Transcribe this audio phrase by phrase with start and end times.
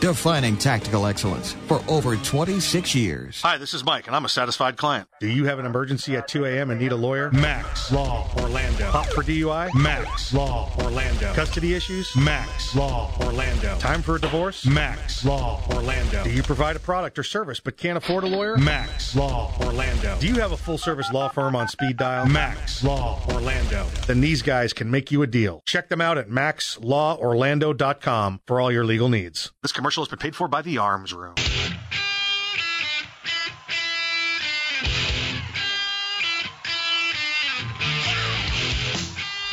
[0.00, 3.40] Defining tactical excellence for over 26 years.
[3.40, 5.08] Hi, this is Mike, and I'm a satisfied client.
[5.18, 6.70] Do you have an emergency at 2 a.m.
[6.70, 7.30] and need a lawyer?
[7.30, 8.84] Max Law Orlando.
[8.90, 9.74] Hot for DUI?
[9.74, 11.32] Max Law Orlando.
[11.32, 12.14] Custody issues?
[12.16, 13.78] Max Law Orlando.
[13.78, 14.66] Time for a divorce?
[14.66, 16.22] Max Law Orlando.
[16.22, 18.58] Do you provide a product or service but can't afford a lawyer?
[18.58, 20.18] Max Law Orlando.
[20.20, 22.26] Do you have a full service law firm on speed dial?
[22.26, 23.86] Max Law Orlando.
[24.06, 25.62] Then these guys can make you a deal.
[25.64, 29.50] Check them out at maxlaworlando.com for all your legal needs.
[29.62, 31.34] This commercial has been paid for by the Arms Room.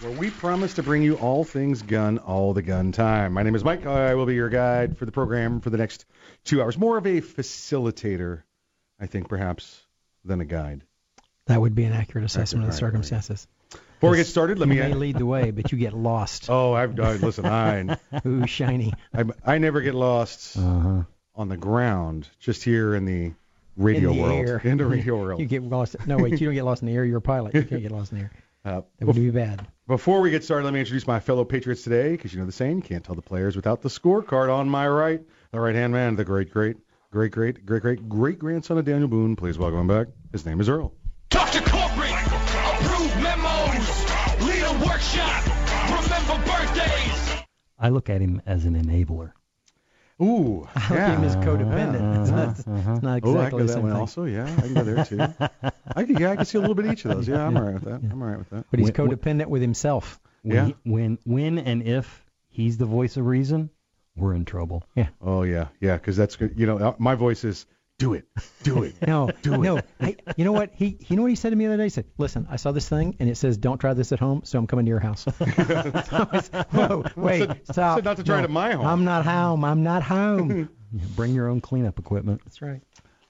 [0.00, 3.32] where we promise to bring you all things gun all the gun time.
[3.34, 3.84] My name is Mike.
[3.86, 6.06] I will be your guide for the program for the next
[6.44, 6.78] two hours.
[6.78, 8.42] More of a facilitator,
[8.98, 9.84] I think, perhaps,
[10.24, 10.82] than a guide.
[11.46, 13.04] That would be an accurate assessment of the Accurate, right, right.
[13.14, 13.48] circumstances.
[13.96, 14.80] Before we get started, let you me.
[14.80, 16.46] may lead the way, but you get lost.
[16.48, 17.44] Oh, I've uh, listen.
[17.44, 18.94] I, Ooh, shiny.
[19.12, 21.02] I I never get lost Uh-huh.
[21.34, 23.32] on the ground, just here in the
[23.76, 24.48] radio in the world.
[24.48, 24.60] air.
[24.64, 25.40] In the radio world.
[25.40, 25.96] You get lost.
[26.06, 27.04] No, wait, you don't get lost in the air.
[27.04, 27.54] You're a pilot.
[27.54, 28.30] You can't get lost in the air.
[28.64, 29.66] Uh, That would be bad.
[29.90, 32.52] Before we get started, let me introduce my fellow Patriots today, because you know the
[32.52, 34.48] saying, you can't tell the players without the scorecard.
[34.48, 35.20] On my right,
[35.50, 36.76] the right-hand man, the great, great,
[37.10, 39.34] great, great, great, great, great grandson of Daniel Boone.
[39.34, 40.06] Please welcome him back.
[40.30, 40.94] His name is Earl.
[41.30, 41.58] Dr.
[41.62, 44.06] Corporate, approve memos,
[44.46, 45.44] lead a workshop,
[45.88, 47.42] remember birthdays.
[47.76, 49.32] I look at him as an enabler.
[50.22, 51.16] Ooh, look yeah.
[51.16, 52.20] him as codependent.
[52.22, 54.00] It's not- it's not Oh, I exactly can the that same one thing.
[54.00, 54.24] also.
[54.24, 55.18] Yeah, I can go there too.
[55.96, 57.26] I can, yeah, I can see a little bit of each of those.
[57.28, 58.00] Yeah, I'm all right with that.
[58.10, 58.66] I'm all right with that.
[58.70, 60.20] But he's When- when- codependent with himself.
[60.42, 60.66] When, Yeah.
[60.66, 63.70] he- when when and if he's the voice of reason,
[64.16, 64.82] we're in trouble.
[64.94, 65.08] Yeah.
[65.22, 66.54] Oh yeah, yeah, because that's good.
[66.58, 67.66] You know, uh, my voice is
[68.00, 68.24] do it,
[68.62, 68.94] do it.
[69.06, 69.58] No, Do it.
[69.58, 69.80] no.
[70.00, 70.70] I, you know what?
[70.74, 71.84] He, you know what he said to me the other day?
[71.84, 74.40] He said, "Listen, I saw this thing, and it says don't try this at home,
[74.44, 75.24] so I'm coming to your house."
[76.72, 77.98] Whoa, wait, Said- stop.
[77.98, 78.86] said not to try it at my home.
[78.86, 79.64] I'm not home.
[79.64, 80.68] I'm not home.
[81.14, 82.40] Bring your own cleanup equipment.
[82.44, 82.80] That's right.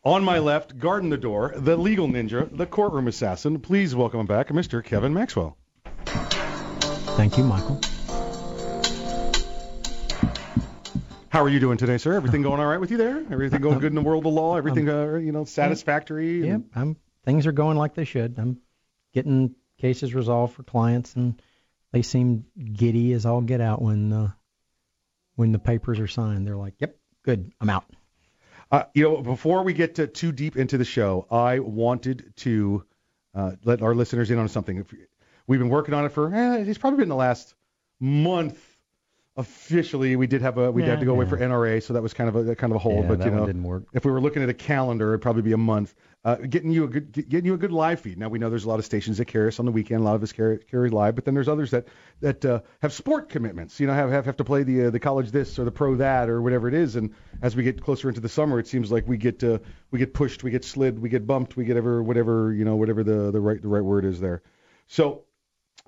[0.05, 3.59] On my left, guarding the door, the legal ninja, the courtroom assassin.
[3.61, 4.83] Please welcome back, Mr.
[4.83, 5.59] Kevin Maxwell.
[6.07, 7.79] Thank you, Michael.
[11.31, 12.13] How are you doing today, sir?
[12.15, 13.19] Everything going all right with you there?
[13.31, 14.57] Everything going good in the world of law?
[14.57, 16.47] Everything, uh, you know, satisfactory?
[16.47, 16.97] Yeah, I'm.
[17.25, 18.37] Things are going like they should.
[18.39, 18.59] I'm
[19.15, 21.41] getting cases resolved for clients, and
[21.93, 24.31] they seem giddy as all get out when uh,
[25.37, 26.47] when the papers are signed.
[26.49, 27.85] They're like, "Yep, good, I'm out."
[28.73, 32.85] Uh, you know, before we get to, too deep into the show, I wanted to
[33.35, 34.79] uh, let our listeners in on something.
[34.79, 34.95] If-
[35.47, 37.55] We've been working on it for, eh, it's probably been the last
[37.99, 38.57] month.
[39.41, 42.03] Officially, we did have a, we Yeah, had to go away for NRA, so that
[42.03, 43.03] was kind of a kind of a hold.
[43.05, 43.85] yeah, but that you know, didn't work.
[43.93, 45.95] if we were looking at a calendar, it'd probably be a month.
[46.23, 48.19] Uh, getting you a good, getting you a good live feed.
[48.19, 50.03] Now we know there's a lot of stations that carry us on the weekend.
[50.03, 51.89] A lot of us carry, carry live, but then there's others that
[52.21, 53.81] that uh, have sport commitments.
[53.81, 55.95] You know, have have, have to play the uh, the college this or the pro
[55.97, 56.97] that or whatever it is.
[56.97, 59.61] And as we get closer into the summer, it seems like we get uh,
[59.91, 62.77] we get pushed, we get slid, we get bumped, we get ever whatever you know
[62.77, 64.43] whatever the the right the right word is there.
[64.89, 65.23] So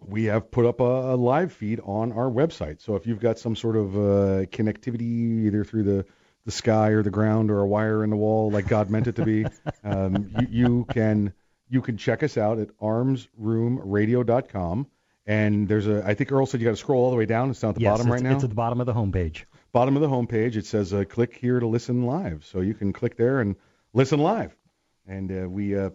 [0.06, 2.80] we have put up a, a live feed on our website.
[2.80, 6.04] So if you've got some sort of uh, connectivity, either through the,
[6.44, 9.16] the sky or the ground or a wire in the wall, like God meant it
[9.16, 9.46] to be,
[9.84, 11.32] um, you, you can
[11.68, 14.86] you can check us out at armsroomradio.com.
[15.24, 17.50] And there's a, I think Earl said you got to scroll all the way down.
[17.50, 19.44] It's down at the yes, bottom right now it's at the bottom of the homepage.
[19.72, 22.44] bottom of the homepage, it says uh, click here to listen live.
[22.44, 23.56] So you can click there and
[23.94, 24.54] listen live.
[25.06, 25.90] And uh, we uh,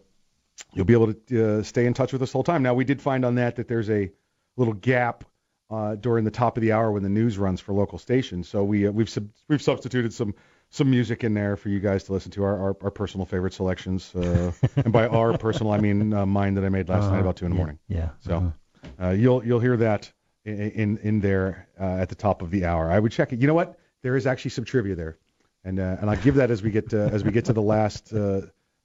[0.73, 2.63] you'll be able to uh, stay in touch with us the whole time.
[2.63, 4.11] Now we did find on that that there's a
[4.55, 5.23] little gap
[5.69, 8.47] uh, during the top of the hour when the news runs for local stations.
[8.47, 10.33] So we uh, we've sub- we've substituted some
[10.69, 13.53] some music in there for you guys to listen to our our, our personal favorite
[13.53, 14.13] selections.
[14.15, 17.37] Uh, and by our personal, I mean uh, mine that I made last night about
[17.37, 17.79] two in the yeah, morning.
[17.87, 18.09] Yeah.
[18.19, 18.53] So
[19.01, 20.11] uh, you'll you'll hear that
[20.45, 22.89] in in, in there uh, at the top of the hour.
[22.89, 23.39] I would check it.
[23.39, 23.77] You know what?
[24.03, 25.17] There is actually some trivia there,
[25.63, 28.13] and uh, and I'll give that as we get as we get to the last.
[28.13, 28.41] Uh,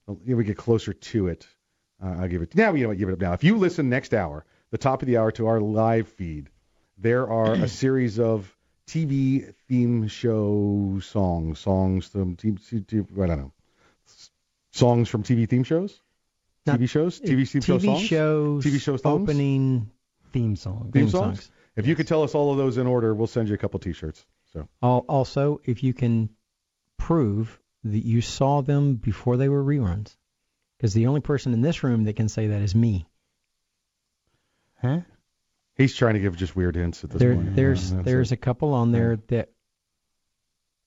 [0.06, 1.46] we get closer to it.
[2.02, 2.54] Uh, I'll give it.
[2.56, 2.94] Now you know?
[2.94, 3.32] Give it up now.
[3.32, 6.50] If you listen next hour, the top of the hour to our live feed,
[6.98, 8.52] there are a series of
[8.86, 12.58] TV theme show songs, songs from TV,
[13.22, 13.52] I don't know,
[14.72, 16.00] songs from TV theme shows,
[16.66, 19.22] Not- TV shows, TV theme show TV songs, shows, TV show songs?
[19.30, 19.90] opening
[20.32, 20.90] Theme song.
[20.92, 21.38] theme theme songs.
[21.44, 21.50] songs.
[21.76, 23.78] If you could tell us all of those in order, we'll send you a couple
[23.80, 24.24] T-shirts.
[24.52, 26.30] So Also, if you can
[26.98, 30.16] prove that you saw them before they were reruns,
[30.82, 33.06] because the only person in this room that can say that is me.
[34.80, 34.98] Huh?
[35.76, 37.54] he's trying to give just weird hints at this There, point.
[37.54, 38.34] there's Yeah, there's it.
[38.34, 39.50] a couple on there that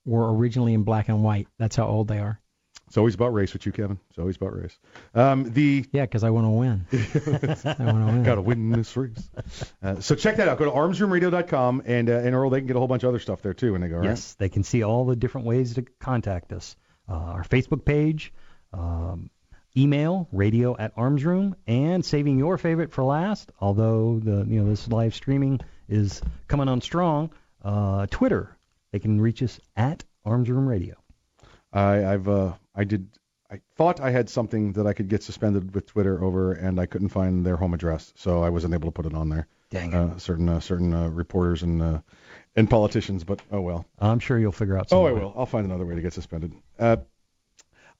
[0.03, 1.47] were originally in black and white.
[1.57, 2.41] That's how old they are.
[2.87, 3.97] It's always about race with you, Kevin.
[4.09, 4.77] It's always about race.
[5.15, 6.85] Um, the Yeah, because I want to win.
[6.91, 8.23] I want to win.
[8.23, 9.29] Got to win this race.
[9.81, 10.57] Uh, so check that out.
[10.59, 13.19] Go to armsroomradio.com and uh, and Earl, they can get a whole bunch of other
[13.19, 13.97] stuff there too And they go.
[13.99, 14.05] Right?
[14.09, 16.75] Yes, they can see all the different ways to contact us.
[17.09, 18.33] Uh, our Facebook page,
[18.73, 19.29] um,
[19.77, 23.51] email, radio at armsroom, and saving your favorite for last.
[23.59, 27.31] Although the you know this live streaming is coming on strong.
[27.63, 28.55] Uh, Twitter,
[28.91, 30.95] they can reach us at armsroom radio.
[31.73, 33.09] I, I've uh, I did.
[33.51, 36.87] I thought I had something that I could get suspended with Twitter over, and I
[36.87, 39.47] couldn't find their home address, so I wasn't able to put it on there.
[39.69, 39.95] Dang it.
[39.95, 41.99] Uh, certain uh, certain uh, reporters and uh,
[42.55, 43.85] and politicians, but oh well.
[43.99, 44.87] I'm sure you'll figure out.
[44.91, 45.33] Oh, I will.
[45.35, 46.53] I'll find another way to get suspended.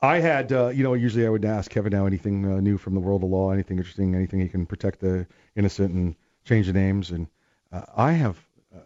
[0.01, 2.93] I had, uh, you know, usually I would ask Kevin now anything uh, new from
[2.93, 5.25] the world of law, anything interesting, anything he can protect the
[5.55, 7.11] innocent and change the names.
[7.11, 7.27] And
[7.71, 8.37] uh, I have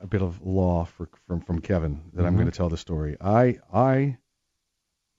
[0.01, 2.37] a bit of law for, from from Kevin that I'm Mhm.
[2.37, 3.17] going to tell the story.
[3.19, 4.17] I, I,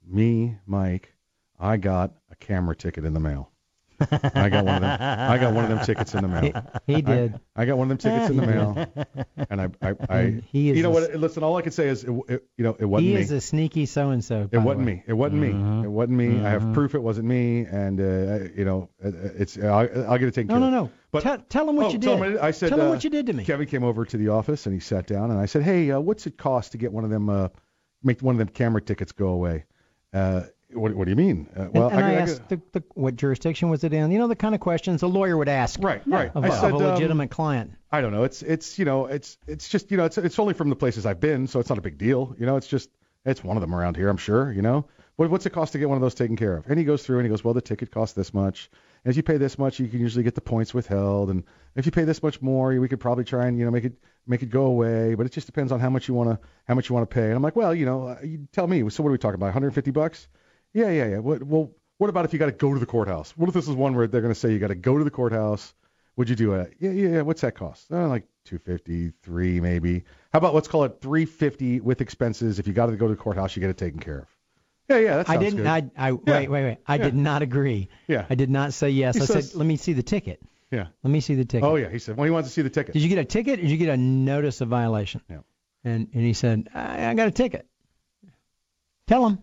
[0.07, 1.15] me, Mike,
[1.59, 3.51] I got a camera ticket in the mail.
[4.01, 4.99] I got one of them.
[5.01, 6.65] I got one of them tickets in the mail.
[6.87, 7.39] He did.
[7.55, 8.87] I got one of them tickets in the mail,
[9.51, 11.15] and I, I, I he is you know a- what?
[11.17, 13.21] Listen, all I can say is, it, it, you know, it wasn't he me.
[13.21, 14.49] is a sneaky so and so.
[14.51, 15.03] It wasn't me.
[15.07, 15.49] It wasn't me.
[15.85, 16.41] It wasn't me.
[16.45, 20.29] I have proof it wasn't me, and uh, you know, it- it's I'll, I'll get
[20.29, 20.91] it taken No, care no, no.
[21.13, 22.35] But tell, tell him what oh, you tell did.
[22.35, 23.45] him I, I said, tell him uh, what you did to me.
[23.45, 25.99] Kevin came over to the office and he sat down, and I said, Hey, uh,
[26.01, 27.49] what's it cost to get one of them, uh,
[28.03, 29.65] make one of them camera tickets go away?
[30.73, 31.49] What, what do you mean?
[31.57, 34.11] Uh, well, and, and I, I, I- asked the, the, what jurisdiction was it in?
[34.11, 36.31] You know the kind of questions a lawyer would ask right, right.
[36.35, 37.73] of, I a- said, of a um, legitimate client.
[37.91, 38.25] I don't know.
[38.25, 41.07] It's it's you know it's it's just you know it's it's only from the places
[41.07, 42.37] I've been, so it's not a big deal.
[42.39, 42.89] You know, it's just
[43.25, 44.53] it's one of them around here, I'm sure.
[44.53, 44.87] You know,
[45.17, 46.67] what what's it cost to get one of those taken care of?
[46.69, 48.71] And he goes through and he goes, well, the ticket costs this much.
[49.05, 51.31] And if you pay this much, you can usually get the points withheld.
[51.31, 51.45] And
[51.75, 53.95] if you pay this much more, we could probably try and you know make it
[54.27, 55.15] make it go away.
[55.15, 56.39] But it just depends on how much you want to
[56.69, 57.27] how much you want to pay.
[57.27, 58.89] And I'm like, well, you know, uh, you tell me.
[58.89, 59.47] So what are we talking about?
[59.47, 60.29] 150 bucks?
[60.73, 61.19] Yeah, yeah, yeah.
[61.19, 61.71] What well.
[61.99, 63.33] What about if you got to go to the courthouse?
[63.37, 65.05] What if this is one where they're going to say you got to go to
[65.05, 65.75] the courthouse?
[66.17, 66.73] Would you do it?
[66.81, 67.21] Yeah, yeah, yeah.
[67.23, 67.93] What's that cost?
[67.93, 70.05] Uh, like 250, three maybe.
[70.33, 72.59] How about let's call it 350 with expenses.
[72.59, 74.27] If you got to go to the courthouse, you get it taken care of.
[74.89, 75.57] Yeah, yeah, that sounds I didn't.
[75.59, 75.67] good.
[75.67, 76.79] I, I wait, wait, wait.
[76.87, 77.05] I Yeah.
[77.05, 77.91] did not agree.
[78.09, 78.25] Yeah.
[78.31, 79.17] I did not say yes.
[79.17, 80.41] He I says- said, let me see the ticket.
[80.71, 80.87] yeah.
[81.05, 81.69] Let me see the ticket.
[81.69, 82.17] Oh yeah, he said.
[82.17, 82.95] Well, he wants to see the ticket.
[82.95, 85.21] Did you get a ticket or did you get a notice of violation?
[85.29, 85.41] Yeah.
[85.85, 87.67] And and he said, I, I got a ticket.
[89.07, 89.39] Tell him.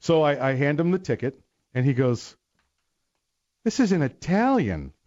[0.00, 1.38] So I, I hand him the ticket,
[1.74, 2.36] and he goes,
[3.64, 4.92] "This is in Italian."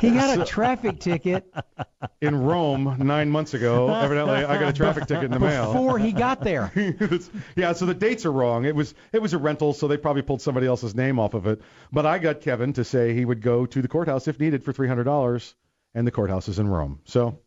[0.00, 1.52] He got a traffic ticket
[2.20, 5.72] In Rome nine months ago, evidently I got a traffic ticket in the mail.
[5.72, 6.72] before he got there.
[7.56, 8.64] Yeah, so the dates are wrong.
[8.64, 11.46] It was it was a rental, so they probably pulled somebody else's name off of
[11.46, 11.60] it.
[11.92, 14.72] But I got Kevin to say he would go to the courthouse if needed for
[14.72, 15.54] three hundred dollars,
[15.94, 17.00] and the courthouse is in Rome.
[17.04, 17.40] So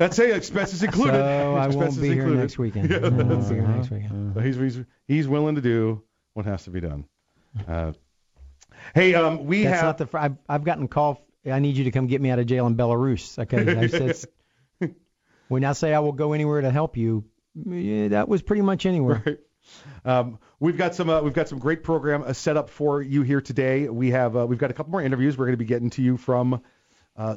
[0.00, 0.34] that's it.
[0.34, 1.12] Expenses included.
[1.12, 2.40] So I won't Expenses be here included.
[2.40, 2.90] next weekend.
[2.90, 4.34] Yeah, I won't be here next weekend.
[4.34, 6.02] So he's, he's he's willing to do
[6.32, 7.04] what has to be done.
[7.68, 7.92] Uh,
[8.94, 10.06] hey, um, we That's have not the.
[10.06, 11.26] Fr- I've, I've gotten call.
[11.44, 13.38] I need you to come get me out of jail in Belarus.
[13.38, 13.76] Okay.
[13.76, 14.94] I said,
[15.48, 18.86] when I say I will go anywhere to help you, yeah, that was pretty much
[18.86, 19.22] anywhere.
[19.26, 19.38] Right.
[20.04, 23.20] Um, we've got some uh, we've got some great program uh, set up for you
[23.20, 23.86] here today.
[23.88, 26.02] We have uh, we've got a couple more interviews we're going to be getting to
[26.02, 26.62] you from
[27.16, 27.36] uh,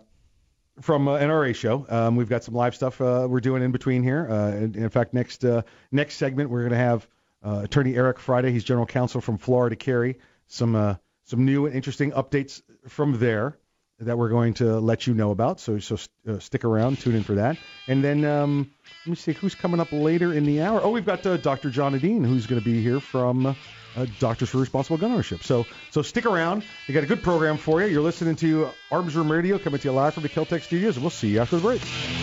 [0.82, 1.86] from uh, NRA show.
[1.90, 4.28] Um, we've got some live stuff uh, we're doing in between here.
[4.30, 5.62] Uh, in, in fact, next uh,
[5.92, 7.08] next segment we're going to have
[7.44, 8.52] uh, Attorney Eric Friday.
[8.52, 10.18] He's General Counsel from Florida Carry.
[10.48, 13.58] Some uh, some new and interesting updates from there
[14.00, 15.60] that we're going to let you know about.
[15.60, 17.58] So so uh, stick around, tune in for that.
[17.88, 18.72] And then um,
[19.06, 20.82] let me see who's coming up later in the hour.
[20.84, 21.70] Oh, we've got Dr.
[21.70, 23.56] John Adine, who's going to be here from
[23.96, 25.44] uh, Doctors for Responsible Gun Ownership.
[25.44, 26.64] So so stick around.
[26.88, 27.88] We got a good program for you.
[27.88, 31.04] You're listening to Arms Room Radio coming to you live from the Keltec studios, and
[31.04, 32.23] we'll see you after the break.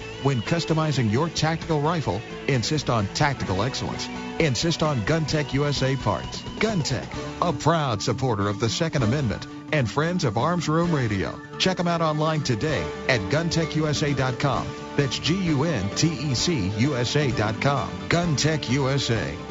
[0.23, 4.07] when customizing your tactical rifle, insist on tactical excellence.
[4.39, 6.41] Insist on GunTec USA parts.
[6.59, 7.07] GunTec,
[7.41, 11.39] a proud supporter of the Second Amendment and friends of Arms Room Radio.
[11.57, 14.67] Check them out online today at guntecusa.com.
[14.97, 17.89] That's G-U-N-T-E-C USA.com.
[18.09, 19.50] GunTec USA.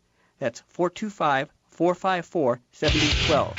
[0.41, 3.57] That's 425-454-7012.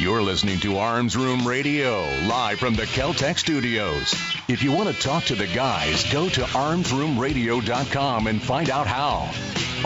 [0.00, 4.12] You're listening to Arms Room Radio, live from the Keltec studios.
[4.48, 9.30] If you want to talk to the guys, go to armsroomradio.com and find out how.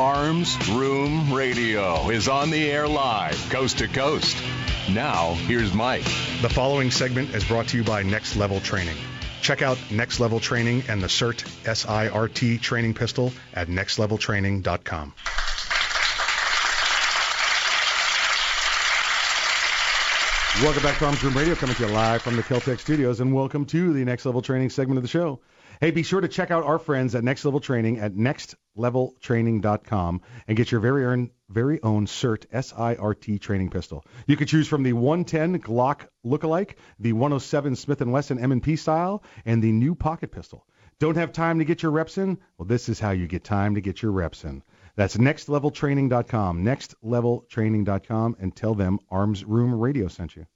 [0.02, 4.34] Arms Room Radio is on the air live, coast to coast.
[4.90, 6.04] Now, here's Mike.
[6.40, 8.96] The following segment is brought to you by Next Level Training.
[9.42, 15.14] Check out Next Level Training and the SIRT, S-I-R-T training pistol at nextleveltraining.com.
[20.62, 23.34] Welcome back to Arms Room Radio, coming to you live from the Keltec Studios, and
[23.34, 25.40] welcome to the Next Level Training segment of the show.
[25.82, 30.56] Hey, be sure to check out our friends at Next Level Training at nextleveltraining.com and
[30.56, 34.04] get your very own, very own SIRT S-I-R-T training pistol.
[34.28, 39.24] You can choose from the 110 Glock lookalike, the 107 Smith & Wesson M&P style,
[39.44, 40.64] and the new pocket pistol.
[41.00, 42.38] Don't have time to get your reps in?
[42.58, 44.62] Well, this is how you get time to get your reps in.
[44.94, 50.46] That's nextleveltraining.com, nextleveltraining.com, and tell them Arms Room Radio sent you.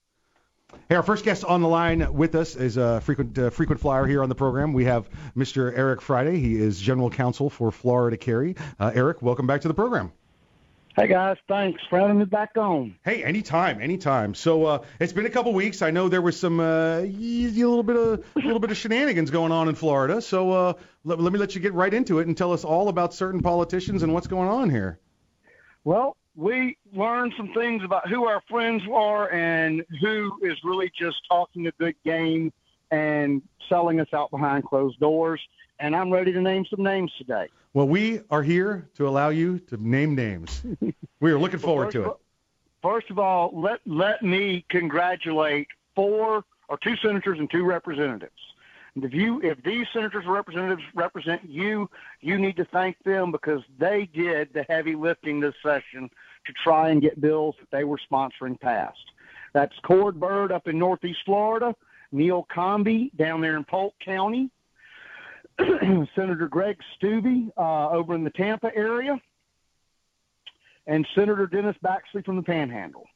[0.89, 4.07] Hey, our first guest on the line with us is a frequent uh, frequent flyer
[4.07, 4.73] here on the program.
[4.73, 5.77] We have Mr.
[5.77, 6.41] Eric Friday.
[6.41, 8.57] He is General Counsel for Florida Carry.
[8.79, 10.13] Uh, Eric, welcome back to the program.
[10.97, 12.97] Hey guys, thanks for having me back on.
[13.05, 14.35] Hey, anytime, anytime.
[14.35, 15.83] So uh, it's been a couple weeks.
[15.83, 18.77] I know there was some uh, easy, a little bit of a little bit of
[18.77, 20.23] shenanigans going on in Florida.
[20.23, 20.73] So uh,
[21.05, 23.41] let, let me let you get right into it and tell us all about certain
[23.41, 24.99] politicians and what's going on here.
[25.85, 31.17] Well, we learned some things about who our friends are and who is really just
[31.29, 32.53] talking a good game
[32.91, 35.41] and selling us out behind closed doors.
[35.81, 37.49] And I'm ready to name some names today.
[37.73, 40.63] Well, we are here to allow you to name names.
[41.21, 42.13] we are looking forward to it.
[42.83, 48.33] First of all, let let me congratulate four or two senators and two representatives.
[48.95, 51.91] And if you if these senators or representatives represent you,
[52.21, 56.09] you need to thank them because they did the heavy lifting this session
[56.47, 58.99] to try and get bills that they were sponsoring passed.
[59.53, 61.75] That's Cord Byrd up in Northeast Florida,
[62.13, 64.51] Neil Combee down there in Polk County,
[65.59, 69.19] Senator Greg Steube uh, over in the Tampa area,
[70.87, 73.07] and Senator Dennis Baxley from the Panhandle.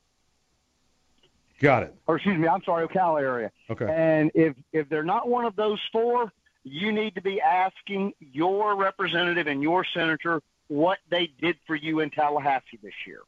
[1.61, 1.95] Got it.
[2.07, 3.51] Or excuse me, I'm sorry, Ocala area.
[3.69, 3.87] Okay.
[3.87, 6.33] And if if they're not one of those four,
[6.65, 11.99] you need to be asking your representative and your senator what they did for you
[12.01, 13.21] in Tallahassee this year.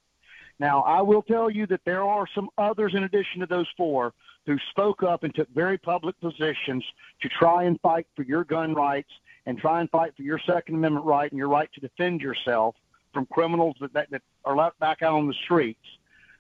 [0.61, 4.13] Now, I will tell you that there are some others in addition to those four
[4.47, 6.85] who spoke up and took very public positions
[7.21, 9.11] to try and fight for your gun rights
[9.47, 12.77] and try and fight for your Second Amendment right and your right to defend yourself
[13.13, 15.85] from criminals that, that, that are left back out on the streets.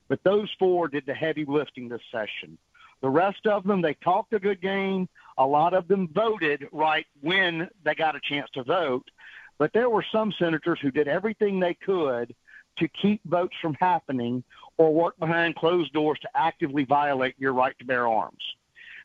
[0.09, 2.59] But those four did the heavy lifting this session.
[3.01, 5.09] The rest of them, they talked a good game.
[5.37, 9.11] A lot of them voted right when they got a chance to vote.
[9.59, 12.35] But there were some senators who did everything they could
[12.79, 14.43] to keep votes from happening
[14.79, 18.43] or work behind closed doors to actively violate your right to bear arms.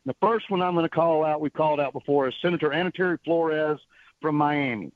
[0.06, 3.18] The first one I'm going to call out, we've called out before, is Senator Anitere
[3.24, 3.78] Flores
[4.22, 4.92] from Miami.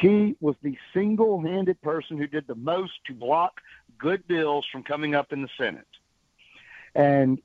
[0.00, 3.60] She was the single handed person who did the most to block
[3.98, 5.86] good bills from coming up in the Senate.
[6.94, 7.40] And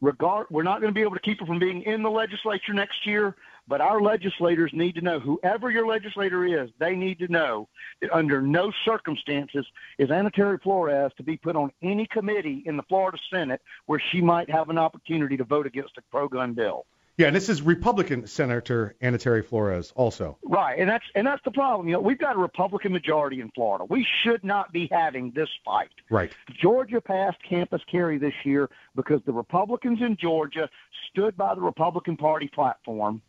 [0.00, 2.72] regard we're not going to be able to keep her from being in the legislature
[2.72, 3.36] next year,
[3.68, 7.68] but our legislators need to know, whoever your legislator is, they need to know
[8.00, 9.66] that under no circumstances
[9.98, 14.20] is Anitere Flores to be put on any committee in the Florida Senate where she
[14.20, 16.86] might have an opportunity to vote against a pro-gun bill.
[17.18, 20.38] Yeah, and this is Republican Senator Anitere Flores also.
[20.44, 21.88] Right, and that's and that's the problem.
[21.88, 23.84] You know, we've got a Republican majority in Florida.
[23.84, 25.90] We should not be having this fight.
[26.10, 26.30] Right.
[26.62, 30.70] Georgia passed campus carry this year because the Republicans in Georgia
[31.10, 33.20] stood by the Republican Party platform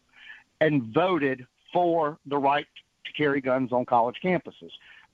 [0.61, 2.65] and voted for the right
[3.05, 4.71] to carry guns on college campuses.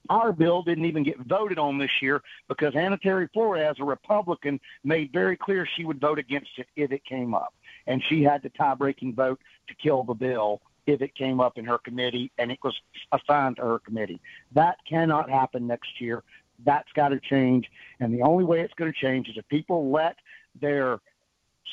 [0.08, 5.12] Our bill didn't even get voted on this year because Anitere Flores, a Republican, made
[5.12, 7.54] very clear she would vote against it if it came up.
[7.86, 11.58] And she had the tie breaking vote to kill the bill if it came up
[11.58, 12.74] in her committee and it was
[13.12, 14.20] assigned to her committee.
[14.52, 16.22] That cannot happen next year.
[16.64, 17.68] That's got to change.
[18.00, 20.16] And the only way it's going to change is if people let
[20.60, 21.00] their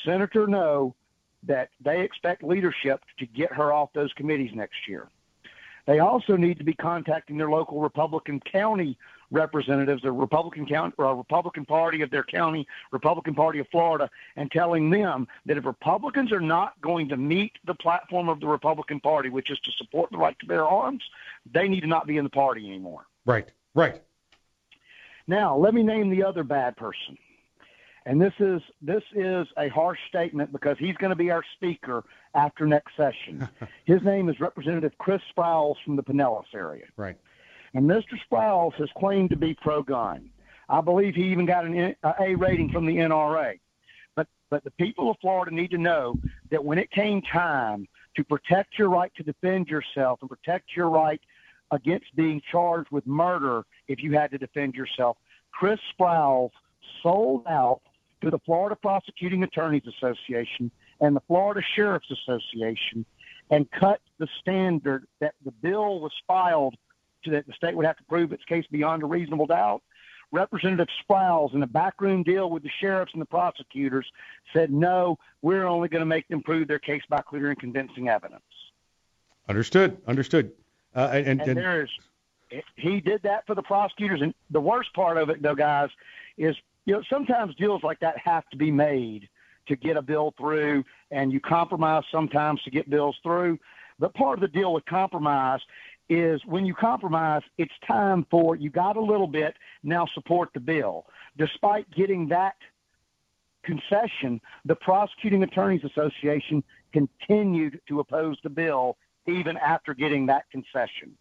[0.04, 0.94] senator know
[1.46, 5.08] that they expect leadership to get her off those committees next year.
[5.86, 8.96] They also need to be contacting their local Republican county
[9.30, 14.50] representatives, the Republican county or Republican Party of their county, Republican Party of Florida, and
[14.50, 19.00] telling them that if Republicans are not going to meet the platform of the Republican
[19.00, 21.02] Party, which is to support the right to bear arms,
[21.50, 23.06] they need to not be in the party anymore.
[23.26, 24.00] Right, right.
[25.26, 27.18] Now, let me name the other bad person.
[28.06, 32.04] And this is this is a harsh statement because he's going to be our speaker
[32.34, 33.48] after next session.
[33.86, 36.84] His name is Representative Chris Sprowls from the Pinellas area.
[36.96, 37.16] Right.
[37.72, 38.18] And Mr.
[38.30, 40.30] Sprowls has claimed to be pro-gun.
[40.68, 43.58] I believe he even got an uh, A rating from the NRA.
[44.16, 46.16] But but the people of Florida need to know
[46.50, 50.90] that when it came time to protect your right to defend yourself and protect your
[50.90, 51.20] right
[51.70, 55.16] against being charged with murder if you had to defend yourself,
[55.52, 56.50] Chris Sprowls
[57.02, 57.80] sold out
[58.24, 63.04] to the Florida Prosecuting Attorneys Association and the Florida Sheriff's Association
[63.50, 66.74] and cut the standard that the bill was filed
[67.24, 69.82] to that the state would have to prove its case beyond a reasonable doubt.
[70.32, 74.06] Representative Sprowls, in a backroom deal with the sheriffs and the prosecutors,
[74.52, 78.08] said, no, we're only going to make them prove their case by clear and convincing
[78.08, 78.42] evidence.
[79.48, 79.98] Understood.
[80.06, 80.50] Understood.
[80.96, 81.90] Uh, and, and, And there's,
[82.76, 84.22] he did that for the prosecutors.
[84.22, 85.90] And the worst part of it, though, guys,
[86.36, 89.28] is you know sometimes deals like that have to be made
[89.68, 93.58] to get a bill through, and you compromise sometimes to get bills through.
[93.98, 95.60] But part of the deal with compromise
[96.08, 100.60] is when you compromise, it's time for you got a little bit, now support the
[100.60, 101.06] bill.
[101.38, 102.56] Despite getting that
[103.64, 111.16] concession, the Prosecuting Attorneys Association continued to oppose the bill even after getting that concession.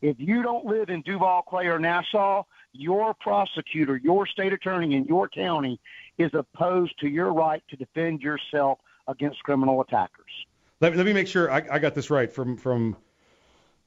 [0.00, 5.04] If you don't live in Duval, Clay, or Nassau, your prosecutor, your state attorney in
[5.04, 5.80] your county
[6.18, 10.30] is opposed to your right to defend yourself against criminal attackers.
[10.80, 12.96] Let, let me make sure I, I got this right from from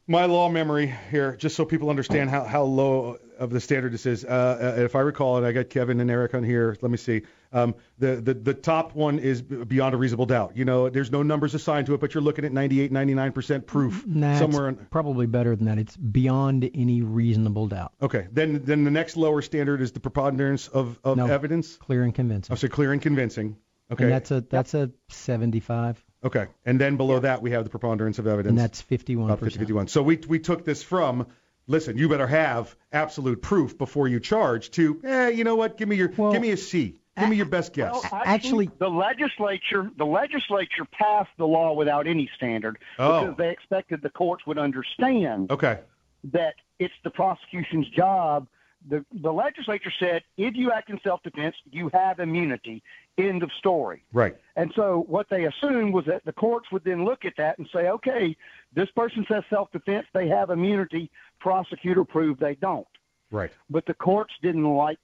[0.08, 4.06] my law memory here, just so people understand how, how low of the standard this
[4.06, 4.24] is.
[4.24, 6.78] Uh, uh, if I recall, and I got Kevin and Eric on here.
[6.82, 7.24] Let me see.
[7.56, 10.58] Um, the, the the top one is beyond a reasonable doubt.
[10.58, 13.66] You know, there's no numbers assigned to it, but you're looking at 98, 99 percent
[13.66, 14.70] proof Nah, somewhere.
[14.70, 15.78] it's In, probably better than that.
[15.78, 17.94] It's beyond any reasonable doubt.
[18.02, 18.28] okay.
[18.32, 21.28] Then then the next lower standard is the preponderance of, of No.
[21.28, 21.78] evidence.
[21.78, 22.52] Clear and convincing.
[22.52, 23.56] Oh, so clear and convincing.
[23.90, 24.04] Okay.
[24.06, 26.48] And that's a that's a 75, okay.
[26.66, 28.50] And then below that we have the preponderance of evidence.
[28.50, 29.88] and that's 51 About 50, 51.
[29.88, 31.28] So we we took this from
[31.68, 35.78] listen, you better have absolute proof before you charge to, eh, you know what?
[35.78, 37.00] Give me your give me a C.
[37.18, 37.94] Give me your best guess.
[37.94, 43.22] Well, actually, the legislature the legislature passed the law without any standard Oh.
[43.22, 45.80] because they expected the courts would understand Okay.
[46.26, 48.48] that it's the prosecution's job.
[48.88, 52.84] The the legislature said if you act in self defense, you have immunity.
[53.18, 54.04] End of story.
[54.12, 54.36] Right.
[54.58, 57.68] And so what they assumed was that the courts would then look at that and
[57.74, 58.36] say, okay,
[58.74, 61.10] this person says self defense, they have immunity.
[61.40, 62.86] Prosecutor proved they don't.
[63.32, 63.52] Right.
[63.70, 65.00] But the courts didn't like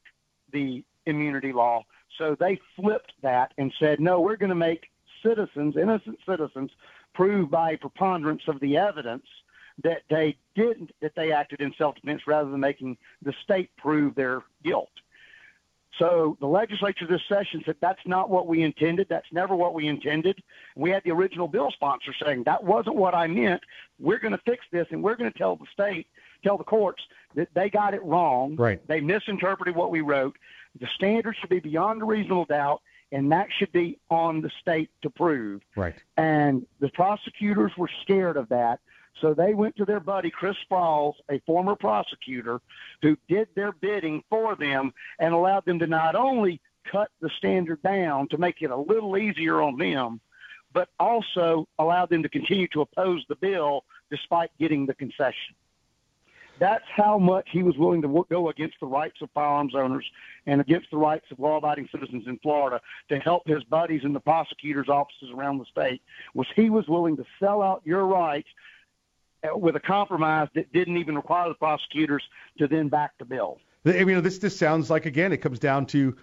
[0.51, 1.83] the immunity law,
[2.17, 4.89] so they flipped that and said, no, we're going to make
[5.23, 6.71] citizens, innocent citizens,
[7.13, 9.25] prove by preponderance of the evidence
[9.83, 14.43] that they didn't, that they acted in self-defense rather than making the state prove their
[14.63, 14.89] guilt.
[15.99, 19.07] So the legislature this session said that's not what we intended.
[19.09, 20.41] That's never what we intended.
[20.75, 23.61] We had the original bill sponsor saying that wasn't what I meant.
[23.99, 26.07] We're going to fix this and we're going to tell the state,
[26.43, 27.03] tell the courts
[27.35, 28.55] that they got it wrong.
[28.55, 28.85] Right.
[28.87, 30.37] They misinterpreted what we wrote.
[30.79, 32.81] The standard should be beyond a reasonable doubt,
[33.11, 35.61] and that should be on the state to prove.
[35.75, 35.95] Right.
[36.17, 38.79] And the prosecutors were scared of that.
[39.19, 42.61] So they went to their buddy Chris Sprowls, a former prosecutor,
[43.01, 47.81] who did their bidding for them and allowed them to not only cut the standard
[47.83, 50.21] down to make it a little easier on them,
[50.73, 55.55] but also allowed them to continue to oppose the bill despite getting the concession.
[56.61, 60.05] That's how much he was willing to go against the rights of firearms owners
[60.45, 64.19] and against the rights of law-abiding citizens in Florida to help his buddies in the
[64.19, 66.03] prosecutors' offices around the state.
[66.35, 68.47] Was he was willing to sell out your rights
[69.43, 72.21] uh, with a compromise that didn't even require the prosecutors
[72.59, 73.57] to then back the bill.
[73.83, 76.15] You know, this this sounds like again, it comes down to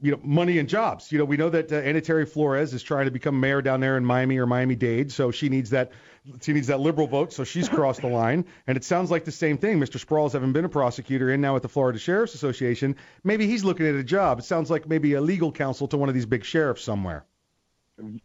[0.00, 1.12] you know money and jobs.
[1.12, 3.96] You know, we know that uh, Anitere Flores is trying to become mayor down there
[3.96, 5.92] in Miami or Miami Dade, so she needs that
[6.40, 8.44] she needs that liberal vote, so she's crossed the line.
[8.66, 9.78] And it sounds like the same thing.
[9.78, 10.04] Mr.
[10.04, 13.86] Sprowls, having been a prosecutor and now at the Florida Sheriff's Association, maybe he's looking
[13.86, 14.40] at a job.
[14.40, 17.24] It sounds like maybe a legal counsel to one of these big sheriffs somewhere.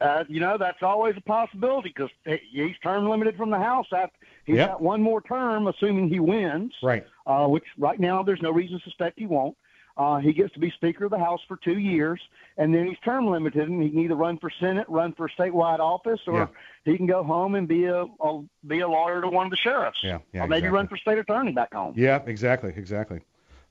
[0.02, 3.88] Uh, you know, that's always a possibility because he's term limited from the House.
[3.96, 4.68] After he's Yep.
[4.70, 6.74] got one more term, assuming he wins.
[6.84, 7.06] Right.
[7.26, 9.56] Uh, which right now there's no reason to suspect he won't.
[10.02, 12.20] Uh, he gets to be Speaker of the House for two years,
[12.58, 15.78] and then he's term limited, and he can either run for Senate, run for statewide
[15.80, 16.48] office, or Yeah.
[16.86, 19.58] he can go home and be a, a be a lawyer to one of the
[19.58, 20.00] sheriffs.
[20.04, 20.70] Yeah, yeah, or maybe exactly.
[20.76, 21.94] run for state attorney back home.
[21.96, 23.22] Yeah, exactly, exactly.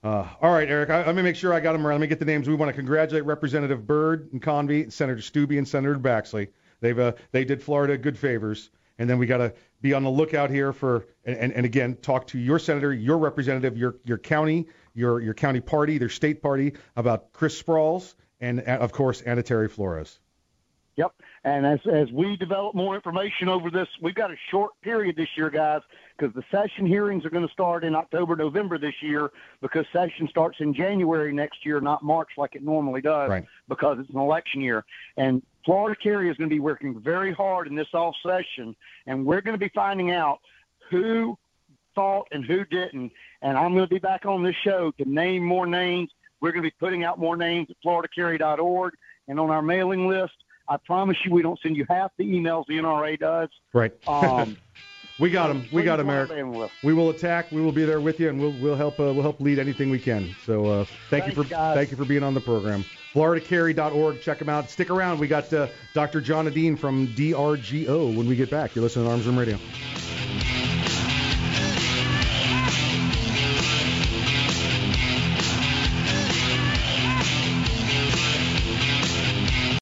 [0.04, 1.94] Uh, all right, Eric, I, let me make sure I got them right.
[1.94, 2.48] Let me get the names.
[2.48, 6.48] We want to congratulate Representative Byrd and Combee, Senator Steube, and Senator Baxley.
[6.80, 10.10] They've uh, they did Florida good favors, and then we got to be on the
[10.10, 14.16] lookout here for and, and, and again talk to your senator, your representative, your your
[14.18, 19.70] county, your your county party, their state party about Chris Sprowls and of course Anitere
[19.70, 20.20] Flores.
[20.96, 21.12] Yep.
[21.44, 25.28] And as as we develop more information over this, we've got a short period this
[25.36, 25.80] year, guys,
[26.18, 29.30] because the session hearings are going to start in October, November this year,
[29.62, 33.46] because session starts in January next year, not March like it normally does, Right.
[33.68, 34.84] because it's an election year.
[35.16, 38.76] And Florida Carry is going to be working very hard in this off session,
[39.06, 40.40] and we're going to be finding out
[40.90, 41.38] who
[41.94, 43.12] thought and who didn't.
[43.42, 46.10] And I'm going to be back on this show to name more names.
[46.40, 48.94] We're going to be putting out more names at floridacarry.org
[49.28, 50.34] and on our mailing list.
[50.68, 53.48] I promise you, we don't send you half the emails the NRA does.
[53.72, 53.92] Right.
[54.08, 54.56] Um,
[55.20, 55.66] We got them.
[55.70, 56.30] We got them, Eric.
[56.82, 57.52] We will attack.
[57.52, 59.90] We will be there with you, and we'll we'll help uh, we'll help lead anything
[59.90, 60.34] we can.
[60.46, 61.76] So uh, thank you for guys.
[61.76, 62.86] thank you for being on the program.
[63.12, 64.22] FloridaCarry.org.
[64.22, 64.70] Check them out.
[64.70, 65.18] Stick around.
[65.18, 66.22] We got uh, Dr.
[66.22, 68.74] John Adine from DRGO when we get back.
[68.74, 69.58] You're listening to Arms Room Radio.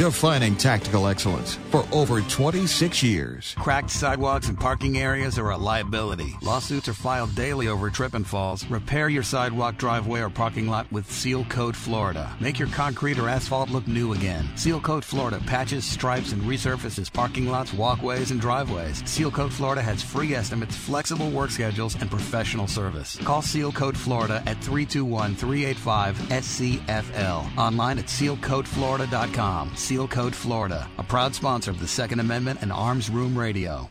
[0.00, 3.54] Defining tactical excellence for over 26 years.
[3.58, 6.38] Cracked sidewalks and parking areas are a liability.
[6.40, 8.64] Lawsuits are filed daily over trip and falls.
[8.70, 12.34] Repair your sidewalk, driveway, or parking lot with Seal Coat Florida.
[12.40, 14.48] Make your concrete or asphalt look new again.
[14.56, 19.02] Seal Coat Florida patches, stripes, and resurfaces parking lots, walkways, and driveways.
[19.04, 23.18] Seal Coat Florida has free estimates, flexible work schedules, and professional service.
[23.18, 27.58] Call Seal Coat Florida at 321 385 SCFL.
[27.58, 29.76] Online at sealcoatflorida.com.
[29.90, 33.90] Seal Coat Florida, a proud sponsor of the Second Amendment and Arms Room Radio.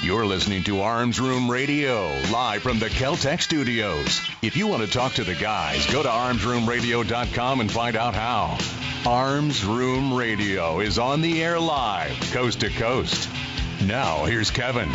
[0.00, 4.20] You're listening to Arms Room Radio, live from the Keltec studios.
[4.40, 8.56] If you want to talk to the guys, go to armsroomradio.com and find out how.
[9.10, 13.28] Arms Room Radio is on the air live, coast to coast.
[13.84, 14.92] Now, here's Kevin.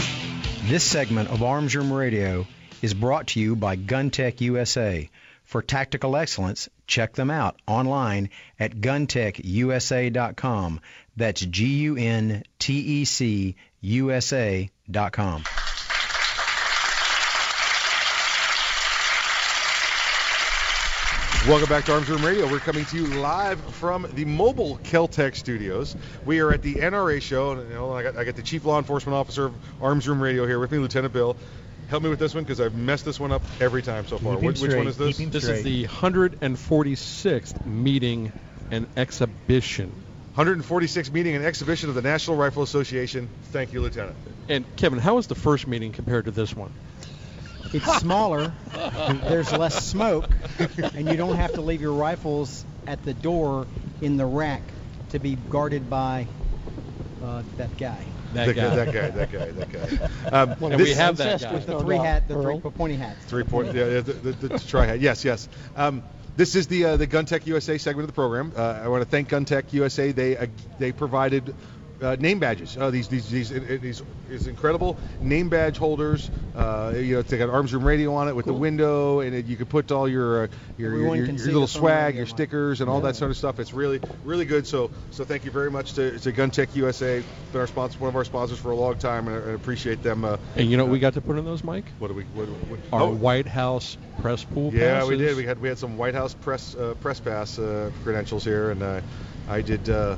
[0.68, 2.46] This segment of Arms Room Radio
[2.82, 5.10] is brought to you by GunTec USA.
[5.46, 10.82] For tactical excellence, check them out online at guntecusa.com.
[11.16, 15.44] That's G U N T E C USA.com.
[21.48, 22.46] Welcome back to Arms Room Radio.
[22.46, 25.96] We're coming to you live from the mobile Keltec studios.
[26.26, 27.52] We are at the NRA show.
[27.52, 30.22] And, you know, I, got, I got the Chief Law Enforcement Officer of Arms Room
[30.22, 31.38] Radio here with me, Lieutenant Bill.
[31.88, 34.34] Help me with this one because I've messed this one up every time so far.
[34.34, 35.30] Keep him Which, which one straight, is this?
[35.30, 38.34] This is the 146th meeting
[38.70, 39.94] and exhibition.
[40.36, 43.30] 146th meeting and exhibition of the National Rifle Association.
[43.54, 44.18] Thank you, Lieutenant.
[44.50, 46.74] And Kevin, how was the first meeting compared to this one?
[47.74, 48.54] It's smaller,
[49.24, 53.68] there's less smoke, and you don't have to leave your rifles at the door
[54.02, 54.62] in the rack
[55.10, 56.28] to be guarded by
[57.24, 58.04] uh, that guy.
[58.34, 58.76] That guy.
[58.76, 59.10] That guy.
[59.10, 59.52] That guy.
[59.52, 60.30] That guy.
[60.30, 61.54] Um, And we have that guy.
[61.54, 63.24] With the three hat, the three pointy hats.
[63.26, 63.74] Three point.
[63.74, 65.00] Yeah, yeah, the, the, the try hat.
[65.00, 65.48] Yes, yes.
[65.76, 66.04] Um,
[66.36, 68.52] this is the uh, the GunTec USA segment of the program.
[68.56, 70.12] Uh, I want to thank GunTec USA.
[70.12, 71.56] They uh, they provided
[72.02, 72.78] uh, name badges.
[72.78, 76.30] Uh, these these these these these incredible name badge holders.
[76.56, 79.46] Uh, you know, they got Arms Room Radio on it with the window, and it,
[79.46, 82.90] you can put all your uh, your, your, your, your little swag, your stickers, and
[82.90, 83.60] all that sort of stuff.
[83.60, 84.68] It's really really good.
[84.68, 87.24] So so thank you very much to, to GunTec USA.
[87.52, 90.04] Been our sponsor, one of our sponsors for a long time, and I, I appreciate
[90.04, 90.26] them.
[90.26, 91.86] Uh, And you know what we got to put in those, Mike?
[92.00, 92.24] what do we?
[92.24, 95.10] What, what, Our oh, White House press pool yeah, passes.
[95.10, 95.38] we did.
[95.38, 98.84] We had we had some White House press uh, press pass uh, credentials here, and
[98.84, 99.02] uh,
[99.50, 100.18] I did uh,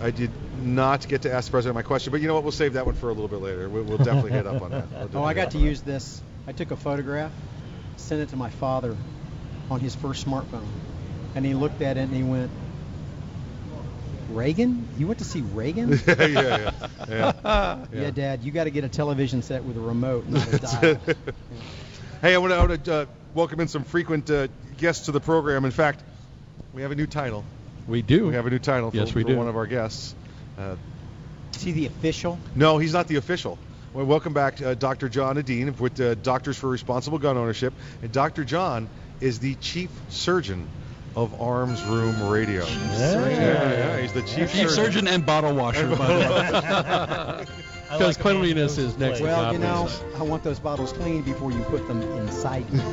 [0.00, 0.30] I did
[0.62, 2.42] not get to ask the president my question, but you know what?
[2.42, 3.68] We'll save that one for a little bit later.
[3.68, 4.90] We'll, we'll definitely hit up on that.
[4.90, 6.22] We'll Oh, I got to use this.
[6.46, 7.32] I took a photograph,
[7.96, 8.96] sent it to my father
[9.70, 10.68] on his first smartphone,
[11.34, 12.50] and he looked at it and he went,
[14.28, 14.86] "Reagan?
[14.98, 16.70] You went to see Reagan?" Yeah, yeah, yeah.
[17.08, 17.32] Yeah.
[17.44, 18.10] Yeah, Yeah.
[18.10, 21.00] Dad, you got to get a television set with a remote, not a dial.
[22.22, 25.12] hey, I want to, I want to uh, welcome in some frequent uh, guests to
[25.12, 25.64] the program.
[25.64, 26.04] In fact,
[26.72, 27.44] we have a new title.
[27.86, 28.26] We do.
[28.28, 29.36] We have a new title for, Yes, we for do.
[29.36, 30.14] one of our guests.
[30.58, 30.76] Uh,
[31.54, 32.38] Is he the official?
[32.54, 33.58] no, he's not the official.
[33.92, 35.08] Well, welcome back, uh, Dr.
[35.08, 37.72] John Adine with uh, Doctors for Responsible Gun Ownership.
[38.02, 38.44] And Dr.
[38.44, 38.88] John
[39.20, 40.68] is the chief surgeon
[41.14, 42.64] of Arms Room Radio.
[42.64, 42.90] surgeon.
[42.90, 47.46] Yeah, yeah, he's the chief, Chief surgeon and bottle washer, by the way.
[47.88, 49.88] Because cleanliness is next to Well, you know.
[50.18, 52.80] I want those bottles clean before you put them inside me.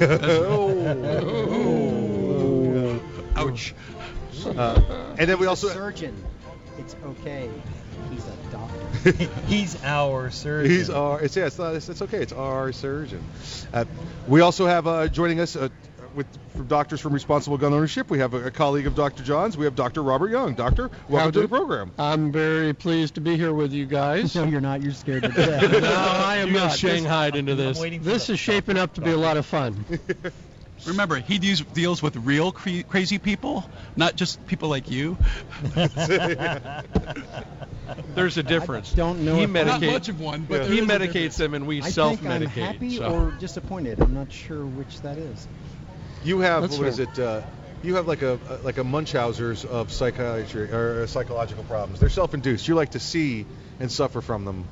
[1.66, 3.02] Oh.
[3.36, 3.74] Ouch.
[4.46, 6.16] Uh, and then we also surgeon.
[6.78, 7.50] It's okay.
[8.12, 9.12] He's a doctor.
[9.48, 10.72] He's our surgeon.
[10.72, 11.22] He's our.
[11.22, 11.46] It's yeah.
[11.46, 12.18] It's, not, it's, it's okay.
[12.22, 13.24] It's our surgeon.
[13.74, 13.86] Uh,
[14.28, 15.70] we also have uh, joining us uh,
[16.16, 18.10] with from Doctors from Responsible Gun Ownership.
[18.10, 19.24] We have a, a colleague of Dr.
[19.24, 19.58] John's.
[19.58, 20.04] We have Dr.
[20.04, 20.54] Robert Young.
[20.54, 21.92] Doctor, welcome to the program.
[21.98, 24.36] I'm very pleased to be here with you guys.
[24.44, 24.82] No, you're not.
[24.82, 25.72] You're scared to death.
[25.72, 26.78] no, I am You're not not.
[26.78, 27.80] shanghaied into this.
[27.80, 29.86] waiting for This is shaping up to be a lot of fun.
[30.88, 33.64] Remember, he deals, deals with real cre- crazy people,
[33.96, 35.18] not just people like you.
[38.16, 38.92] There's a difference.
[38.94, 39.92] don't know He if I'm- Not medicates.
[39.92, 42.40] much of one, but he there is a medicates them, and we I self-medicate.
[42.54, 43.12] think I'm happy so.
[43.14, 44.00] or disappointed.
[44.00, 45.48] I'm not sure which that is.
[46.24, 47.08] You have That's what is fair.
[47.12, 47.20] it?
[47.20, 47.42] Uh,
[47.84, 52.00] you have like a like a Munchausen's of psychiatry or uh, psychological problems.
[52.00, 52.66] They're self-induced.
[52.68, 53.46] You like to see
[53.80, 54.66] and suffer from them,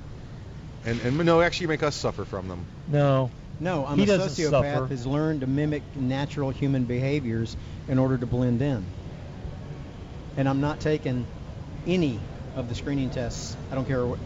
[0.85, 2.65] and and no, actually, you make us suffer from them.
[2.87, 3.29] No.
[3.61, 4.87] No, I'm He a sociopath suffer.
[4.87, 7.55] who's learned to mimic natural human behaviors
[7.87, 8.87] in order to blend in.
[10.35, 11.27] And I'm not taking
[11.85, 12.19] any
[12.55, 13.55] of the screening tests.
[13.71, 14.19] I don't care what,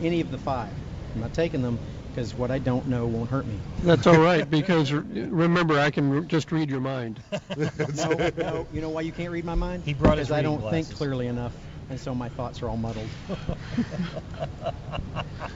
[0.00, 0.74] any of the five.
[1.14, 1.78] I'm not taking them
[2.12, 3.60] because what I don't know won't hurt me.
[3.82, 7.22] That's all right because remember I can r- just read your mind.
[7.56, 8.66] no, no.
[8.72, 9.84] You know why you can't read my mind?
[9.84, 11.54] He brought his I don't think clearly enough,
[11.90, 13.08] and so my thoughts are all muddled.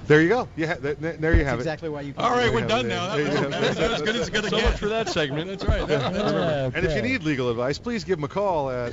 [0.07, 0.49] There you go.
[0.57, 2.13] You ha- th- th- there you That's have exactly why you.
[2.19, 3.17] All right, we're done yeah, now.
[3.17, 4.71] yeah, That was, that was as good as it's going to So get.
[4.71, 5.49] much for that segment.
[5.49, 5.87] That's right.
[5.89, 6.67] That- that's right.
[6.67, 6.75] it.
[6.75, 8.93] And if you need legal advice, please give them a call at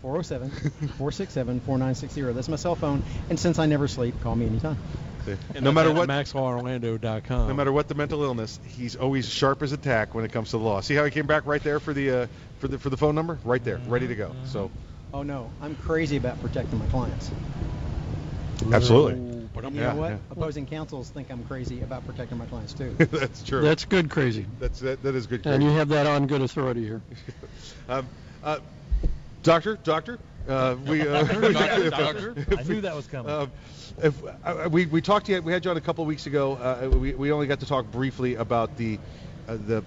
[0.00, 0.50] 407
[0.96, 2.22] 467 4960.
[2.32, 3.02] That's my cell phone.
[3.28, 4.78] And since I never sleep, call me anytime.
[5.60, 7.48] no matter what MaxLawOrlando.com.
[7.48, 10.50] No matter what the mental illness, he's always sharp as a tack when it comes
[10.50, 10.80] to the law.
[10.80, 12.26] See how he came back right there for the uh,
[12.60, 14.32] for the for the phone number, right there, ready to go.
[14.46, 14.70] So
[15.12, 17.30] Oh no, I'm crazy about protecting my clients.
[18.72, 20.10] absolutely, And you Yeah, know what?
[20.10, 20.18] yeah.
[20.30, 22.94] Opposing counsels think I'm crazy about protecting my clients too.
[22.98, 23.62] that's true.
[23.62, 24.46] That's good crazy.
[24.58, 25.42] That's that, that is good.
[25.42, 25.54] Crazy.
[25.54, 27.02] And you have that on good authority here.
[27.88, 28.08] Um,
[28.42, 28.58] uh,
[29.44, 32.34] doctor, doctor, uh, we uh, Doctor, doctor.
[32.58, 33.30] I knew that was coming.
[33.30, 33.46] Uh,
[34.02, 36.26] if, uh, we we talked to you, we had you on a couple of weeks
[36.26, 36.54] ago.
[36.54, 38.98] Uh, we, we only got to talk briefly about the
[39.48, 39.84] uh, the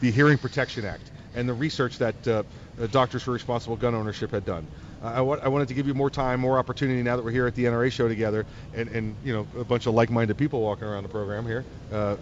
[0.00, 2.42] the Hearing Protection Act and the research that uh,
[2.86, 4.66] Doctors for Responsible Gun Ownership had done.
[5.02, 7.30] Uh, I, wa- I wanted to give you more time, more opportunity now that we're
[7.32, 10.60] here at the NRA show together, and, and you know a bunch of like-minded people
[10.60, 12.16] walking around the program here, uh,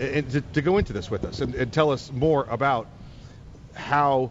[0.00, 2.86] and to, to go into this with us and, and tell us more about
[3.74, 4.30] how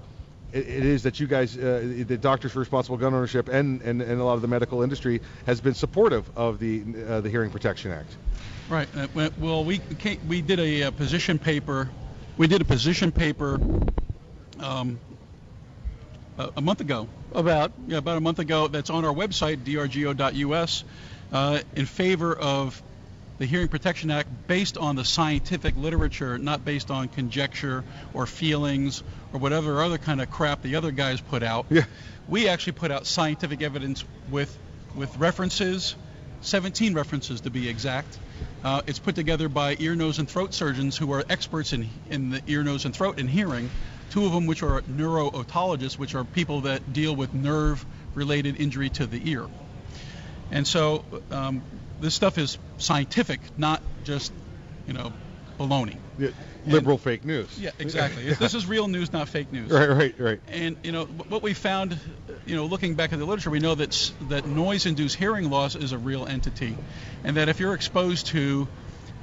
[0.51, 4.01] it, it is that you guys, uh, the Doctors for Responsible Gun Ownership, and, and,
[4.01, 7.49] and a lot of the medical industry has been supportive of the uh, the Hearing
[7.49, 8.15] Protection Act.
[8.69, 8.88] Right.
[8.95, 9.81] Uh, well, we
[10.27, 11.89] we did a, uh position paper.
[12.38, 13.59] We did a position paper
[14.59, 14.99] um,
[16.56, 17.08] a, month ago.
[17.34, 18.67] About Yeah, about a month ago.
[18.67, 20.84] That's on our website, drgo.us,
[21.32, 22.82] uh, in favor of
[23.39, 29.03] the Hearing Protection Act based on the scientific literature, not based on conjecture or feelings
[29.34, 31.65] or whatever other kind of crap the other guys put out.
[31.69, 31.86] Yeah.
[32.27, 34.56] We actually put out scientific evidence with
[34.95, 35.95] with references,
[36.41, 38.19] 17 references to be exact.
[38.63, 42.29] Uh, it's put together by ear, nose, and throat surgeons who are experts in in
[42.29, 43.69] the ear, nose, and throat and hearing.
[44.13, 49.08] Two of them, which are neuro-otologists, which are people that deal with nerve-related injury to
[49.08, 49.47] the ear.
[50.52, 51.63] And so um,
[51.99, 54.32] this stuff is scientific, not just
[54.86, 55.12] you know
[55.60, 55.97] baloney.
[56.19, 56.30] Yeah,
[56.67, 57.60] liberal fake news.
[57.60, 58.32] Yeah, exactly.
[58.39, 59.71] this is real news, not fake news.
[59.71, 60.39] Right, right, right.
[60.47, 61.99] And you know what we found,
[62.45, 65.91] you know, looking back at the literature, we know that that noise-induced hearing loss is
[65.91, 66.78] a real entity,
[67.23, 68.67] and that if you're exposed to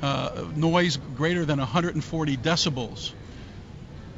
[0.03, 3.13] uh, noise greater than 140 decibels,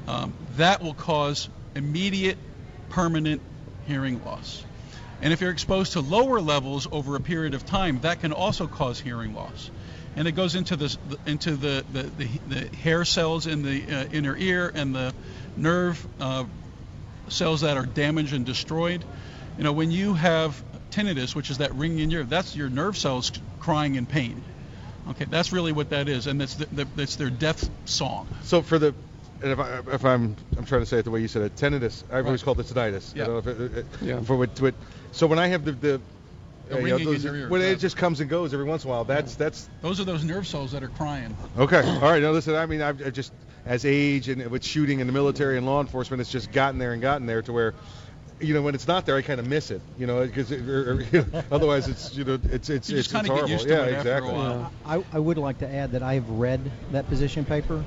[0.06, 2.38] um, that will cause immediate,
[2.90, 3.40] permanent
[3.86, 4.64] hearing loss.
[5.20, 8.66] And if you're exposed to lower levels over a period of time, that can also
[8.66, 9.70] cause hearing loss.
[10.16, 14.04] And it goes into this, into the, the, the, the hair cells in the uh,
[14.12, 15.14] inner ear and the
[15.56, 16.44] nerve uh,
[17.28, 19.04] cells that are damaged and destroyed.
[19.56, 22.68] You know, when you have tinnitus, which is that ringing in your ear, that's your
[22.68, 24.42] nerve cells crying in pain.
[25.10, 28.28] Okay, that's really what that is, and that's the, the, that's their death song.
[28.42, 28.94] So for the,
[29.42, 31.56] and if, I, if I'm I'm trying to say it the way you said it,
[31.56, 32.04] tinnitus.
[32.12, 33.14] I've always called it tinnitus.
[33.14, 33.22] Yeah.
[33.22, 34.20] I don't know if it, it, Yeah.
[34.20, 34.74] For what, what,
[35.12, 36.00] so when I have the the,
[36.68, 37.68] The uh, you know, those- when yeah.
[37.68, 40.24] it just comes and goes every once in a while, that's that's Those are those
[40.24, 41.36] nerve cells that are crying.
[41.58, 41.82] okay.
[41.82, 42.22] All right.
[42.22, 43.32] Now listen, I mean, I've, I've just
[43.66, 46.92] as age and with shooting in the military and law enforcement, it's just gotten there
[46.92, 47.74] and gotten there to where
[48.40, 49.80] you know, when it's not there, I kind of miss it.
[49.96, 50.50] You know, because
[51.52, 53.50] otherwise it's you know it's it's You it's, just kinda it's get horrible.
[53.50, 54.32] used to yeah, it after a exactly.
[54.32, 54.72] while.
[54.84, 57.84] I, I would like to add that I've read that position paper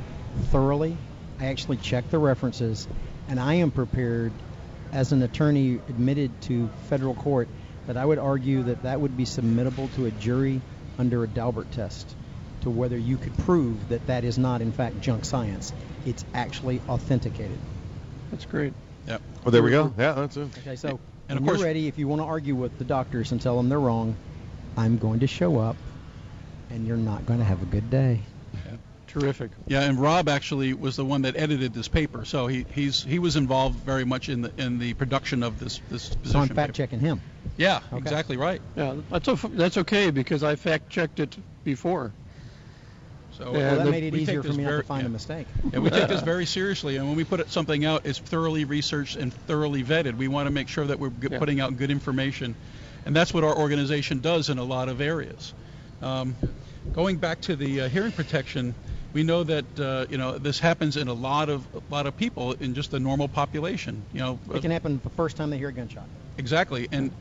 [0.51, 0.95] thoroughly.
[1.39, 2.87] I actually checked the references,
[3.27, 4.31] and I am prepared,
[4.91, 7.49] as an attorney admitted to federal court,
[7.87, 10.61] that I would argue that that would be submittable to a jury
[10.97, 12.15] under a Daubert test
[12.61, 15.73] to whether you could prove that that is not, in fact, junk science.
[16.05, 17.59] It's actually authenticated.
[18.31, 18.73] That's great.
[19.05, 19.21] Yep.
[19.43, 19.93] Well, there we go.
[19.97, 20.49] Yeah, that's it.
[20.59, 22.85] Okay, so And of when you're course- ready, if you want to argue with the
[22.85, 24.17] doctors and tell them they're wrong,
[24.77, 25.77] I'm going to show up,
[26.69, 28.21] and you're not going to have a good day.
[29.19, 29.51] Terrific.
[29.65, 33.17] Yeah, and Rob actually was the one that edited this paper, so he he's he
[33.17, 36.31] was involved very much in the in the production of this this position.
[36.33, 36.55] So I'm paper.
[36.55, 37.21] fact checking him.
[37.55, 37.97] Yeah, Okay.
[37.97, 38.61] exactly right.
[38.75, 42.11] Yeah, that's o- that's okay because I fact checked it before.
[43.37, 45.03] So Yeah, Well, that the- made it easier for this me not very- to find
[45.03, 45.07] yeah.
[45.07, 45.47] a mistake.
[45.71, 49.15] And we take this very seriously, and when we put something out, it's thoroughly researched
[49.15, 50.17] and thoroughly vetted.
[50.17, 51.39] We want to make sure that we're Yeah.
[51.39, 52.53] putting out good information,
[53.05, 55.53] and that's what our organization does in a lot of areas.
[56.01, 56.35] Um,
[56.93, 58.73] going back to the uh, hearing protection,
[59.15, 62.17] we know that uh, you know this happens in a lot of a lot of
[62.17, 64.03] people in just the normal population.
[64.11, 66.03] You know, It can happen the first time they hear a gunshot.
[66.37, 66.89] Exactly.
[66.91, 67.11] And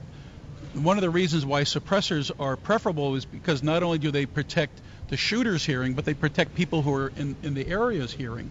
[0.72, 4.80] one of the reasons why suppressors are preferable is because not only do they protect
[5.08, 8.50] the shooter's hearing, but they protect people who are in, in the area's hearing.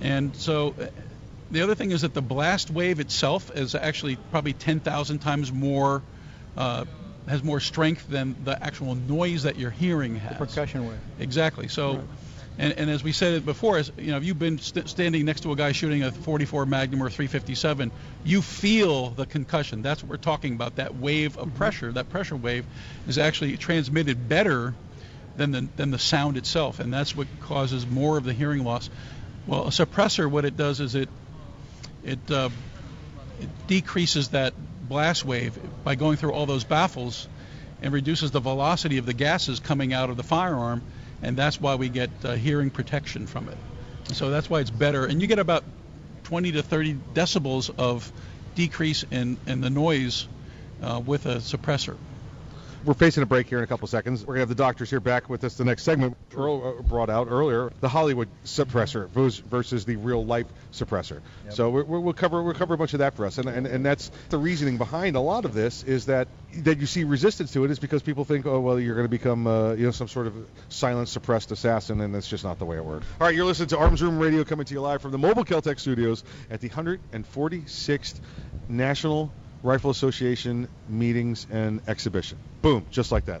[0.00, 0.86] And so uh,
[1.52, 6.02] the other thing is that the blast wave itself is actually probably 10,000 times more,
[6.56, 6.86] uh,
[7.28, 10.36] has more strength than the actual noise that you're hearing has.
[10.36, 10.98] The Percussion wave.
[11.20, 11.68] Exactly.
[11.68, 12.02] So,
[12.58, 15.24] and, and as we said it before, as you know, if you've been st- standing
[15.24, 17.90] next to a guy shooting a 44 Magnum or 357,
[18.24, 19.82] you feel the concussion.
[19.82, 20.76] That's what we're talking about.
[20.76, 22.64] That wave of pressure, that pressure wave,
[23.08, 24.74] is actually transmitted better
[25.36, 28.88] than the than the sound itself, and that's what causes more of the hearing loss.
[29.46, 31.08] Well, a suppressor, what it does is it
[32.04, 32.50] it, uh,
[33.40, 34.54] it decreases that
[34.88, 37.26] blast wave by going through all those baffles
[37.82, 40.82] and reduces the velocity of the gases coming out of the firearm,
[41.24, 43.56] and that's why we get uh, hearing protection from it.
[44.12, 45.64] So that's why it's better, and you get about
[46.24, 48.12] 20 to 30 decibels of
[48.54, 50.28] decrease in, in the noise
[50.82, 51.96] uh, with a suppressor.
[52.84, 54.26] We're facing a break here in a couple seconds.
[54.26, 55.54] We're gonna have the doctors here back with us.
[55.56, 60.46] The next segment Earl uh, brought out earlier, the Hollywood suppressor versus the real life
[60.72, 61.20] suppressor.
[61.50, 63.66] So we're, we're- we'll cover we'll cover a bunch of that for us, and, and
[63.66, 66.28] and that's the reasoning behind a lot of this is that
[66.58, 69.08] that you see resistance to it is because people think, oh well, you're going to
[69.10, 70.34] become uh, you know some sort of
[70.68, 73.06] silent suppressed assassin, and that's just not the way it works.
[73.20, 75.44] All right, you're listening to Arms Room Radio coming to you live from the Mobile
[75.44, 78.20] Keltec Studios at the 146th
[78.68, 79.32] National
[79.64, 82.38] Rifle Association meetings and exhibition.
[82.60, 83.40] Boom, just like that.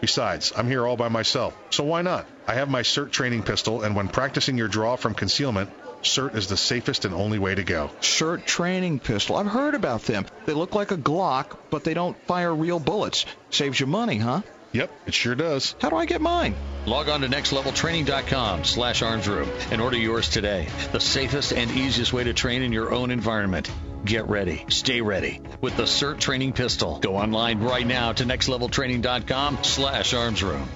[0.00, 2.28] Besides, I'm here all by myself, so why not?
[2.46, 5.70] I have my SIRT training pistol, and when practicing your draw from concealment,
[6.02, 7.90] SIRT is the safest and only way to go.
[8.00, 9.36] SIRT training pistol.
[9.36, 10.26] I've heard about them.
[10.46, 13.24] They look like a Glock, but they don't fire real bullets.
[13.50, 14.42] Saves you money, huh?
[14.72, 15.74] Yep, it sure does.
[15.80, 16.54] How do I get mine?
[16.84, 20.68] Log on to nextleveltraining.com slash armsroom and order yours today.
[20.92, 23.70] The safest and easiest way to train in your own environment.
[24.04, 24.64] Get ready.
[24.68, 26.98] Stay ready with the SIRT training pistol.
[27.00, 30.66] Go online right now to nextleveltraining.com slash armsroom.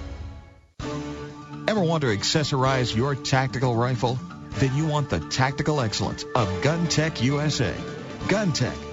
[1.67, 4.19] Ever want to accessorize your tactical rifle?
[4.55, 7.73] Then you want the tactical excellence of GunTec USA.
[8.27, 8.92] GunTec,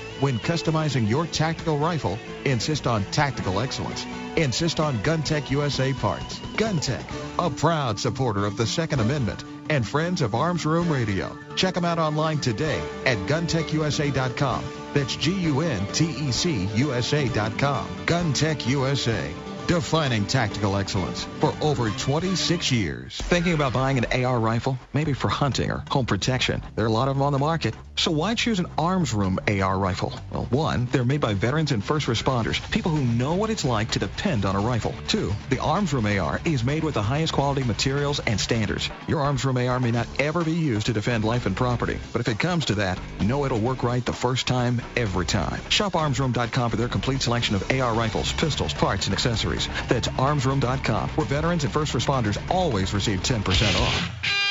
[0.21, 4.05] when customizing your tactical rifle, insist on tactical excellence.
[4.37, 6.39] Insist on GunTec USA parts.
[6.55, 7.03] GunTec,
[7.37, 11.37] a proud supporter of the Second Amendment and friends of Arms Room Radio.
[11.55, 14.63] Check them out online today at guntecusa.com.
[14.93, 17.87] That's G-U-N-T-E-C USA.com.
[18.05, 19.33] GunTec USA.
[19.67, 23.17] Defining tactical excellence for over 26 years.
[23.17, 24.77] Thinking about buying an AR rifle?
[24.93, 26.61] Maybe for hunting or home protection.
[26.75, 27.73] There are a lot of them on the market.
[28.01, 30.11] So why choose an Arms Room AR rifle?
[30.31, 33.91] Well, one, they're made by veterans and first responders, people who know what it's like
[33.91, 34.95] to depend on a rifle.
[35.07, 38.89] Two, the Arms Room AR is made with the highest quality materials and standards.
[39.07, 42.21] Your Arms Room AR may not ever be used to defend life and property, but
[42.21, 45.61] if it comes to that, know it'll work right the first time, every time.
[45.69, 49.69] Shop armsroom.com for their complete selection of AR rifles, pistols, parts, and accessories.
[49.89, 54.50] That's armsroom.com, where veterans and first responders always receive 10% off.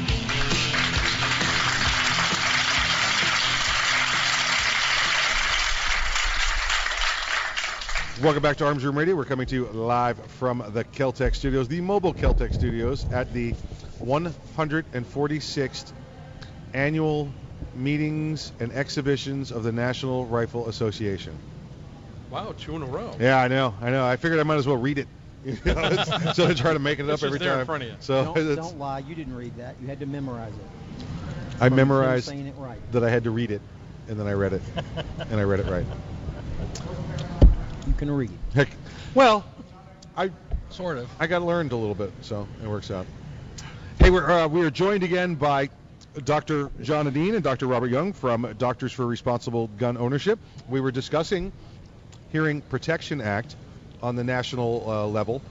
[8.21, 9.15] Welcome back to Arms Room Radio.
[9.15, 13.55] We're coming to you live from the Keltec Studios, the mobile Keltec Studios, at the
[13.99, 15.91] 146th
[16.75, 17.33] annual
[17.73, 21.35] meetings and exhibitions of the National Rifle Association.
[22.29, 23.15] Wow, two in a row.
[23.19, 24.05] Yeah, I know, I know.
[24.05, 25.07] I figured I might as well read it.
[25.43, 27.81] You know, instead of trying to make it It's up every just there in front
[27.81, 27.95] of you.
[28.01, 28.99] So don't, don't lie.
[28.99, 29.75] You didn't read that.
[29.81, 31.05] You had to memorize it.
[31.59, 32.77] I From memorized it right.
[32.91, 33.61] that I had to read it,
[34.07, 34.61] and then I read it,
[35.17, 35.87] and I read it right.
[38.01, 38.31] You can read.
[38.55, 38.69] Heck,
[39.13, 39.45] well,
[40.17, 40.31] I
[40.71, 41.07] sort of.
[41.19, 43.05] I got learned a little bit, so it works out.
[43.99, 45.69] Hey, we're uh, we are joined again by
[46.25, 46.71] Dr.
[46.81, 47.67] John Adine and Dr.
[47.67, 50.39] Robert Young from Doctors for Responsible Gun Ownership.
[50.67, 51.51] We were discussing
[52.31, 53.55] Hearing Protection Act
[54.01, 55.43] on the national uh, level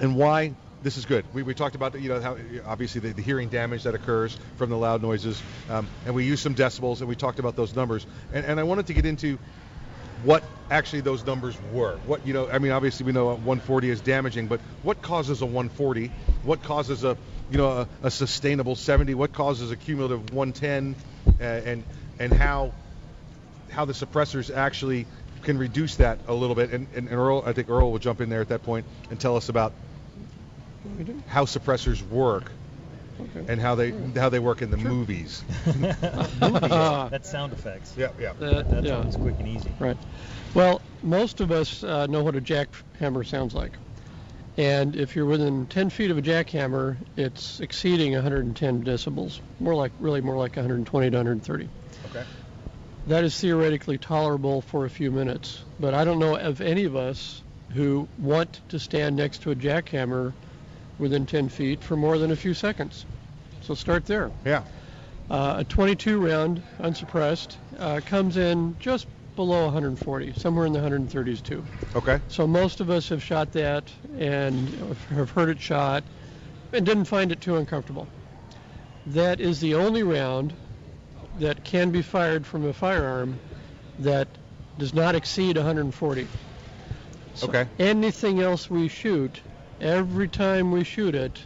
[0.00, 1.26] and why this is good.
[1.34, 4.70] We, we talked about you know how obviously the, the hearing damage that occurs from
[4.70, 8.06] the loud noises, um, and we used some decibels, and we talked about those numbers.
[8.32, 9.38] And, and I wanted to get into
[10.24, 11.96] what actually those numbers were.
[12.06, 15.42] What you know, I mean, obviously we know a 140 is damaging, but what causes
[15.42, 16.10] a 140?
[16.44, 17.16] What causes a
[17.50, 19.14] you know a, a sustainable 70?
[19.14, 20.94] What causes a cumulative 110?
[21.40, 21.84] Uh, and
[22.18, 22.72] and how
[23.70, 25.06] how the suppressors actually
[25.42, 26.72] can reduce that a little bit.
[26.72, 29.20] And, and, and Earl, I think Earl will jump in there at that point and
[29.20, 29.72] tell us about
[31.28, 32.50] how suppressors work
[33.48, 35.42] and how they how they work in the movies.
[36.40, 37.94] That's sound effects.
[37.96, 38.32] Yeah, yeah.
[38.38, 38.96] That- That's yeah.
[38.96, 39.74] always quick and easy.
[39.78, 39.96] Right.
[40.54, 43.72] Well, most of us uh, know what a jackhammer sounds like.
[44.56, 49.40] And if you're within 10 feet of a jackhammer, it's exceeding 110 decibels.
[49.60, 51.68] More like, really more like 120 to 130.
[52.10, 52.24] Okay.
[53.06, 55.62] That is theoretically tolerable for a few minutes.
[55.78, 57.40] But I don't know of any of us
[57.72, 60.32] who want to stand next to a jackhammer
[60.98, 63.06] within 10 feet for more than a few seconds.
[63.62, 64.30] So start there.
[64.44, 64.62] Yeah.
[65.30, 71.42] Uh, a 22 round, unsuppressed, uh, comes in just below 140, somewhere in the 130s
[71.42, 71.62] too.
[71.94, 72.20] Okay.
[72.28, 73.84] So most of us have shot that
[74.18, 74.68] and
[75.10, 76.02] have heard it shot
[76.72, 78.08] and didn't find it too uncomfortable.
[79.06, 80.52] That is the only round
[81.38, 83.38] that can be fired from a firearm
[84.00, 84.28] that
[84.78, 86.26] does not exceed 140.
[87.34, 87.68] So Okay.
[87.78, 89.40] Anything else we shoot,
[89.80, 91.38] every time we shoot it,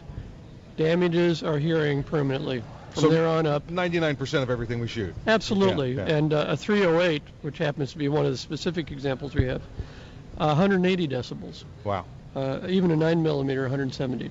[0.77, 2.63] damages our hearing permanently.
[2.91, 5.15] From So there on up, 99% of everything we shoot.
[5.25, 5.93] Absolutely.
[5.93, 6.15] Yeah, yeah.
[6.15, 9.63] And uh, a 308, which happens to be one of the specific examples we have,
[10.37, 11.63] uh, 180 decibels.
[11.83, 12.05] Wow.
[12.35, 14.29] Uh, even a 9 millimeter, 170.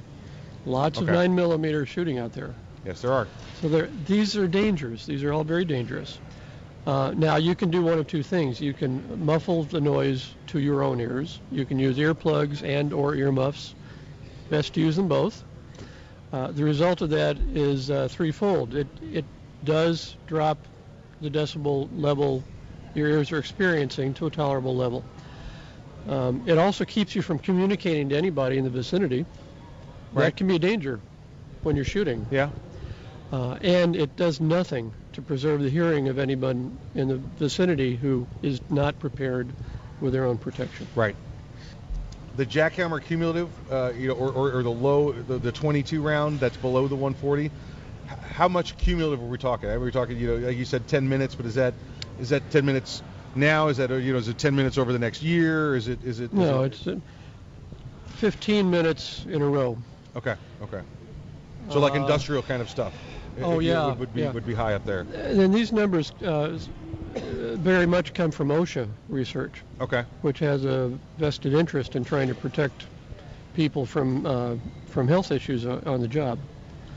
[0.64, 2.54] Lots of 9 millimeter shooting out there.
[2.84, 3.26] Yes, there are.
[3.60, 5.06] So there, these are dangerous.
[5.06, 6.18] These are all very dangerous.
[6.86, 8.60] Uh, now you can do one of two things.
[8.60, 11.38] You can muffle the noise to your own ears.
[11.50, 13.74] You can use earplugs and or earmuffs.
[14.50, 15.42] Best to use them both.
[16.32, 18.74] Uh, the result of that is uh, threefold.
[18.74, 19.24] It, it
[19.64, 20.58] does drop
[21.20, 22.42] the decibel level
[22.94, 25.04] your ears are experiencing to a tolerable level.
[26.08, 29.24] Um, it also keeps you from communicating to anybody in the vicinity.
[30.12, 30.24] Right.
[30.24, 31.00] That can be a danger
[31.62, 32.26] when you're shooting.
[32.30, 32.50] Yeah.
[33.32, 38.26] Uh, and it does nothing to preserve the hearing of anyone in the vicinity who
[38.42, 39.48] is not prepared
[40.00, 40.86] with their own protection.
[40.94, 41.16] Right.
[42.36, 46.40] The jackhammer cumulative, uh, you know, or, or, or the low, the, the 22 round
[46.40, 47.50] that's below the 140.
[48.34, 49.68] How much cumulative are we talking?
[49.68, 51.74] Are we talking, you know, like you said, 10 minutes, but is that
[52.18, 53.02] is that 10 minutes
[53.34, 53.68] now?
[53.68, 55.76] Is that uh, you know, is it 10 minutes over the next year?
[55.76, 56.24] Is it is it?
[56.24, 56.96] is No, it- it's uh,
[58.16, 59.76] 15 minutes in a row.
[60.16, 60.34] okay.
[60.62, 60.80] Okay.
[61.70, 62.92] So like Uh, industrial kind of stuff.
[63.36, 64.30] It- oh, it yeah, would, would be yeah.
[64.32, 65.00] would be high up there.
[65.00, 66.58] And these numbers uh, uh,
[67.56, 69.62] very much come from OSHA research.
[69.80, 70.04] Okay.
[70.22, 72.86] Which has a vested interest in trying to protect
[73.54, 74.56] people from uh,
[74.86, 76.38] from health issues on, on the job.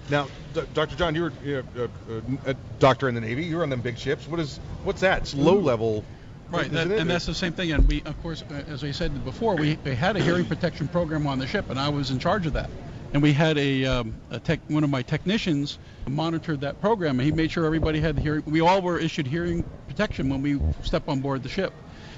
[0.09, 0.95] Now, D- Dr.
[0.95, 3.43] John, you were you know, uh, uh, a doctor in the Navy.
[3.43, 4.27] You were on them big ships.
[4.27, 5.19] What is what's that?
[5.19, 6.03] It's low level.
[6.51, 7.71] Right, that, and that's the same thing.
[7.71, 10.87] And we, of course, uh, as I said before, we, we had a hearing protection
[10.87, 12.69] program on the ship, and I was in charge of that.
[13.15, 17.25] And we had a, um, a tech, one of my technicians monitored that program, and
[17.25, 18.43] he made sure everybody had the hearing.
[18.45, 21.71] We all were issued hearing protection when we stepped on board the ship.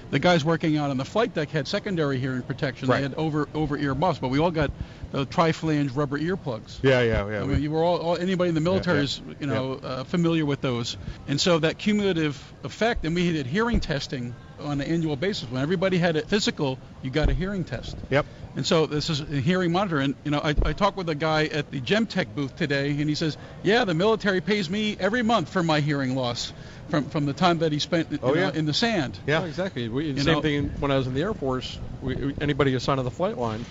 [0.09, 2.87] The guys working out on the flight deck had secondary hearing protection.
[2.87, 2.95] Right.
[2.95, 4.71] They had over over ear muffs, but we all got
[5.11, 6.79] the triflange rubber earplugs.
[6.81, 7.43] Yeah, yeah, yeah.
[7.43, 9.03] I mean, you were all, all anybody in the military yeah.
[9.03, 13.05] is you know uh, familiar with those, and so that cumulative effect.
[13.05, 15.49] And we did hearing testing on an annual basis.
[15.49, 17.95] When everybody had a physical, you got a hearing test.
[18.09, 18.25] Yep.
[18.55, 19.99] And so this is a hearing monitor.
[19.99, 23.07] And you know, I, I talked with a guy at the Gemtech booth today, and
[23.07, 26.53] he says, "Yeah, the military pays me every month for my hearing loss
[26.89, 28.51] from from the time that he spent you Oh, know, yeah.
[28.53, 29.89] in the sand." Yeah, exactly.
[29.89, 31.79] We, same know- thing when I was in the Air Force.
[32.01, 33.65] We, we- anybody assigned to the flight line,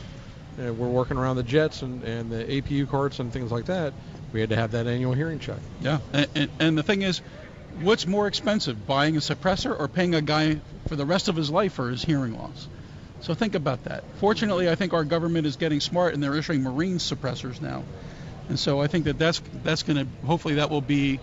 [0.58, 3.92] uh, we're working around the jets and, and the APU carts and things like that.
[4.32, 5.58] We had to have that annual hearing check.
[5.80, 7.22] Yeah, and, and, and the thing is,
[7.80, 11.50] what's more expensive, buying a suppressor or paying a guy for the rest of his
[11.50, 12.68] life for his hearing loss?
[13.20, 14.04] So think about that.
[14.16, 17.82] Fortunately, I think our government is getting smart and they're issuing Marine suppressors now,
[18.48, 21.18] and so I think that that's that's going to hopefully that will be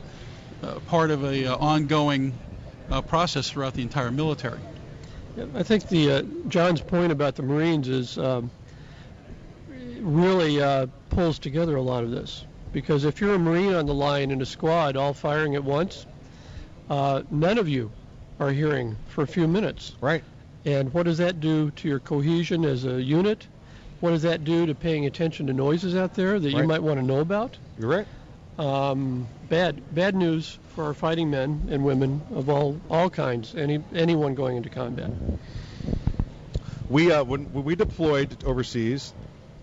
[0.62, 2.34] uh, part of a uh, ongoing
[2.89, 4.60] uh, process throughout the entire military.
[5.56, 8.51] I think the uh, John's point about the Marines is um,
[9.99, 13.93] really uh, pulls together a lot of this because if you're a Marine on the
[13.93, 16.06] line in a squad all firing at once,
[16.89, 17.91] uh, none of you
[18.39, 19.93] are hearing for a few minutes.
[20.01, 20.23] Right.
[20.65, 23.47] And what does that do to your cohesion as a unit?
[23.99, 26.99] What does that do to paying attention to noises out there that you might want
[26.99, 27.57] to know about?
[27.79, 28.07] You're right.
[28.59, 33.55] Um, bad bad news for our fighting men and women of all all kinds.
[33.55, 35.09] Any anyone going into combat.
[36.89, 39.13] We uh, when, when we deployed overseas,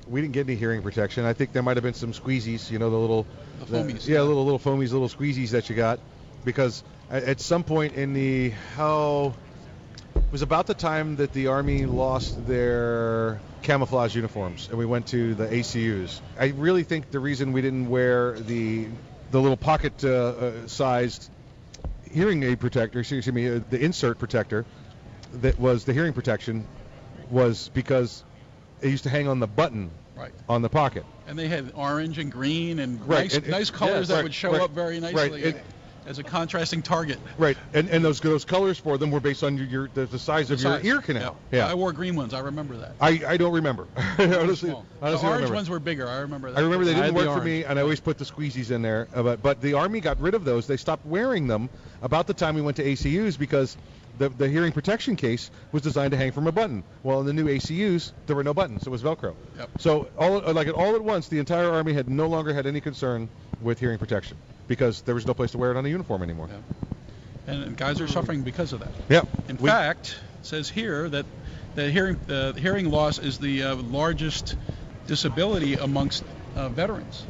[0.08, 1.24] we didn't get any hearing protection.
[1.24, 3.26] I think there might have been some squeezies, you know, the little
[3.60, 6.00] The foamies, yeah, little little foamies, little squeezies that you got,
[6.44, 9.34] because at, some point in the how
[10.14, 15.08] it was about the time that the army lost their camouflage uniforms and we went
[15.08, 16.20] to the ACUs.
[16.38, 18.86] I really think the reason we didn't wear the
[19.30, 21.30] the little pocket uh, uh, sized
[22.11, 24.64] hearing aid protector, excuse me, uh, the insert protector
[25.34, 26.66] that was the hearing protection
[27.30, 28.24] was because
[28.80, 30.32] it used to hang on the button Right.
[30.48, 31.06] on the pocket.
[31.28, 34.22] And they had orange and green and Right, nice, and- nice colors yes, that right,
[34.24, 35.61] would show right, up very right, nicely and-
[36.07, 37.18] as a contrasting target.
[37.38, 40.18] Right, and and those those colors for them were based on your, your the, the
[40.18, 41.36] size The of your ear canal.
[41.53, 41.66] Yeah.
[41.68, 42.34] I wore green ones.
[42.34, 42.92] I remember that.
[43.01, 43.86] I, I don't remember.
[44.18, 45.55] honestly, honestly, the I orange remember.
[45.55, 46.09] ones were bigger.
[46.09, 46.59] I remember that.
[46.59, 48.82] I remember they didn't work the for me, and I always put the squeezies in
[48.82, 49.09] there.
[49.14, 50.66] uh, But, but the Army got rid of those.
[50.66, 51.68] They stopped wearing them
[52.03, 53.76] about the time we went to ACUs because
[54.18, 56.82] the, the hearing protection case was designed to hang from a button.
[57.03, 58.86] Well, in the new ACUs, there were no buttons.
[58.86, 59.34] It was Velcro.
[59.59, 59.70] Yep.
[59.78, 63.28] So all like all at once, the entire Army had no longer had any concern
[63.62, 64.36] with hearing protection
[64.70, 66.48] because there was no place to wear it on a uniform anymore.
[67.48, 68.92] and, and guys are suffering because of that.
[69.08, 69.28] Yep.
[69.48, 71.26] In We- fact, it says here that
[71.74, 74.54] the hearing the hearing loss is the uh, largest
[75.08, 76.22] disability amongst
[76.54, 77.26] uh, veterans.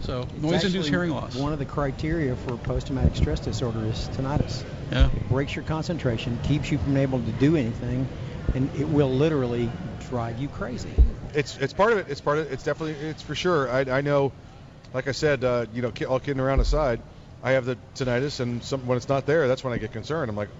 [0.00, 1.36] So noise-induced hearing loss.
[1.36, 4.64] One of the criteria for post-traumatic stress disorder is tinnitus.
[4.90, 5.06] Yeah.
[5.06, 8.08] It breaks your concentration, keeps you from able to do anything,
[8.56, 9.70] and it will literally
[10.08, 10.90] drive you crazy.
[11.32, 12.06] it's it's part of it.
[12.08, 12.52] It's part of it.
[12.54, 13.70] it's definitely it's for sure.
[13.70, 14.32] I, I know,
[14.92, 17.00] like I said, uh, you know, all kidding around aside,
[17.42, 20.28] I have the tinnitus, and some, when it's not there, that's when I get concerned.
[20.28, 20.50] I'm like,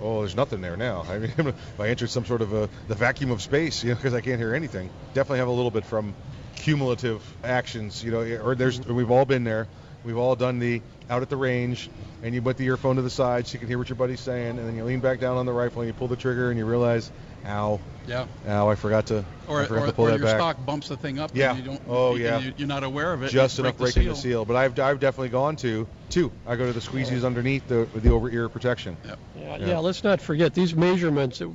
[0.00, 1.04] oh, there's nothing there now.
[1.08, 3.96] I mean, if I entered some sort of a the vacuum of space, you know,
[3.96, 4.90] because I can't hear anything.
[5.14, 6.14] Definitely have a little bit from
[6.56, 9.66] cumulative actions, you know, or there's we've all been there
[10.06, 10.80] We've all done the
[11.10, 11.90] out at the range,
[12.22, 14.20] and you put the earphone to the side so you can hear what your buddy's
[14.20, 16.48] saying, and then you lean back down on the rifle and you pull the trigger
[16.50, 17.10] and you realize,
[17.44, 18.26] ow, Yeah.
[18.48, 20.36] ow, I forgot to, Or, I forgot or, to pull or that your back.
[20.36, 21.50] stock bumps the thing up Yeah.
[21.50, 22.38] and you don't Oh, and yeah.
[22.38, 23.30] you- you're not aware of it.
[23.30, 24.44] Just you enough break breaking the seal.
[24.44, 26.30] But I've, I've definitely gone to two.
[26.46, 28.96] I go to the squeezies underneath the the over ear protection.
[29.04, 31.48] Yeah, yeah, let's not forget these measurements that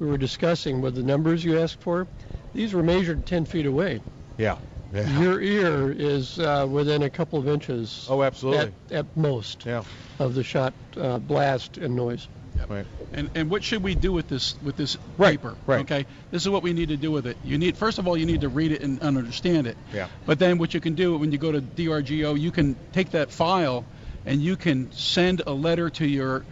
[0.00, 2.08] we were discussing with the numbers you asked for.
[2.52, 4.00] These were measured 10 feet away.
[4.38, 4.56] Yeah.
[4.92, 5.20] Yeah.
[5.20, 8.06] Your ear is uh, within a couple of inches.
[8.10, 8.72] Oh, absolutely.
[8.90, 9.64] At, at most.
[9.66, 9.84] Yeah.
[10.18, 12.28] Of the shot uh, blast and noise.
[12.68, 12.86] Right.
[13.12, 15.54] And and what should we do with this with this Right, paper?
[15.66, 15.80] right.
[15.80, 16.06] Okay.
[16.30, 17.36] This is what we need to do with it.
[17.44, 19.76] You need first of all you need to read it and, and understand it.
[19.92, 20.08] Yeah.
[20.24, 23.30] But then what you can do when you go to DRGO, you can take that
[23.30, 23.84] file
[24.24, 26.44] and you can send a letter to your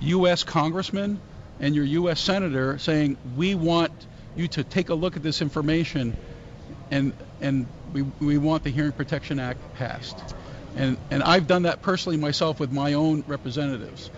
[0.00, 0.44] U.S.
[0.44, 1.20] congressman
[1.60, 2.20] and your U.S.
[2.20, 3.92] senator saying we want
[4.34, 6.16] you to take a look at this information
[6.90, 7.12] and
[7.42, 10.34] and we, we want the Hearing Protection Act passed.
[10.76, 14.10] And and I've done that personally myself with my own representatives.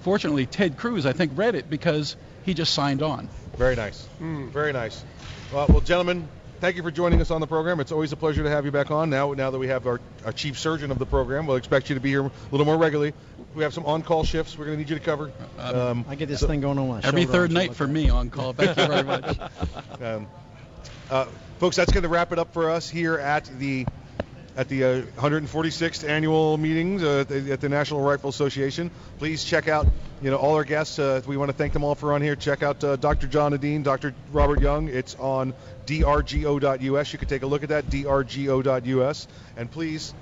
[0.00, 3.28] Fortunately, Ted Cruz I think read it because he just signed on.
[3.56, 4.06] Very nice.
[4.20, 5.04] Very nice.
[5.52, 6.26] Well, well, gentlemen,
[6.60, 7.78] thank you for joining us on the program.
[7.78, 9.10] It's always a pleasure to have you back on.
[9.10, 11.94] Now, now that we have our, our chief surgeon of the program, we'll expect you
[11.94, 13.12] to be here a little more regularly.
[13.54, 15.30] We have some on-call shifts we're going to need you to cover.
[15.58, 18.30] Um, I get this so- thing going on my Every third night for me on
[18.30, 18.54] call.
[18.54, 19.38] Thank you very much.
[20.00, 20.26] Um,
[21.10, 21.26] uh,
[21.62, 23.86] folks, that's going to wrap it up for us here at the
[24.56, 28.90] at the uh, 146th annual meetings uh, at the- at the National Rifle Association.
[29.18, 29.86] Please check out,
[30.20, 30.98] you know, all our guests.
[30.98, 32.34] Uh, we want to thank them all for on here.
[32.34, 33.28] Check out uh, Dr.
[33.28, 34.12] John Adine, Dr.
[34.32, 34.88] Robert Young.
[34.88, 35.54] It's on
[35.86, 37.12] drgo.us.
[37.12, 39.28] You can take a look at that, drgo.us.
[39.56, 40.12] And please,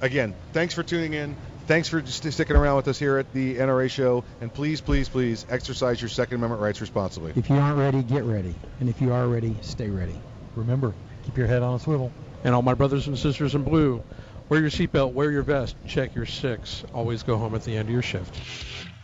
[0.00, 1.36] again, thanks for tuning in.
[1.66, 4.24] Thanks for sticking around with us here at the NRA show.
[4.40, 7.34] And please, please, please exercise your Second Amendment rights responsibly.
[7.36, 8.54] If you aren't ready, get ready.
[8.80, 10.18] And if you are ready, stay ready.
[10.56, 10.94] Remember,
[11.24, 12.10] keep your head on a swivel.
[12.44, 14.02] And all my brothers and sisters in blue,
[14.48, 16.84] wear your seatbelt, wear your vest, check your six.
[16.94, 18.95] Always go home at the end of your shift.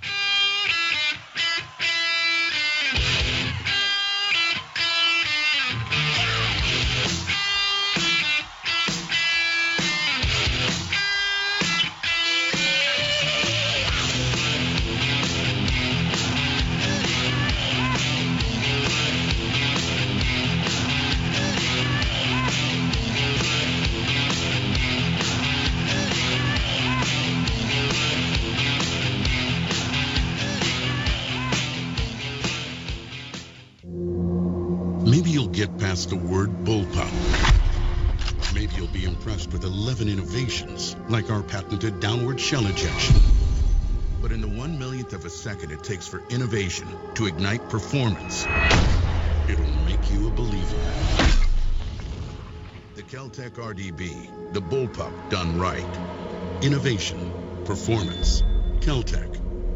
[41.83, 43.17] Patented downward shell ejection.
[44.21, 48.47] But in the one millionth of a second it takes for innovation to ignite performance,
[49.49, 50.77] it'll make you a believer.
[52.95, 55.99] The Keltec RDB, the bullpup done right.
[56.63, 57.33] Innovation,
[57.65, 58.43] performance,
[58.81, 59.42] Keltec.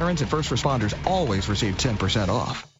[0.00, 2.79] and first responders always receive 10% off.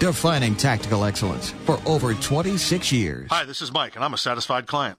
[0.00, 3.28] Defining tactical excellence for over 26 years.
[3.30, 4.98] Hi, this is Mike, and I'm a satisfied client.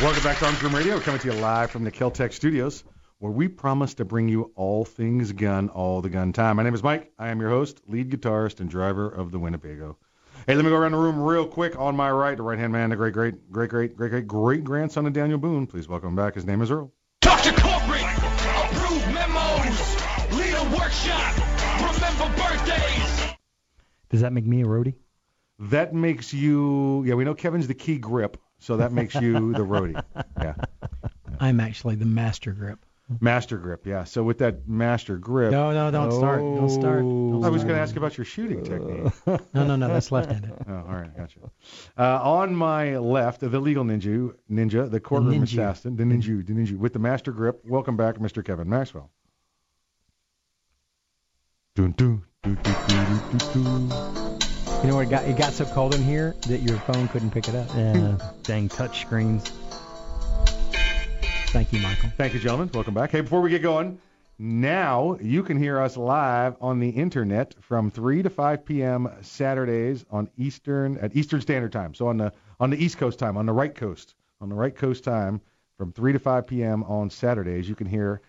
[0.00, 2.84] Welcome back to Arms Room Radio, coming to you live from the Keltec studios,
[3.18, 6.54] where we promise to bring you all things gun all the gun time.
[6.54, 7.10] My name is Mike.
[7.18, 9.98] I am your host, lead guitarist, and driver of the Winnebago.
[10.46, 11.76] Hey, let me go around the room real quick.
[11.76, 14.62] On my right, the right hand man, the great, great, great, great, great, great, great
[14.62, 15.66] grandson of Daniel Boone.
[15.66, 16.36] Please welcome back.
[16.36, 16.92] His name is Earl.
[17.20, 17.50] Dr.
[17.60, 19.96] Corporate, approved memos,
[20.32, 21.34] lead a workshop,
[21.76, 23.34] remember birthdays.
[24.10, 24.94] Does that make me a roadie?
[25.58, 29.64] That makes you, yeah, we know Kevin's the key grip, so that makes you the
[29.64, 30.02] roadie.
[30.40, 30.54] Yeah.
[31.40, 32.78] I'm actually the master grip.
[33.20, 34.04] Master grip, yeah.
[34.04, 35.50] So with that master grip.
[35.50, 36.40] No, no, don't start.
[36.40, 37.00] Don't start.
[37.00, 37.68] Don't I was start.
[37.68, 39.12] going to ask about your shooting technique.
[39.54, 40.52] No, no, no, that's left-handed.
[40.68, 41.40] Oh, all right, gotcha.
[41.96, 45.44] Uh, on my left, the legal ninja, ninja, the courtroom ninja.
[45.44, 47.62] assassin, the ninja, the ninja, with the master grip.
[47.64, 48.44] Welcome back, Mr.
[48.44, 49.10] Kevin Maxwell.
[51.74, 54.37] Dun, dun, dun, dun, dun, dun, dun, dun.
[54.82, 55.08] You know what?
[55.08, 57.68] It got, it got so cold in here that your phone couldn't pick it up.
[57.74, 59.50] Yeah, dang touch screens.
[61.48, 62.10] Thank you, Michael.
[62.16, 62.70] Thank you, gentlemen.
[62.72, 63.10] Welcome back.
[63.10, 64.00] Hey, before we get going,
[64.38, 69.08] now you can hear us live on the internet from 3 to 5 p.m.
[69.20, 71.92] Saturdays on Eastern at Eastern Standard Time.
[71.92, 74.74] So on the on the East Coast time, on the right coast, on the right
[74.74, 75.40] coast time,
[75.76, 76.84] from 3 to 5 p.m.
[76.84, 78.20] on Saturdays, you can hear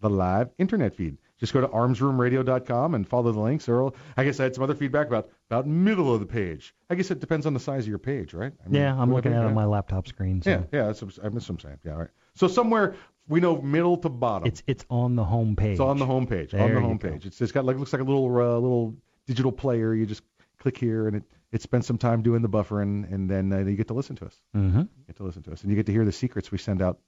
[0.00, 1.18] the live internet feed.
[1.38, 3.68] Just go to armsroomradio.com and follow the links.
[3.68, 6.74] Earl, I guess I had some other feedback about about middle of the page.
[6.90, 8.52] I guess it depends on the size of your page, right?
[8.64, 10.42] I mean, Yeah, I'm looking at it on my laptop screen.
[10.42, 11.78] So Yeah, yeah, that's what, I miss what I'm saying.
[11.84, 12.10] Yeah, all right.
[12.34, 12.96] So somewhere
[13.28, 14.48] we know middle to bottom.
[14.48, 15.72] It's it's on the home page.
[15.72, 16.54] It's on the home page.
[16.54, 17.26] on the home page.
[17.26, 19.94] It's it's got like looks like a little uh, little digital player.
[19.94, 20.22] You just
[20.58, 21.22] click here and it
[21.52, 24.26] it spends some time doing the buffering and then uh, you get to listen to
[24.26, 24.36] us.
[24.56, 24.80] Mm-hmm.
[24.80, 26.82] You get to listen to us and you get to hear the secrets we send
[26.82, 26.98] out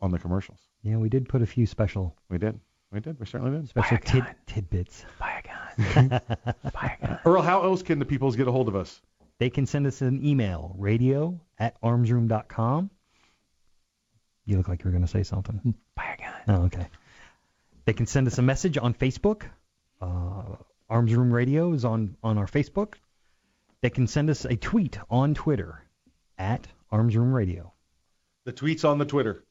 [0.00, 0.60] on the commercials.
[0.82, 2.60] Yeah, we did put a few special We did.
[2.96, 3.20] We did.
[3.20, 3.68] We certainly did.
[3.68, 5.04] special tid, tidbits.
[5.20, 6.08] Buy a gun.
[6.72, 7.18] Buy a gun.
[7.26, 9.02] Earl, how else can the peoples get a hold of us?
[9.38, 12.90] They can send us an email, radio at armsroom.com.
[14.46, 15.74] You look like you were going to say something.
[15.94, 16.32] Buy a gun.
[16.48, 16.86] Oh, okay.
[17.84, 19.42] They can send us a message on Facebook.
[20.00, 20.56] Uh,
[20.88, 22.94] Arms Room Radio is on, on our Facebook.
[23.82, 25.82] They can send us a tweet on Twitter
[26.38, 27.74] at Arms Room Radio.
[28.44, 29.44] The tweets on the Twitter.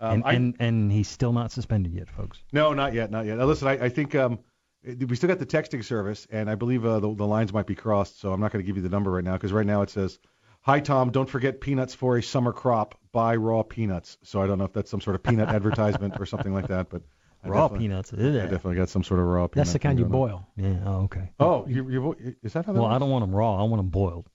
[0.00, 2.42] Um, and, I, and, and he's still not suspended yet, folks.
[2.52, 3.36] no, not yet, not yet.
[3.38, 4.38] Now, listen, I, I think um,
[4.82, 7.74] we still got the texting service, and I believe uh, the, the lines might be
[7.74, 9.82] crossed, so I'm not going to give you the number right now because right now
[9.82, 10.18] it says,
[10.62, 12.98] "Hi Tom, don't forget peanuts for a summer crop.
[13.12, 16.24] Buy raw peanuts." So I don't know if that's some sort of peanut advertisement or
[16.24, 17.02] something like that, but
[17.44, 18.12] I Raw definitely- peanuts.
[18.12, 19.66] I definitely got some sort of raw peanut.
[19.66, 20.48] That's the kind you thing going boil.
[20.56, 20.78] Yeah.
[20.84, 21.30] Oh, okay.
[21.38, 23.58] Oh, you, you, is that how that Well, I don't want them raw.
[23.58, 24.28] I want them boiled.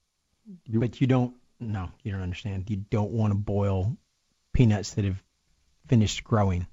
[0.69, 1.35] But you don't.
[1.59, 2.69] No, you don't understand.
[2.69, 3.97] You don't want to boil
[4.53, 5.21] peanuts that have
[5.87, 6.67] finished growing.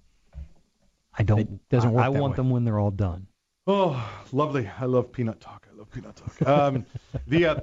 [1.16, 1.40] I don't.
[1.40, 2.36] It doesn't I, work I that want way.
[2.36, 3.26] them when they're all done.
[3.66, 4.68] Oh, lovely.
[4.80, 5.68] I love peanut talk.
[5.72, 6.48] I love peanut talk.
[6.48, 6.84] Um,
[7.28, 7.60] the uh,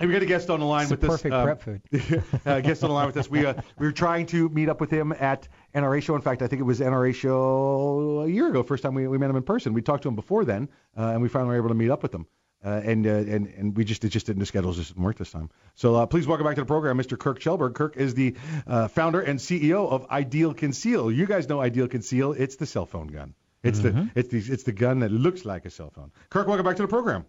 [0.00, 1.22] we got a guest on the line It's with the us.
[1.22, 2.24] perfect um, prep food.
[2.46, 3.30] uh, guest on the line with us.
[3.30, 6.16] We uh, we were trying to meet up with him at NRA show.
[6.16, 8.62] In fact, I think it was NRA show a year ago.
[8.64, 9.74] First time we, we met him in person.
[9.74, 12.02] We talked to him before then, uh, and we finally were able to meet up
[12.02, 12.26] with him.
[12.64, 15.16] Uh, and uh, and and we just it just didn't the schedules just didn't work
[15.16, 15.48] this time.
[15.76, 17.16] So uh, please welcome back to the program, Mr.
[17.16, 17.74] Kirk Kjellberg.
[17.74, 18.34] Kirk is the
[18.66, 21.12] uh, founder and CEO of Ideal Conceal.
[21.12, 22.32] You guys know Ideal Conceal.
[22.32, 23.34] It's the cell phone gun.
[23.62, 26.10] It's the it's the it's the gun that looks like a cell phone.
[26.30, 27.26] Kirk, welcome back to the program.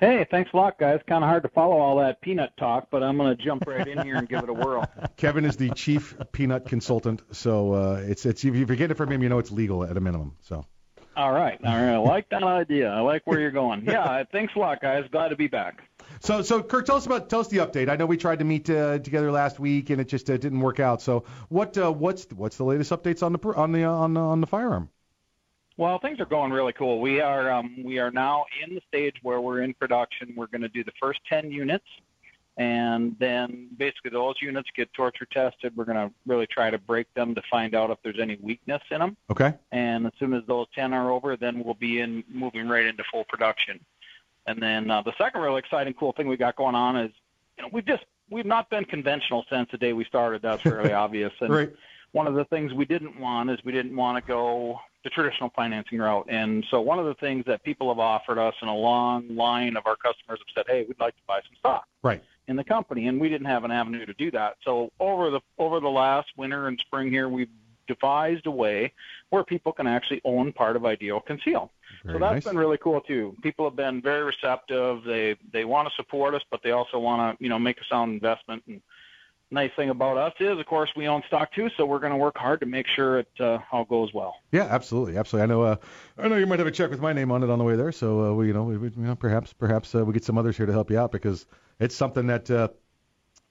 [0.00, 1.00] Hey, thanks a lot, guys.
[1.06, 3.86] Kind of hard to follow all that peanut talk, but I'm going to jump right
[3.86, 4.88] in here and give it a whirl.
[5.18, 9.12] Kevin is the chief peanut consultant, so uh, it's it's if you get it from
[9.12, 10.36] him, you know it's legal at a minimum.
[10.40, 10.64] So
[11.20, 11.92] All right, all right.
[11.92, 12.88] I like that idea.
[12.90, 13.84] I like where you're going.
[13.84, 15.04] Yeah, thanks a lot, guys.
[15.12, 15.82] Glad to be back.
[16.20, 17.90] so so Kirk, tell us about tell us the update.
[17.90, 20.60] I know we tried to meet uh, together last week and it just uh, didn't
[20.60, 21.02] work out.
[21.02, 24.20] So what uh, what's what's the latest updates on the on the uh, on the,
[24.20, 24.88] on the firearm?
[25.76, 27.02] Well, things are going really cool.
[27.02, 30.32] We are um, we are now in the stage where we're in production.
[30.34, 31.84] We're going to do the first 10 units,
[32.60, 35.74] and then basically those units get torture tested.
[35.74, 38.82] We're going to really try to break them to find out if there's any weakness
[38.90, 39.16] in them.
[39.30, 39.54] Okay.
[39.72, 43.02] And as soon as those 10 are over, then we'll be in moving right into
[43.10, 43.80] full production.
[44.46, 47.10] And then uh, the second really exciting, cool thing we got going on is,
[47.56, 50.42] you know, we've just we've not been conventional since the day we started.
[50.42, 51.32] That's fairly obvious.
[51.40, 51.72] And Right.
[52.12, 55.50] one of the things we didn't want is we didn't want to go the traditional
[55.56, 56.26] financing route.
[56.28, 59.78] And so one of the things that people have offered us and a long line
[59.78, 62.22] of our customers have said, hey, we'd like to buy some stock Right.
[62.50, 64.56] In the company, and we didn't have an avenue to do that.
[64.64, 67.48] So over the over the last winter and spring here, we've
[67.86, 68.92] devised a way
[69.30, 71.70] where people can actually own part of Ideal Conceal.
[72.04, 72.44] Very so that's nice.
[72.44, 73.36] been really cool too.
[73.40, 75.04] People have been very receptive.
[75.04, 77.84] They they want to support us, but they also want to you know make a
[77.84, 78.64] sound investment.
[78.66, 78.82] And
[79.50, 82.18] nice thing about us is, of course, we own stock too, so we're going to
[82.18, 84.36] work hard to make sure it uh, all goes well.
[84.52, 85.44] Yeah, absolutely, absolutely.
[85.44, 85.62] I know.
[85.62, 85.76] Uh,
[86.18, 87.76] I know you might have a check with my name on it on the way
[87.76, 90.24] there, so uh, we, you know, we, we, you know, perhaps, perhaps uh, we get
[90.24, 91.46] some others here to help you out because
[91.78, 92.50] it's something that.
[92.50, 92.68] Uh,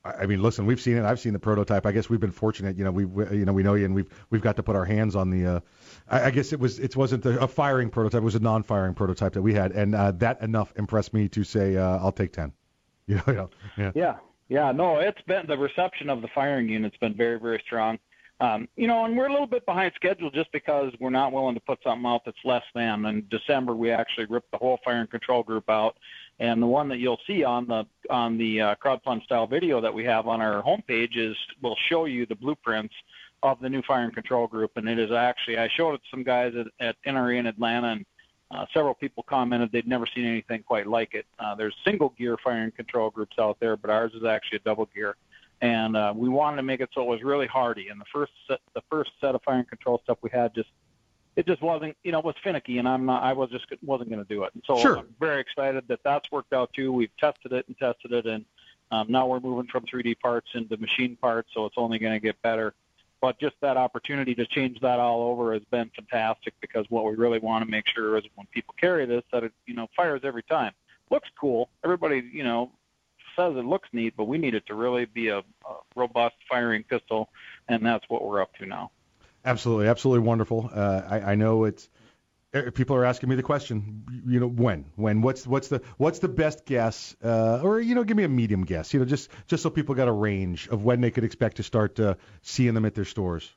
[0.06, 1.04] I mean, listen, we've seen it.
[1.04, 1.86] I've seen the prototype.
[1.86, 2.78] I guess we've been fortunate.
[2.78, 4.78] You know, we, we you know, we know you, and we've we've got to put
[4.78, 5.46] our hands on the.
[5.46, 5.60] Uh,
[6.08, 8.22] I, I guess it was it wasn't a, a firing prototype.
[8.22, 11.44] It was a non-firing prototype that we had, and uh, that enough impressed me to
[11.44, 12.54] say uh, I'll take ten.
[13.10, 13.92] You know, you know, yeah.
[13.96, 14.16] Yeah,
[14.50, 14.72] yeah.
[14.72, 17.98] No, it's been the reception of the firing unit's been very, very strong.
[18.42, 21.56] Um, you know, and we're a little bit behind schedule just because we're not willing
[21.56, 23.06] to put something out that's less than.
[23.06, 25.98] In December, we actually ripped the whole fire and control group out,
[26.40, 29.94] and the one that you'll see on the on the uh, crowdfund style video that
[29.94, 32.96] we have on our homepage is will show you the blueprints
[33.44, 36.10] of the new fire and control group, and it is actually I showed it to
[36.10, 38.06] some guys at, at NRA in Atlanta, and
[38.52, 41.26] uh, several people commented they'd never seen anything quite like it.
[41.40, 44.62] Uh, there's single gear fire and control groups out there, but ours is actually a
[44.62, 45.16] double gear.
[45.62, 47.90] And uh, we wanted to make it so it was really hardy.
[47.90, 50.70] And the first set, the first set of fire and control stuff we had just
[51.36, 54.10] it just wasn't you know it was finicky, and I'm not I was just wasn't
[54.10, 54.52] going to do it.
[54.54, 54.98] And so Sure.
[54.98, 56.92] I'm very excited that that's worked out too.
[56.92, 58.46] We've tested it and tested it, and
[58.92, 62.20] um, now we're moving from 3D parts into machine parts, so it's only going to
[62.20, 62.74] get better
[63.22, 67.16] but just that opportunity to change that all over has been fantastic because what we
[67.16, 70.22] really want to make sure is when people carry this that it you know fires
[70.24, 70.72] every time
[71.12, 72.72] looks cool everybody you know
[73.36, 75.44] says it looks neat but we need it to really be a, a
[75.96, 77.30] robust firing pistol
[77.68, 78.92] and that's what we're up to now
[79.46, 80.70] Absolutely, absolutely wonderful.
[80.74, 81.90] Uh, I, I know it's.
[82.54, 86.20] Uh, People are asking me the question, you know, when, when, what's, what's the, what's
[86.20, 89.30] the best guess, uh, or you know, give me a medium guess, you know, just,
[89.48, 92.74] just so people got a range of when they could expect to start uh, seeing
[92.74, 93.52] them at their stores.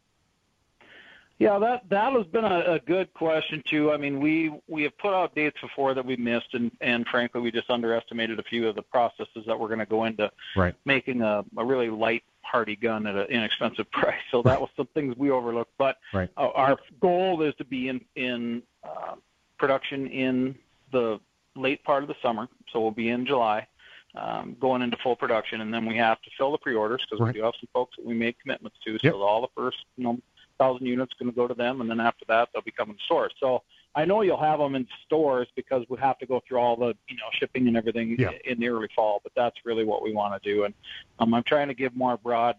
[1.38, 3.90] Yeah, that that has been a, a good question too.
[3.90, 7.40] I mean, we we have put out dates before that we missed, and and frankly,
[7.40, 10.74] we just underestimated a few of the processes that we're going to go into Right.
[10.84, 14.20] making a, a really light, hardy gun at an inexpensive price.
[14.30, 15.72] So that was some things we overlooked.
[15.78, 16.28] But Right.
[16.36, 19.14] uh, our goal is to be in in uh,
[19.58, 20.56] production in
[20.90, 21.20] the
[21.54, 22.48] late part of the summer.
[22.72, 23.66] So we'll be in July,
[24.14, 27.34] um, going into full production, and then we have to fill the pre-orders because Right.
[27.34, 28.92] we do have some folks that we made commitments to.
[29.02, 29.12] Yep.
[29.12, 30.18] So all the first, you know,
[30.58, 33.02] thousand units going to go to them, and then after that they'll be coming to
[33.04, 33.32] stores.
[33.40, 33.62] So
[33.94, 36.94] I know you'll have them in stores because we have to go through all the
[37.08, 38.30] you know shipping and everything Yeah.
[38.44, 39.20] in the early fall.
[39.22, 40.74] But that's really what we want to do, and
[41.18, 42.56] um, I'm trying to give more broad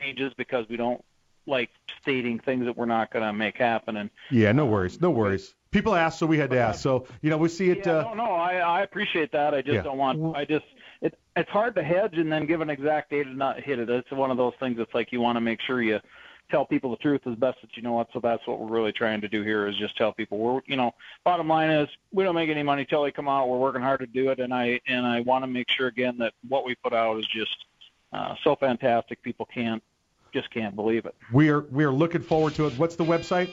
[0.00, 1.04] ranges because we don't
[1.46, 1.68] like
[2.00, 3.98] stating things that we're not going to make happen.
[3.98, 5.54] And Yeah, no worries, no worries.
[5.70, 6.80] People ask, so we had to ask.
[6.80, 7.84] So you know, we see it.
[7.84, 9.54] yeah, uh, no, no, I, I appreciate that.
[9.54, 9.82] I just Yeah.
[9.82, 10.36] don't want.
[10.36, 10.64] I just
[11.02, 13.90] it, it's hard to hedge and then give an exact date and not hit it.
[13.90, 14.78] It's one of those things.
[14.78, 15.98] It's like you want to make sure you
[16.50, 18.08] tell people the truth as best that you know what.
[18.12, 20.76] So that's what we're really trying to do here is just tell people we're you
[20.76, 23.48] know bottom line is we don't make any money till they come out.
[23.48, 26.18] We're working hard to do it, and I and I want to make sure again
[26.18, 27.56] that what we put out is just
[28.12, 29.22] uh, so fantastic.
[29.22, 29.82] People can't
[30.32, 31.14] just can't believe it.
[31.32, 32.78] we are we are looking forward to it.
[32.78, 33.50] What's the website?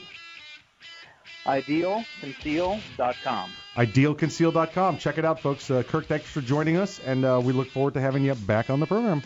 [1.45, 3.49] Idealconceal.com.
[3.75, 4.97] Idealconceal.com.
[4.99, 5.71] Check it out, folks.
[5.71, 8.69] Uh, Kirk, thanks for joining us, and uh, we look forward to having you back
[8.69, 9.23] on the program.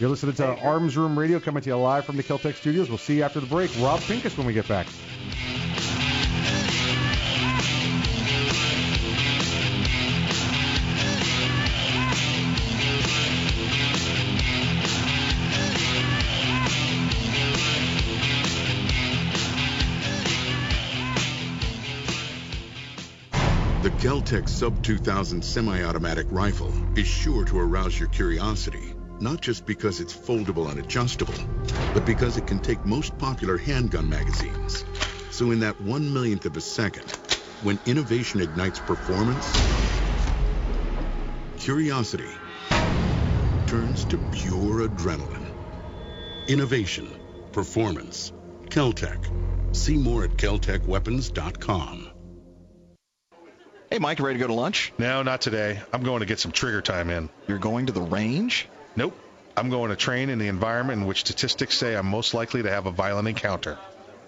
[0.00, 2.88] You're listening to Arms Room Radio coming to you live from the Keltec studios.
[2.88, 3.70] We'll see you after the break.
[3.80, 4.86] Rob Pincus when we get back.
[23.82, 30.00] The Keltec Sub 2000 semi-automatic rifle is sure to arouse your curiosity, not just because
[30.00, 31.34] it's foldable and adjustable,
[31.94, 34.84] but because it can take most popular handgun magazines.
[35.30, 37.10] So in that one millionth of a second,
[37.62, 39.46] when innovation ignites performance,
[41.58, 42.30] curiosity
[43.66, 45.46] turns to pure adrenaline.
[46.48, 47.08] Innovation,
[47.52, 48.32] performance,
[48.66, 49.76] Keltec.
[49.76, 52.10] See more at keltecweapons.com.
[53.90, 54.92] Hey, Mike, ready to go to lunch?
[54.98, 55.80] No, not today.
[55.92, 57.28] I'm going to get some trigger time in.
[57.48, 58.68] You're going to the range?
[59.00, 59.18] Nope.
[59.56, 62.70] I'm going to train in the environment in which statistics say I'm most likely to
[62.70, 63.78] have a violent encounter.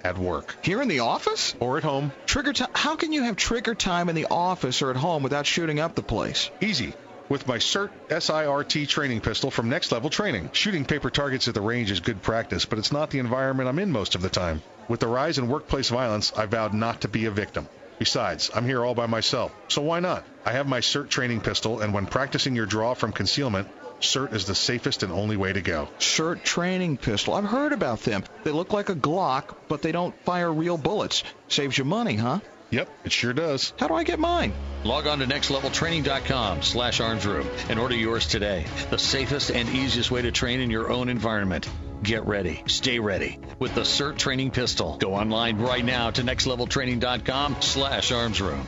[0.03, 0.57] At work.
[0.63, 1.55] Here in the office?
[1.61, 2.11] Or at home.
[2.25, 2.71] Trigger time?
[2.73, 5.95] How can you have trigger time in the office or at home without shooting up
[5.95, 6.51] the place?
[6.63, 6.95] Easy.
[7.29, 10.49] With my CERT SIRT training pistol from Next Level Training.
[10.55, 13.79] Shooting paper targets at the range is good practice, but it's not the environment I'm
[13.79, 14.63] in most of the time.
[14.89, 17.69] With the rise in workplace violence, I vowed not to be a victim.
[17.99, 20.25] Besides, I'm here all by myself, so why not?
[20.47, 23.69] I have my SIRT training pistol, and when practicing your draw from concealment,
[24.03, 25.89] SIRT is the safest and only way to go.
[25.99, 27.35] SIRT training pistol.
[27.35, 28.25] I've heard about them.
[28.43, 31.23] They look like a Glock, but they don't fire real bullets.
[31.47, 32.41] Saves you money, huh?
[32.71, 33.73] Yep, it sure does.
[33.79, 34.53] How do I get mine?
[34.83, 38.65] Log on to nextleveltraining.com slash armsroom and order yours today.
[38.91, 41.69] The safest and easiest way to train in your own environment.
[42.03, 42.65] Get ready.
[42.67, 44.97] Stay ready with the SIRT training pistol.
[44.99, 48.65] Go online right now to nextleveltraining.com slash armsroom.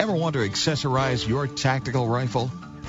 [0.00, 2.50] Ever want to accessorize your tactical rifle?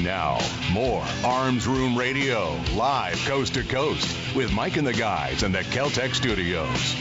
[0.00, 0.38] Now,
[0.72, 5.60] more Arms Room Radio, live coast to coast, with Mike and the guys in the
[5.60, 6.96] Keltec studios.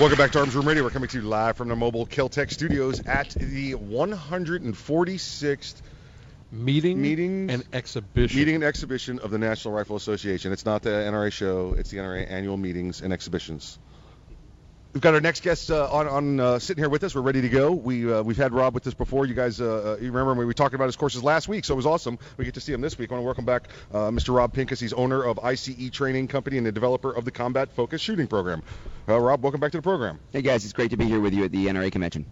[0.00, 0.82] Welcome back to Arms Room Radio.
[0.82, 5.82] We're coming to you live from the mobile Keltec studios at the 146th
[6.50, 8.38] meeting, meeting and exhibition.
[8.38, 10.52] Meeting and exhibition of the National Rifle Association.
[10.52, 13.78] It's not the NRA show; it's the NRA annual meetings and exhibitions.
[14.92, 17.14] We've got our next guest uh, on, on uh, sitting here with us.
[17.14, 17.70] We're ready to go.
[17.70, 19.24] We uh, we've had Rob with us before.
[19.24, 21.64] You guys, uh, uh, you remember when we talked about his courses last week?
[21.64, 22.18] So it was awesome.
[22.36, 23.12] We get to see him this week.
[23.12, 24.34] I want to welcome back uh, Mr.
[24.34, 24.80] Rob Pincus.
[24.80, 28.64] He's owner of ICE Training Company and the developer of the Combat Focus Shooting Program.
[29.06, 30.18] Rob, welcome back to the program.
[30.32, 32.26] Hey guys, it's great to be here with you at the NRA convention.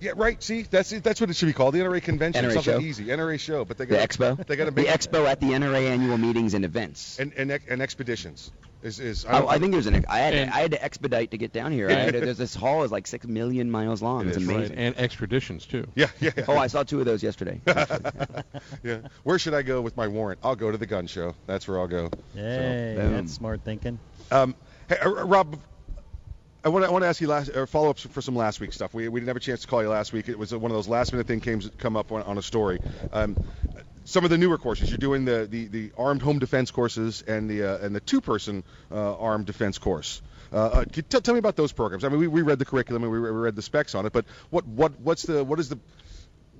[0.00, 0.42] Yeah, right.
[0.42, 0.90] See, that's.
[0.90, 1.74] That's what it should be called.
[1.74, 2.44] The NRA convention.
[2.44, 2.80] NRA Something show.
[2.80, 3.06] easy.
[3.06, 3.64] NRA show.
[3.64, 4.46] But they got The got expo.
[4.46, 7.18] They got to the expo at the NRA annual meetings and events.
[7.18, 8.50] and and, and expeditions.
[8.82, 10.06] Is is Oh, I think there's an.
[10.08, 11.90] I had, And- to, I had to expedite to get down here.
[11.90, 14.26] I had there's this hall is like six million miles long.
[14.26, 14.78] it's amazing.
[14.78, 15.86] And extraditions too.
[15.94, 16.30] Yeah, yeah.
[16.48, 17.60] Oh, I saw two of those yesterday.
[18.82, 19.00] yeah.
[19.22, 20.40] Where should I go with my warrant?
[20.42, 21.34] I'll go to the gun show.
[21.46, 22.10] That's where I'll go.
[22.34, 23.98] Yay, So, that's smart thinking.
[24.30, 24.54] Um,
[24.88, 25.58] hey, uh, Rob,
[26.62, 28.60] I want to I want to ask you last or follow ups for some last
[28.60, 28.92] week stuff.
[28.92, 30.28] We, we didn't have a chance to call you last week.
[30.28, 32.80] It was one of those last minute things came come up on, on a story.
[33.12, 33.36] Um,
[34.04, 37.48] some of the newer courses you're doing the, the, the armed home defense courses and
[37.48, 40.20] the uh, and the two person uh, armed defense course.
[40.52, 42.02] Uh, uh, can tell, me about those programs.
[42.02, 44.26] I mean, we, we read the curriculum and we read the specs on it, but
[44.50, 45.78] what what what's the what is the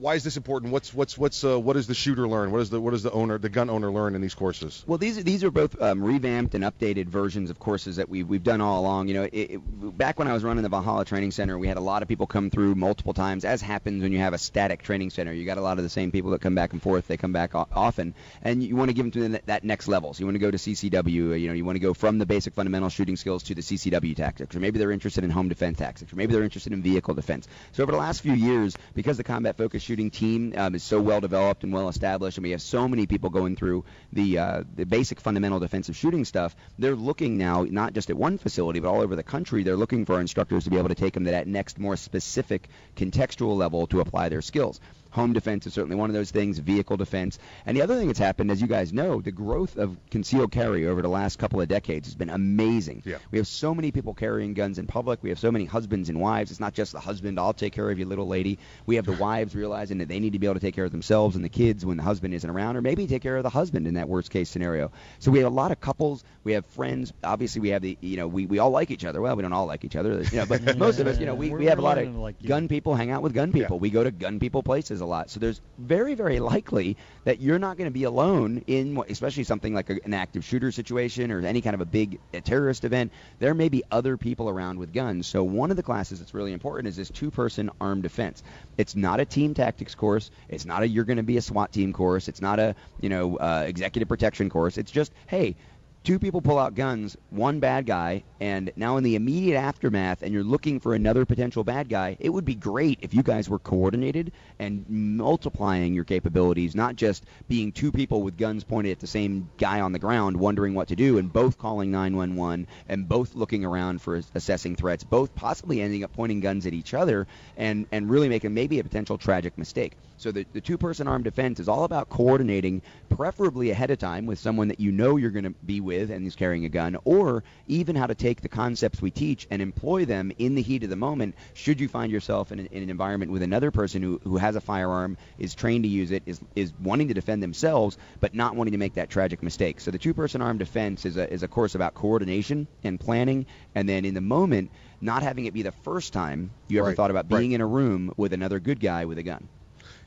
[0.01, 0.73] why is this important?
[0.73, 2.51] What's what's what's uh, what does the shooter learn?
[2.51, 4.83] What is the what does the owner the gun owner learn in these courses?
[4.87, 8.43] Well, these these are both um, revamped and updated versions of courses that we've we've
[8.43, 9.09] done all along.
[9.09, 11.77] You know, it, it, back when I was running the Valhalla Training Center, we had
[11.77, 14.83] a lot of people come through multiple times, as happens when you have a static
[14.83, 15.33] training center.
[15.33, 17.07] You got a lot of the same people that come back and forth.
[17.07, 19.87] They come back o- often, and you want to give them to the, that next
[19.87, 20.15] level.
[20.15, 21.41] So you want to go to CCW.
[21.41, 24.17] You know, you want to go from the basic fundamental shooting skills to the CCW
[24.17, 27.15] tactics, or maybe they're interested in home defense tactics, or maybe they're interested in vehicle
[27.15, 27.49] defense.
[27.73, 31.01] So over the last few years, because the combat focus shooting team um, is so
[31.01, 34.62] well developed and well established, and we have so many people going through the uh,
[34.77, 38.89] the basic fundamental defensive shooting stuff, they're looking now not just at one facility but
[38.89, 39.65] all over the country.
[39.65, 42.69] They're looking for instructors to be able to take them to that next more specific
[42.95, 44.79] contextual level to apply their skills.
[45.12, 47.39] Home defense is certainly one of those things, vehicle defense.
[47.66, 50.87] And the other thing that's happened, as you guys know, the growth of concealed carry
[50.87, 53.03] over the last couple of decades has been amazing.
[53.05, 53.19] Yeah.
[53.31, 55.23] We have so many people carrying guns in public.
[55.23, 56.51] We have so many husbands and wives.
[56.51, 58.59] It's not just the husband, I'll take care of you, little lady.
[58.87, 60.93] We have the wives realizing that they need to be able to take care of
[60.93, 63.51] themselves and the kids when the husband isn't around, or maybe take care of the
[63.51, 64.93] husband in that worst case scenario.
[65.19, 66.23] So we have a lot of couples.
[66.45, 67.12] We have friends.
[67.24, 69.20] Obviously, we have the, you know, we, we all like each other.
[69.20, 71.35] Well, we don't all like each other, you know, but most of us, you know,
[71.35, 73.78] we, We're- have a lot of like gun people hang out with gun people.
[73.78, 75.31] We go to gun people places a lot.
[75.31, 79.75] So there's very, very likely that you're not going to be alone in, especially something
[79.75, 83.13] like a, an active shooter situation or any kind of a big uh, terrorist event.
[83.39, 85.27] There may be other people around with guns.
[85.27, 88.43] So one of the classes that's really important is this two-person armed defense.
[88.77, 90.31] It's not a team tactics course.
[90.49, 92.29] It's not a you're going to be a SWAT team course.
[92.29, 94.79] It's not a you know uh, executive protection course.
[94.79, 95.57] It's just hey
[96.03, 100.33] two people pull out guns, one bad guy, and now in the immediate aftermath, and
[100.33, 103.59] you're looking for another potential bad guy, it would be great if you guys were
[103.59, 109.07] coordinated and multiplying your capabilities, not just being two people with guns pointed at the
[109.07, 113.35] same guy on the ground, wondering what to do, and both calling 911, and both
[113.35, 117.87] looking around for assessing threats, both possibly ending up pointing guns at each other, and,
[117.93, 119.93] and really making maybe a potential tragic mistake.
[120.21, 124.39] So the, the two-person armed defense is all about coordinating, preferably ahead of time, with
[124.39, 127.43] someone that you know you're going to be with and is carrying a gun, or
[127.69, 130.91] even how to take the concepts we teach and employ them in the heat of
[130.91, 131.37] the moment.
[131.55, 134.57] Should you find yourself in an, in an environment with another person who, who has
[134.57, 138.55] a firearm, is trained to use it, is is wanting to defend themselves, but not
[138.55, 139.81] wanting to make that tragic mistake.
[139.81, 143.89] So the two-person armed defense is a is a course about coordination and planning, and
[143.89, 144.71] then in the moment,
[145.01, 147.39] not having it be the first time you ever Right, thought about right.
[147.39, 149.49] being in a room with another good guy with a gun.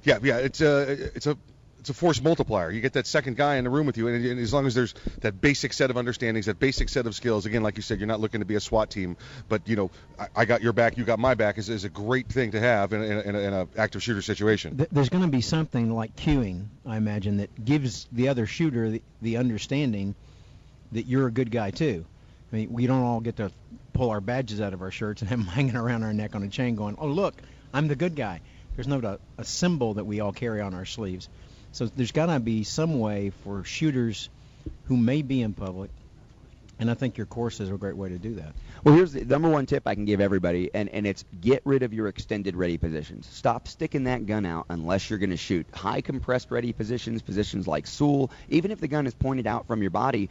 [0.04, 1.38] Yeah, yeah, it's a it's a
[1.84, 2.72] it's a force multiplier.
[2.72, 4.74] You get that second guy in the room with you, and, and as long as
[4.74, 8.00] there's that basic set of understandings, that basic set of skills, again, like you said,
[8.00, 9.18] you're not looking to be a SWAT team,
[9.50, 11.90] but you know, I, I got your back, you got my back, is, is a
[11.90, 14.88] great thing to have in, in, in, a, in a active shooter situation.
[14.94, 19.02] There's going to be something like queuing, I imagine, that gives the other shooter the,
[19.22, 20.16] the understanding
[20.94, 22.06] that you're a good guy too.
[22.54, 23.52] I mean, we don't all get to
[23.92, 26.44] pull our badges out of our shirts and have them hanging around our neck on
[26.44, 27.36] a chain, going, "Oh, look,
[27.74, 28.40] I'm the good guy."
[28.76, 31.30] There's no a, a symbol that we all carry on our sleeves.
[31.72, 34.30] So there's got to be some way for shooters
[34.86, 35.90] who may be in public,
[36.80, 38.54] and I think your course is a great way to do that.
[38.84, 41.84] Well, here's the number one tip I can give everybody, and, and it's get rid
[41.84, 43.28] of your extended ready positions.
[43.28, 45.66] Stop sticking that gun out unless you're going to shoot.
[45.74, 49.82] High compressed ready positions, positions like Sul, even if the gun is pointed out from
[49.82, 50.30] your body,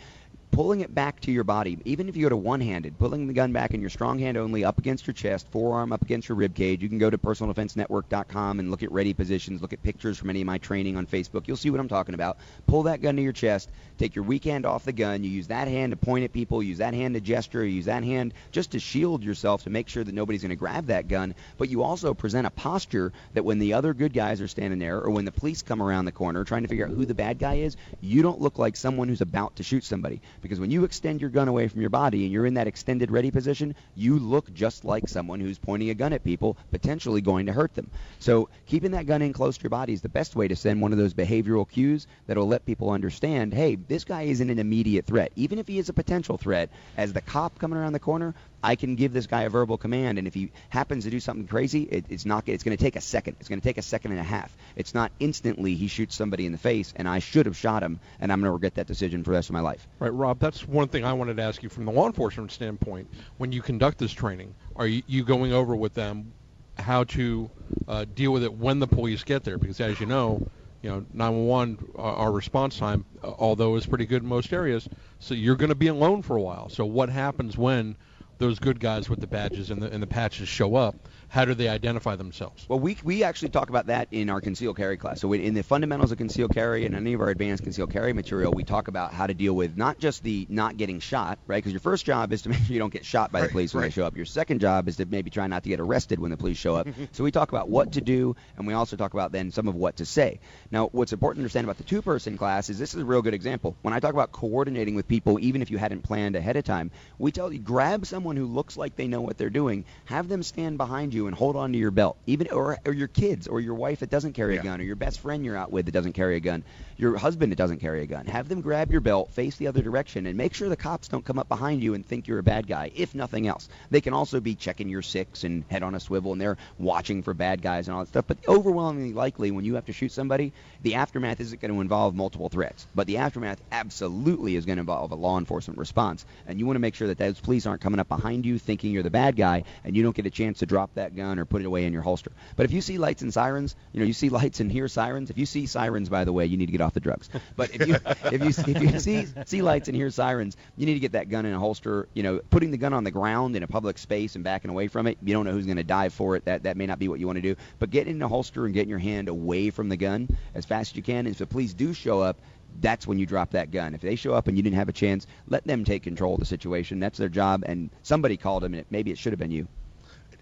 [0.52, 3.52] pulling it back to your body, even if you go to one-handed, pulling the gun
[3.52, 6.54] back in your strong hand only up against your chest, forearm up against your rib
[6.54, 6.82] cage.
[6.82, 10.42] You can go to personaldefensenetwork.com and look at ready positions, look at pictures from any
[10.42, 11.48] of my training on Facebook.
[11.48, 12.36] You'll see what I'm talking about.
[12.66, 15.24] Pull that gun to your chest, take your weak hand off the gun.
[15.24, 18.04] You use that hand to point at people, use that hand to gesture, use that
[18.04, 21.34] hand just to shield yourself to make sure that nobody's going to grab that gun.
[21.56, 25.00] But you also present a posture that when the other good guys are standing there
[25.00, 27.38] or when the police come around the corner trying to figure out who the bad
[27.38, 30.20] guy is, you don't look like someone who's about to shoot somebody.
[30.42, 33.10] Because when you extend your gun away from your body and you're in that extended
[33.10, 37.46] ready position, you look just like someone who's pointing a gun at people, potentially going
[37.46, 37.90] to hurt them.
[38.18, 40.82] So keeping that gun in close to your body is the best way to send
[40.82, 45.06] one of those behavioral cues that'll let people understand, hey, this guy isn't an immediate
[45.06, 45.32] threat.
[45.36, 48.76] Even if he is a potential threat, as the cop coming around the corner, I
[48.76, 51.82] can give this guy a verbal command, and if he happens to do something crazy,
[51.82, 52.48] it, it's not.
[52.48, 53.36] It's going to take a second.
[53.40, 54.56] It's going to take a second and a half.
[54.76, 58.00] It's not instantly he shoots somebody in the face, and I should have shot him,
[58.20, 59.86] and I'm going to regret that decision for the rest of my life.
[59.98, 60.38] Right, Rob.
[60.38, 63.08] That's one thing I wanted to ask you from the law enforcement standpoint.
[63.38, 66.32] When you conduct this training, are you, you going over with them
[66.78, 67.50] how to
[67.88, 69.58] uh, deal with it when the police get there?
[69.58, 70.46] Because as you know,
[70.82, 74.88] you know 911 uh, our response time, uh, although is pretty good in most areas,
[75.20, 76.68] so you're going to be alone for a while.
[76.68, 77.96] So what happens when
[78.42, 81.08] those good guys with the badges and the and the patches show up?
[81.32, 82.66] How do they identify themselves?
[82.68, 85.18] Well, we we actually talk about that in our concealed carry class.
[85.18, 88.52] So in the fundamentals of concealed carry and any of our advanced concealed carry material,
[88.52, 91.56] we talk about how to deal with not just the not getting shot, right?
[91.56, 93.72] Because your first job is to make sure you don't get shot by the police
[93.72, 93.86] when right.
[93.86, 94.14] they show up.
[94.14, 96.76] Your second job is to maybe try not to get arrested when the police show
[96.76, 96.86] up.
[97.12, 99.74] so we talk about what to do, and we also talk about then some of
[99.74, 100.38] what to say.
[100.70, 103.32] Now, what's important to understand about the two-person class is this is a real good
[103.32, 103.74] example.
[103.80, 106.90] When I talk about coordinating with people, even if you hadn't planned ahead of time,
[107.18, 110.42] we tell you grab someone who looks like they know what they're doing, have them
[110.42, 113.60] stand behind you and hold on to your belt, even or, or your kids or
[113.60, 115.92] your wife that doesn't carry a gun or your best friend you're out with that
[115.92, 116.64] doesn't carry a gun,
[116.96, 118.26] your husband that doesn't carry a gun.
[118.26, 121.24] Have them grab your belt, face the other direction, and make sure the cops don't
[121.24, 122.90] come up behind you and think you're a bad guy.
[122.94, 126.32] If nothing else, they can also be checking your six and head on a swivel,
[126.32, 128.26] and they're watching for bad guys and all that stuff.
[128.26, 132.14] But overwhelmingly likely, when you have to shoot somebody, the aftermath isn't going to involve
[132.14, 136.24] multiple threats, but the aftermath absolutely is going to involve a law enforcement response.
[136.46, 138.92] And you want to make sure that those police aren't coming up behind you thinking
[138.92, 141.44] you're the bad guy, and you don't get a chance to drop that gun or
[141.44, 142.32] put it away in your holster.
[142.56, 145.30] But if you see lights and sirens, you know you see lights and hear sirens.
[145.30, 147.28] If you see sirens, by the way, you need to get off the drugs.
[147.56, 150.94] But if you if you if you see see lights and hear sirens, you need
[150.94, 152.08] to get that gun in a holster.
[152.14, 154.88] You know, putting the gun on the ground in a public space and backing away
[154.88, 156.44] from it, you don't know who's going to dive for it.
[156.44, 157.56] That that may not be what you want to do.
[157.78, 160.92] But get in a holster and getting your hand away from the gun as fast
[160.92, 161.18] as you can.
[161.18, 162.38] And if the police do show up,
[162.80, 163.94] that's when you drop that gun.
[163.94, 166.40] If they show up and you didn't have a chance, let them take control of
[166.40, 167.00] the situation.
[167.00, 167.64] That's their job.
[167.66, 169.68] And somebody called them, and it, maybe it should have been you.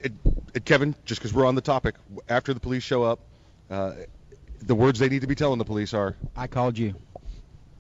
[0.01, 0.13] It,
[0.55, 1.95] it, Kevin, just because we're on the topic,
[2.29, 3.21] after the police show up,
[3.71, 3.93] uh,
[4.61, 6.95] the words they need to be telling the police are, I called you.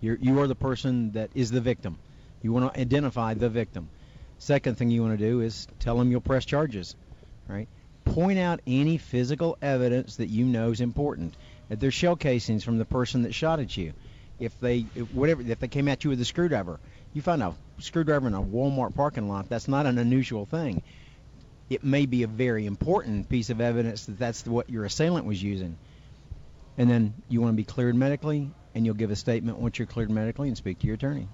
[0.00, 1.98] You're, you are the person that is the victim.
[2.42, 3.88] You want to identify the victim.
[4.38, 6.96] Second thing you want to do is tell them you'll press charges,
[7.46, 7.68] right?
[8.06, 11.34] Point out any physical evidence that you know is important.
[11.68, 13.92] If there's shell casings from the person that shot at you,
[14.38, 16.80] if they if whatever if they came at you with a screwdriver,
[17.12, 19.50] you find a screwdriver in a Walmart parking lot.
[19.50, 20.82] That's not an unusual thing.
[21.70, 25.40] It may be a very important piece of evidence that that's what your assailant was
[25.40, 25.76] using.
[26.76, 29.86] And then you want to be cleared medically, and you'll give a statement once you're
[29.86, 31.28] cleared medically and speak to your attorney.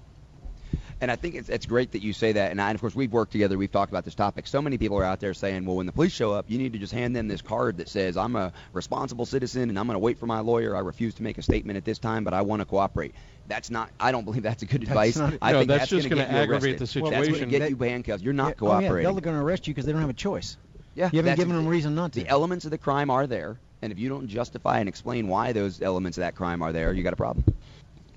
[0.99, 2.49] And I think it's, it's great that you say that.
[2.51, 3.55] And, I, and of course, we've worked together.
[3.57, 4.47] We've talked about this topic.
[4.47, 6.73] So many people are out there saying, well, when the police show up, you need
[6.73, 9.93] to just hand them this card that says, I'm a responsible citizen and I'm going
[9.95, 10.75] to wait for my lawyer.
[10.75, 13.13] I refuse to make a statement at this time, but I want to cooperate.
[13.47, 13.91] That's not.
[13.99, 15.17] I don't believe that's a good That's advice.
[15.17, 17.11] not- I No, think that's that's, just going gonna to aggravate the situation.
[17.11, 17.59] That's going to situation.
[17.59, 18.23] get you handcuffed.
[18.23, 20.13] You're not Yeah, oh, yeah, they're going to arrest you because they don't have a
[20.13, 20.57] choice.
[20.95, 22.21] Yeah, You haven't given them a reason not to.
[22.21, 25.51] The elements of the crime are there, and if you don't justify and explain why
[25.53, 27.45] those elements of that crime are there, you got a problem.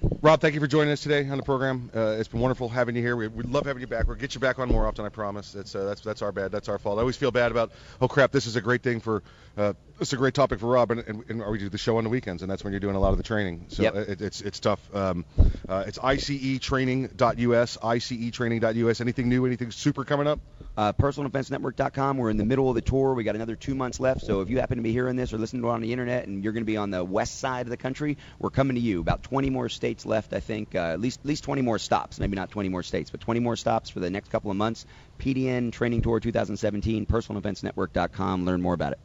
[0.03, 1.91] Rob, thank you for joining us today on the program.
[1.95, 3.17] Uh, it's been wonderful having you here.
[3.17, 4.07] We, we'd love having you back.
[4.07, 5.53] We'll get you back on more often, I promise.
[5.53, 6.53] That's uh, that's that's our bad.
[6.53, 6.97] That's our fault.
[6.99, 9.23] I always feel bad about, oh crap, this is a great thing for,
[9.59, 11.99] uh, this is a great topic for Rob, and, and, and we do the show
[11.99, 13.67] on the weekends, and that's when you're doing a lot of the training.
[13.69, 13.95] So Yep.
[13.97, 14.95] it, it's it's tough.
[14.95, 15.25] Um,
[15.69, 19.01] uh, it's icetraining.us, icetraining.us.
[19.03, 19.45] Anything new?
[19.47, 20.41] Anything super coming up?
[20.77, 22.17] uh, personaldefensenetwork.com.
[22.17, 23.13] We're in the middle of the tour.
[23.13, 24.23] We got another two months left.
[24.23, 26.27] So if you happen to be hearing this or listening to it on the internet,
[26.27, 28.81] and you're going to be on the west side of the country, we're coming to
[28.81, 29.01] you.
[29.01, 30.75] About 20 more states left, I think.
[30.75, 32.19] Uh, at least at least 20 more stops.
[32.19, 34.87] Maybe not 20 more states, but 20 more stops for the next couple of months.
[35.19, 37.07] PDN Training Tour 2017.
[37.07, 38.45] Personaldefensenetwork.com.
[38.45, 38.99] Learn more about it.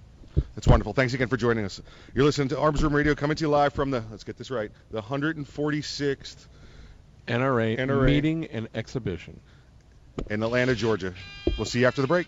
[0.55, 0.93] That's wonderful.
[0.93, 1.81] Thanks again for joining us.
[2.13, 4.51] You're listening to Arms Room Radio, coming to you live from the, let's get this
[4.51, 6.47] right, the 146th
[7.27, 8.05] NRA, NRA.
[8.05, 9.39] meeting and exhibition.
[10.29, 11.13] in Atlanta, Georgia.
[11.57, 12.27] We'll see you after the break.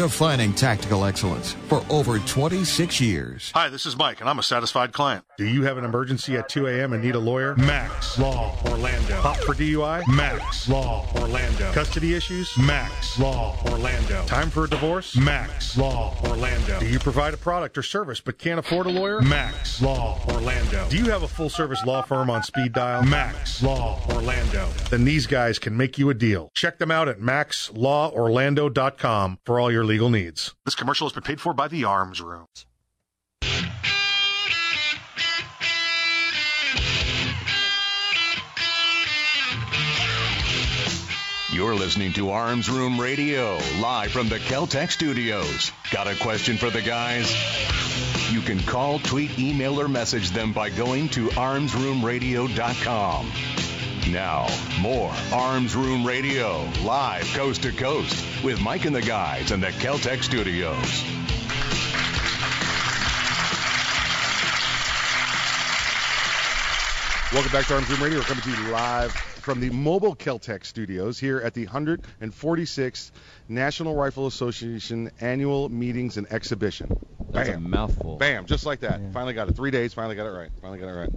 [0.00, 3.52] defining tactical excellence for over 26 years.
[3.54, 5.26] Hi, this is Mike, and I'm a satisfied client.
[5.36, 6.94] Do you have an emergency at 2 a.m.
[6.94, 7.54] and need a lawyer?
[7.56, 9.20] Max Law Orlando.
[9.20, 10.08] Pop for DUI?
[10.08, 11.70] Max Law Orlando.
[11.72, 12.50] Custody issues?
[12.56, 14.24] Max Law Orlando.
[14.24, 15.14] Time for a divorce?
[15.16, 16.80] Max Law Orlando.
[16.80, 19.20] Do you provide a product or service but can't afford a lawyer?
[19.20, 20.88] Max Law Orlando.
[20.88, 23.02] Do you have a full service law firm on speed dial?
[23.02, 24.66] Max Law Orlando.
[24.88, 26.50] Then these guys can make you a deal.
[26.54, 30.54] Check them out at maxlaworlando.com for all your legal needs.
[30.64, 32.46] This commercial has been paid for by the Arms Room.
[41.52, 45.72] You're listening to Arms Room Radio, live from the Keltec studios.
[45.90, 47.34] Got a question for the guys?
[48.30, 53.32] You can call, tweet, email, or message them by going to armsroomradio.com.
[54.08, 54.48] Now,
[54.80, 59.68] more Arms Room Radio, live coast to coast, with Mike and the guys in the
[59.68, 61.04] Keltec studios.
[67.32, 68.18] Welcome back to Arms Room Radio.
[68.18, 73.12] We're coming to you live from the Mobile Keltec studios here at the 146th
[73.48, 76.98] National Rifle Association Annual Meetings and Exhibition.
[77.30, 78.16] That's a mouthful.
[78.16, 79.00] Bam, just like that.
[79.12, 79.54] Finally got it.
[79.54, 80.50] Three days, finally got it right.
[80.60, 81.10] Finally got it right.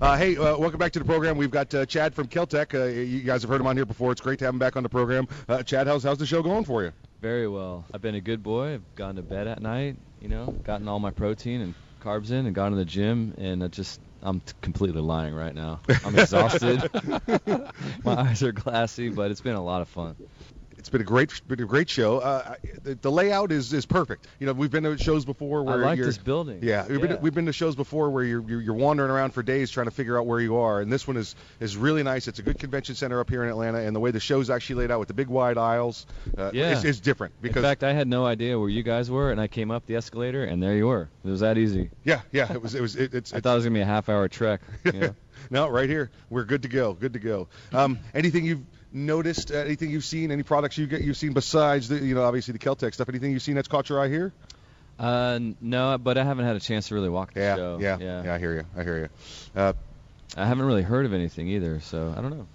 [0.00, 1.36] Uh, hey, uh, welcome back to the program.
[1.36, 2.74] We've got uh, Chad from Keltec.
[2.74, 4.12] Uh, you guys have heard him on here before.
[4.12, 5.28] It's great to have him back on the program.
[5.48, 6.92] Uh, Chad, how's how's the show going for you?
[7.20, 7.84] Very well.
[7.92, 8.74] I've been a good boy.
[8.74, 12.46] I've gone to bed at night, you know, gotten all my protein and carbs in,
[12.46, 15.80] and gone to the gym, and I just I'm t- completely lying right now.
[16.04, 16.88] I'm exhausted.
[18.04, 20.16] my eyes are glassy, but it's been a lot of fun.
[20.82, 22.18] It's been a great, been a great show.
[22.18, 24.26] Uh, the, the layout is, is perfect.
[24.40, 26.58] You know, we've been to shows before where I like you're, this building.
[26.60, 27.06] Yeah, we've Yeah.
[27.06, 29.86] been we've been to shows before where you're, you're you're wandering around for days trying
[29.86, 32.26] to figure out where you are, and this one is is really nice.
[32.26, 34.74] It's a good convention center up here in Atlanta, and the way the show's actually
[34.74, 36.04] laid out with the big wide aisles,
[36.36, 36.72] uh, Yeah.
[36.72, 39.40] is, is different because in fact, I had no idea where you guys were, and
[39.40, 41.08] I came up the escalator, and there you were.
[41.24, 41.90] It was that easy.
[42.02, 43.84] yeah, yeah, it was it was it, it's I thought it was gonna be a
[43.86, 44.62] half-hour trek.
[44.84, 45.14] You know?
[45.48, 47.46] no right here we're good to go, good to go.
[47.72, 48.62] Um, anything you've
[48.92, 49.50] noticed?
[49.50, 50.30] Uh, anything you've seen?
[50.30, 53.08] Any products you get you've seen besides the you know obviously the Keltec stuff?
[53.08, 54.32] Anything you've seen that's caught your eye here?
[54.98, 57.78] Uh, no, but I haven't had a chance to really walk the Yeah, show.
[57.80, 58.34] yeah, yeah, yeah.
[58.34, 58.64] I hear you.
[58.76, 59.08] I hear you.
[59.60, 59.72] Uh,
[60.36, 62.46] I haven't really heard of anything either, so I don't know.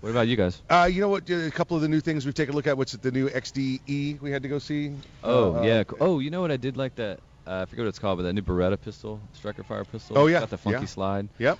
[0.00, 0.60] What about you guys?
[0.70, 1.28] Uh, you know what?
[1.28, 2.78] A couple of the new things we've taken a look at.
[2.78, 4.92] What's it, the new XDE we had to go see?
[5.24, 5.82] Oh Uh, yeah.
[6.00, 7.18] Oh, you know what I did like that?
[7.46, 10.16] Uh, I forget what it's called, but that new Beretta pistol, striker fire pistol.
[10.18, 10.86] Oh, It's yeah, Got the funky yeah.
[10.86, 11.28] slide.
[11.38, 11.58] Yep.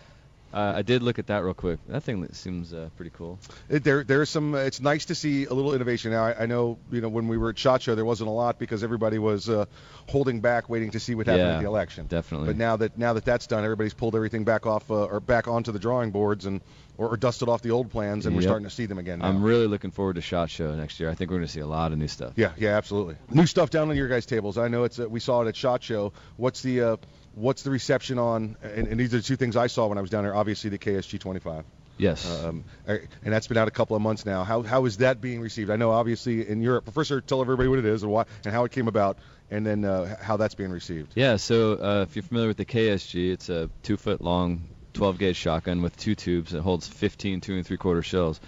[0.53, 1.79] Uh, I did look at that real quick.
[1.89, 3.39] That thing seems uh, pretty cool.
[3.69, 4.55] It- There, there's some.
[4.55, 6.11] Uh, it's nice to see a little innovation.
[6.11, 8.33] Now, I, I know, you know, when we were at Shot Show, there wasn't a
[8.33, 9.65] lot because everybody was uh,
[10.09, 12.07] holding back, waiting to see what happened Yeah, at the election.
[12.07, 12.49] definitely.
[12.49, 15.49] But now that now that that's done, everybody's pulled everything back off uh, or back
[15.49, 16.61] onto the drawing boards and
[17.03, 19.19] or, or dusted off the old plans, and we're starting to see them again.
[19.19, 19.27] Now.
[19.27, 21.11] I'm really looking forward to Shot Show next year.
[21.11, 22.35] I think we're going to see a lot of new stuff.
[22.37, 23.17] Yeah, yeah, absolutely.
[23.31, 24.59] New stuff down on your guys' tables.
[24.59, 26.13] I know it's uh, we saw it at Shot Show.
[26.37, 26.97] What's the uh,
[27.35, 28.57] what's the reception on?
[28.63, 30.35] And, and these are the two things I saw when I was down there.
[30.35, 31.65] Obviously, the KSG 25.
[31.99, 32.45] Yes.
[32.45, 34.45] Um, uh, and that's been out a couple of months now.
[34.45, 35.71] How how is that being received?
[35.71, 36.85] I know obviously in Europe.
[36.85, 39.19] Professor, tell everybody what it is and why and how it came about,
[39.51, 41.13] and then uh, how that's being received.
[41.15, 44.63] Yeah, so uh, if you're familiar with the KSG, it's a two foot long
[44.93, 46.55] 12 gauge shotgun with two tubes.
[46.55, 48.41] It holds 15 two and three quarter shells.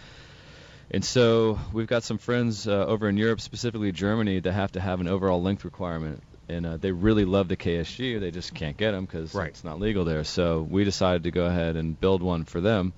[0.90, 4.80] And so we've got some friends uh, over in Europe, specifically Germany, that have to
[4.80, 6.22] have an overall length requirement.
[6.48, 8.20] and uh, they really love the KSG.
[8.20, 9.48] They just can't get them because Right.
[9.48, 10.24] it's not legal there.
[10.24, 12.92] So we decided to go ahead and build one for them.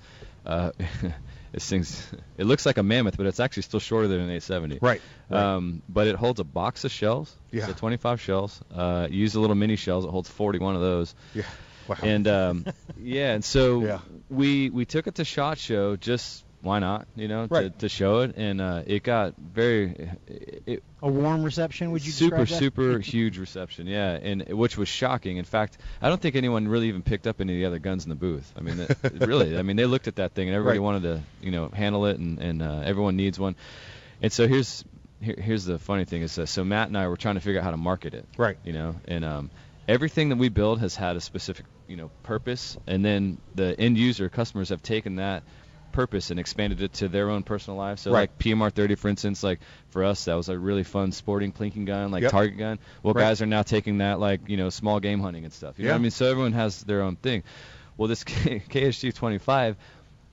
[0.45, 0.71] Uh,
[1.53, 2.05] this thing's
[2.37, 4.79] it looks like a mammoth, but it's actually still shorter than an 870.
[4.81, 5.41] Right, right.
[5.55, 7.33] Um, but it holds a box of shells.
[7.51, 7.67] Yeah.
[7.67, 8.59] So 25 shells.
[8.75, 10.03] Uh, you use the little mini shells.
[10.03, 11.15] It holds 41 of those.
[11.33, 11.43] Yeah.
[11.87, 11.95] Wow.
[12.01, 12.65] And um,
[12.97, 13.99] yeah, and so Yeah.
[14.29, 17.71] we we took it to Shot Show just why not, you know, Right.
[17.71, 22.11] to, to show it, and uh, it got very it, A warm reception, would you
[22.11, 25.37] super super huge reception, yeah, and which was shocking.
[25.37, 28.05] In fact, I don't think anyone really even picked up any of the other guns
[28.05, 28.51] in the booth.
[28.57, 28.97] I mean, it,
[29.27, 30.83] really, I mean, they looked at that thing and everybody Right.
[30.83, 33.55] wanted to, you know, handle it, and and uh, everyone needs one.
[34.21, 34.83] And so here's
[35.21, 37.59] here, here's the funny thing is, uh, so Matt and I were trying to figure
[37.61, 38.57] out how to market it, Right.
[38.63, 39.51] You know, and um,
[39.87, 43.97] everything that we build has had a specific, you know, purpose, and then the end
[43.97, 45.43] user customers have taken that
[45.93, 48.01] purpose and expanded it to their own personal lives.
[48.01, 48.21] So Right.
[48.29, 49.59] like PMR 30, for instance, like
[49.89, 52.31] for us that was a really fun sporting plinking gun, like Yep.
[52.31, 52.79] target gun.
[53.01, 53.23] Well, Right.
[53.23, 55.79] guys are now taking that like you know small game hunting and stuff.
[55.79, 55.93] You know Yeah.
[55.95, 56.11] what I mean?
[56.11, 57.43] So everyone has their own thing.
[57.95, 59.75] Well, this KSG 25,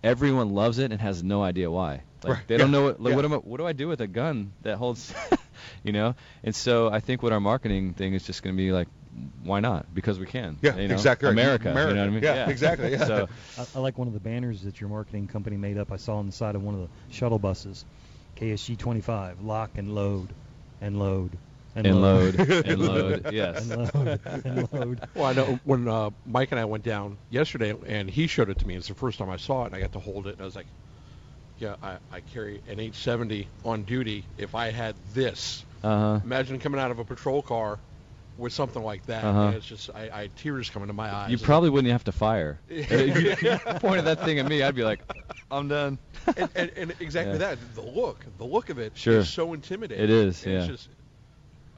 [0.02, 2.02] everyone loves it and has no idea why.
[2.22, 2.48] Like Right.
[2.48, 2.78] they don't Yeah.
[2.78, 3.16] know what like, Yeah.
[3.16, 5.14] what am I, what do I do with a gun that holds,
[5.84, 6.14] you know?
[6.42, 8.88] And so I think what our marketing thing is just going to be like,
[9.42, 9.94] why not?
[9.94, 10.58] Because we can.
[10.62, 10.94] Yeah, you know?
[10.94, 11.32] exactly right.
[11.32, 12.00] America, you know America.
[12.00, 12.22] what I mean?
[12.22, 13.04] Yeah, exactly, yeah.
[13.06, 13.28] So
[13.58, 15.92] I, I like one of the banners that your marketing company made up.
[15.92, 17.84] I saw on the side of one of the shuttle buses,
[18.36, 20.34] KSG 25, lock and load,
[20.80, 21.38] and load,
[21.76, 23.68] and, And load, load, and load, yes.
[23.70, 25.08] and load, and load.
[25.14, 28.58] Well, I know when uh, Mike and I went down yesterday, and he showed it
[28.58, 28.74] to me.
[28.76, 30.44] It's the first time I saw it, and I got to hold it, and I
[30.44, 30.66] was like,
[31.58, 34.26] "Yeah, I, I carry an 870 on duty.
[34.36, 36.20] If I had this, Uh-huh.
[36.24, 37.78] imagine coming out of a patrol car
[38.36, 39.24] with something like that.
[39.24, 39.52] Uh-huh.
[39.56, 41.30] It's just, I, I tears coming to my eyes.
[41.30, 42.58] You probably wouldn't have to fire.
[42.68, 45.00] if you pointed that thing at me, I'd be like,
[45.50, 45.98] I'm done.
[46.36, 47.38] and, and, and exactly Yeah.
[47.54, 47.74] that.
[47.74, 49.18] The look, the look of it is Sure.
[49.18, 50.02] is so intimidating.
[50.02, 50.58] It is, yeah.
[50.58, 50.88] It's just,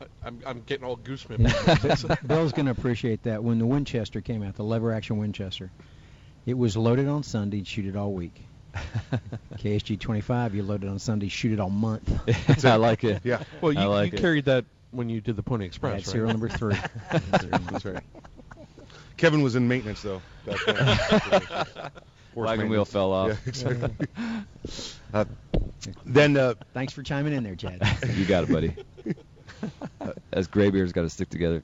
[0.01, 2.09] I- I'm, I'm getting all goosebumps.
[2.09, 2.17] Yeah.
[2.27, 3.43] Bill's going to appreciate that.
[3.45, 5.71] When the Winchester came out, the lever action Winchester,
[6.47, 8.43] it was loaded on Sunday, shoot it all week.
[9.57, 12.11] KSG 25, you load it on Sunday, shoot it all month.
[12.65, 13.23] I like it.
[13.25, 13.43] Yeah.
[13.61, 16.13] Well, you, like you carried that when you did the Pony Express, That's right?
[16.13, 16.77] serial number three.
[17.11, 18.03] That's right.
[19.17, 20.23] Kevin was in maintenance though.
[20.45, 21.91] back then.
[22.35, 23.29] Wagon wheel fell off.
[23.29, 24.09] Yeah, exactly.
[25.15, 25.25] uh,
[26.05, 27.81] then uh, Thanks for chiming in there, Chad.
[28.15, 28.77] you got it, buddy.
[30.33, 31.63] As graybeards got to stick together.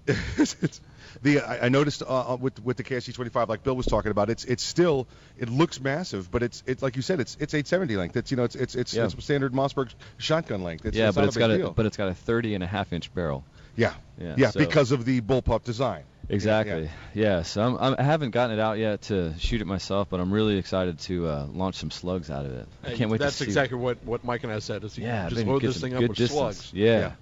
[1.23, 3.87] It's, the I, I noticed uh, uh, with with the KSG 25, like Bill was
[3.87, 5.07] talking about, it's it's still
[5.39, 8.17] it looks massive, but it's it's like you said, it's it's 870 length.
[8.17, 9.05] It's you know it's it's it's, Yeah.
[9.05, 10.85] it's standard Mossberg shotgun length.
[10.87, 11.69] It's, yeah, it's but not it's a got deal.
[11.69, 13.45] a but it's got a 30 and a half inch barrel.
[13.77, 16.05] yeah Yeah, yeah so- because of the bullpup design.
[16.29, 16.89] Exactly.
[17.15, 17.43] Yeah.
[17.43, 20.33] so I'm, I'm, I haven't gotten it out yet to shoot it myself, but I'm
[20.33, 22.69] really excited to uh, launch some slugs out of it.
[22.85, 23.49] I can't wait That's to see.
[23.51, 24.85] exactly what, what Mike and I said.
[24.85, 26.31] Is you Yeah, just load this thing up with distance.
[26.31, 26.73] slugs.
[26.73, 27.13] Yeah.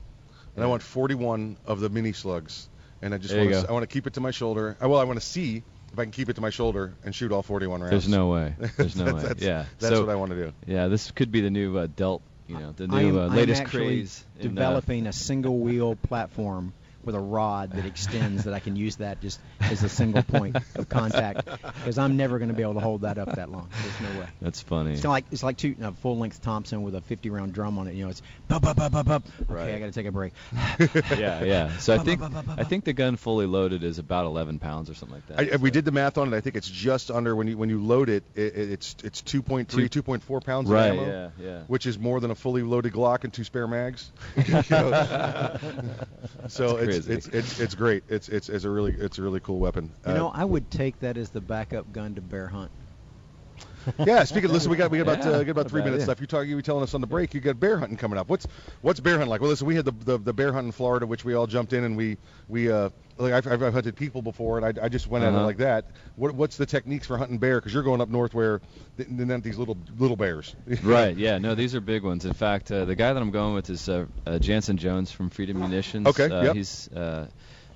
[0.54, 2.68] And I want 41 of the mini slugs,
[3.02, 3.66] and I just want to.
[3.68, 4.76] I want to keep it to my shoulder.
[4.82, 5.62] Uh, Well, I want to see
[5.92, 7.90] if I can keep it to my shoulder and shoot all 41 rounds.
[7.90, 8.54] There's no way.
[8.76, 9.28] There's no That's- way.
[9.28, 9.64] that's- yeah.
[9.78, 10.52] that's so, what I want to do.
[10.66, 12.22] Yeah, this could be the new uh, Delt.
[12.46, 14.24] You know, the I am, new uh, I am latest actually craze.
[14.40, 16.72] in, uh, developing a single wheel platform
[17.04, 20.56] with a rod that extends that I can use that just as a single point
[20.76, 23.68] of contact because I'm never going to be able to hold that up that long.
[23.82, 24.26] There's no way.
[24.40, 24.92] That's funny.
[24.92, 27.86] It's like it's like two uh, full length Thompson with a 50 round drum on
[27.88, 27.94] it.
[27.94, 29.22] You know, it's bup bup bup bup bup.
[29.42, 29.74] Okay, Right.
[29.74, 30.32] I got to take a break.
[31.18, 31.76] yeah, yeah.
[31.78, 34.90] So I Ba, ba, think I think the gun fully loaded is about 11 pounds
[34.90, 35.54] or something like that.
[35.54, 36.36] I, we did the math on it.
[36.36, 39.90] I think it's just under when you when you load it, it it's it's 2.3,
[39.90, 40.02] Two-
[40.40, 41.58] pounds Right, of ammo, yeah, yeah.
[41.66, 44.10] which is more than a fully loaded Glock and two spare mags.
[44.36, 45.56] You know?
[46.48, 48.04] so That's it's, it's it's it's great.
[48.08, 49.94] It's it's it's a really it's a really cool weapon.
[50.06, 52.70] You Uh, know, I would take that as the backup gun to bear hunt.
[53.98, 54.24] Yeah.
[54.24, 56.08] Speaking, listen, we got we got about Yeah, uh, got about three not bad minutes
[56.08, 56.20] left.
[56.20, 56.48] You talking?
[56.50, 57.34] You were telling us on the break.
[57.34, 58.28] You got bear hunting coming up.
[58.28, 58.46] What's
[58.82, 59.40] what's bear hunting like?
[59.40, 61.72] Well, listen, we had the the, the bear hunt in Florida, which we all jumped
[61.72, 65.06] in and we we uh like I've, I've hunted people before and I, I just
[65.06, 65.44] went at it Uh-huh.
[65.44, 65.86] like that.
[66.16, 67.56] What what's the techniques for hunting bear?
[67.58, 68.60] Because you're going up north where
[68.96, 70.54] th- then these little little bears.
[70.82, 71.16] right.
[71.16, 71.38] Yeah.
[71.38, 72.24] No, these are big ones.
[72.24, 75.30] In fact, uh, the guy that I'm going with is uh, uh, Jansen Jones from
[75.30, 76.06] Freedom Munitions.
[76.06, 76.56] Okay, Uh, yep.
[76.56, 77.26] He's uh,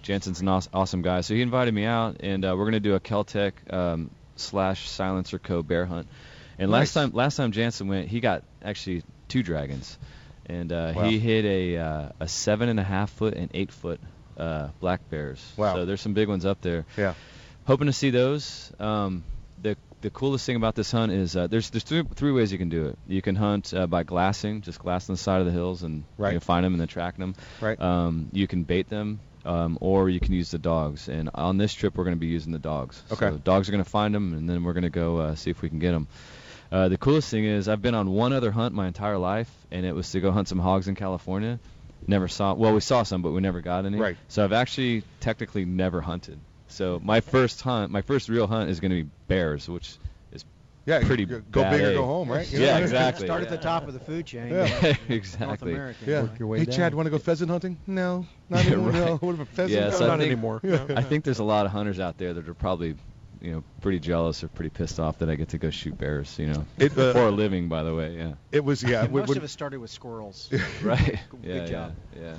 [0.02, 1.20] Jansen's an awesome guy.
[1.22, 5.38] So he invited me out, and uh, we're gonna do a Keltec um, slash Silencer
[5.38, 5.62] Co.
[5.62, 6.08] bear hunt.
[6.58, 9.98] And last time, last time Jansen went, he got actually two dragons,
[10.46, 11.04] and uh, Wow.
[11.04, 14.00] he hit a uh, a seven and a half foot and eight foot
[14.38, 15.44] uh, black bears.
[15.56, 15.74] Wow.
[15.74, 16.84] So there's some big ones up there.
[16.96, 17.14] Yeah.
[17.66, 18.70] Hoping to see those.
[18.78, 19.24] Um,
[19.62, 22.58] the the coolest thing about this hunt is uh, there's there's three, three ways you
[22.58, 22.98] can do it.
[23.08, 26.28] You can hunt uh, by glassing, just glassing the side of the hills and Right.
[26.34, 27.34] you can find them and then tracking them.
[27.60, 27.80] Right.
[27.80, 31.08] Um, you can bait them, um, or you can use the dogs.
[31.08, 33.02] And on this trip, we're going to be using the dogs.
[33.12, 33.26] Okay.
[33.26, 35.34] So the dogs are going to find them, and then we're going to go uh,
[35.34, 36.08] see if we can get them.
[36.72, 39.86] Uh, the coolest thing is I've been on one other hunt my entire life, and
[39.86, 41.60] it was to go hunt some hogs in California.
[42.06, 42.54] never saw.
[42.54, 43.98] Well, we saw some, but we never got any.
[43.98, 44.16] Right.
[44.28, 46.38] So I've actually technically never hunted.
[46.68, 49.96] So my first hunt, my first real hunt is going to be bears, which
[50.86, 52.50] Yeah, you- pretty you go bad big or go home, right?
[52.52, 52.84] You Yeah, know?
[52.84, 53.26] exactly.
[53.26, 54.48] Start at the top of the food chain.
[54.52, 54.66] Yeah.
[54.82, 55.72] North exactly.
[56.06, 56.22] Yeah.
[56.22, 56.76] Work your way hey, down.
[56.76, 57.78] Chad, want to go pheasant hunting?
[57.86, 58.90] No, not Yeah, anymore.
[58.90, 59.04] right.
[59.06, 59.80] No, what about pheasant?
[59.80, 60.60] Yeah, so I not think, anymore.
[60.94, 62.96] I think there's a lot of hunters out there that are probably,
[63.40, 66.38] you know, pretty jealous or pretty pissed off that I get to go shoot bears.
[66.38, 68.16] You know, It, uh, for a living, by the way.
[68.16, 68.34] Yeah.
[68.52, 69.04] It was yeah.
[69.04, 70.50] And when- most when- of us started with squirrels.
[70.82, 71.18] right.
[71.30, 71.94] Good yeah, job.
[72.14, 72.22] Yeah.
[72.22, 72.34] yeah.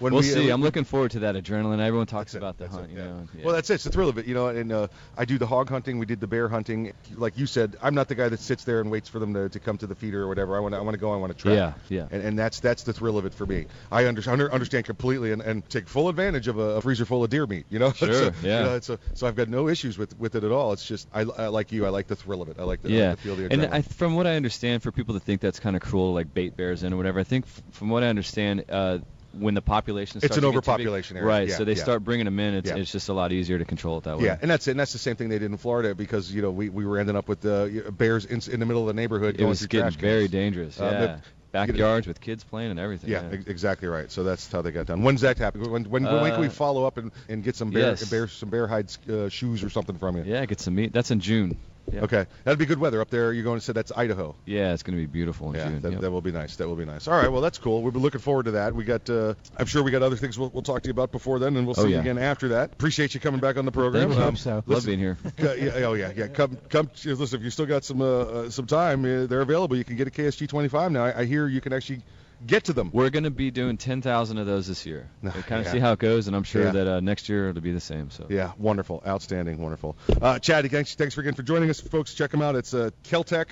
[0.00, 0.44] When we'll we, uh, see.
[0.46, 1.78] we- I'm looking forward to that adrenaline.
[1.80, 2.90] Everyone talks about the hunt.
[2.90, 3.28] You know.
[3.36, 3.44] Yeah.
[3.44, 3.74] Well, that's it.
[3.74, 4.48] It's the thrill of it, you know.
[4.48, 5.98] And uh, I do the hog hunting.
[5.98, 6.92] We did the bear hunting.
[7.16, 9.48] Like you said, I'm not the guy that sits there and waits for them to,
[9.50, 10.56] to come to the feeder or whatever.
[10.56, 11.12] I want to I want to go.
[11.12, 11.52] I want to try.
[11.52, 12.08] Yeah, yeah.
[12.10, 13.66] And, and that's that's the thrill of it for me.
[13.92, 17.22] I under, under, understand completely and, and take full advantage of a, a freezer full
[17.22, 17.66] of deer meat.
[17.70, 17.92] You know.
[18.00, 18.60] Sure, so, yeah.
[18.60, 20.72] You know, it's a, so I've got no issues with with it at all.
[20.72, 21.84] It's just I, I like you.
[21.84, 22.56] I like the thrill of it.
[22.58, 23.66] I like the, I like the feel of the and.
[23.66, 26.56] I, from what I understand, for people to think that's kind of cruel, like bait
[26.56, 28.98] bears in or whatever, I think f- from what I understand, uh,
[29.32, 31.48] when the population It's an to get too big- overpopulation area, right?
[31.48, 31.82] yeah, so they yeah.
[31.82, 32.54] start bringing them in.
[32.54, 32.76] It's Yeah.
[32.76, 34.24] it's just a lot easier to control it that way.
[34.24, 34.72] Yeah, and that's it.
[34.72, 36.98] And that's the same thing they did in Florida because you know we, we were
[36.98, 39.66] ending up with uh, bears in, in the middle of the neighborhood it going was
[39.66, 40.00] getting trash cans.
[40.02, 40.80] very dangerous.
[40.80, 43.10] Uh, yeah, backyards with kids playing and everything.
[43.10, 44.10] Yeah, Yeah, exactly right.
[44.10, 45.02] So that's how they got done.
[45.02, 45.62] When's that happen?
[45.70, 48.08] When when, when can we Uh, follow up and, and get some bear, yes.
[48.10, 50.24] bear some bear hide uh, shoes or something from you?
[50.26, 50.92] Yeah, get some meat.
[50.92, 51.56] That's in June.
[51.92, 52.02] Yeah.
[52.02, 53.32] Okay, that'd be good weather up there.
[53.32, 54.36] You're going to say that's Idaho.
[54.46, 55.80] Yeah, it's going to be beautiful in Yeah, June.
[55.80, 56.00] that, Yep.
[56.02, 56.56] that will be nice.
[56.56, 57.08] That will be nice.
[57.08, 57.82] All right, well that's cool.
[57.82, 58.74] We've been looking forward to that.
[58.74, 59.08] We got.
[59.10, 61.56] Uh, I'm sure we got other things we'll, we'll talk to you about before then,
[61.56, 62.72] and we'll Oh, see you again after that.
[62.72, 64.08] Appreciate you coming back on the program.
[64.08, 64.24] Thank you.
[64.26, 64.62] Um, So.
[64.66, 65.18] Love being here.
[65.38, 66.28] yeah, oh yeah, yeah.
[66.28, 66.90] Come, come.
[67.04, 69.76] Listen, if you still got some uh, uh, some time, uh, they're available.
[69.76, 71.04] You can get a KSG 25 now.
[71.06, 72.02] I, I hear you can actually
[72.46, 72.90] get to them.
[72.92, 75.08] We're going to be doing 10,000 of those this year.
[75.22, 75.72] We kind of Yeah.
[75.72, 76.70] see how it goes, and I'm sure Yeah.
[76.72, 78.10] that uh, next year it'll be the same.
[78.10, 78.26] So.
[78.28, 79.96] Yeah, wonderful, outstanding, wonderful.
[80.20, 82.14] Uh, Chad, thanks, thanks again for joining us, folks.
[82.14, 82.56] Check them out.
[82.56, 83.46] It's uh, Keltec.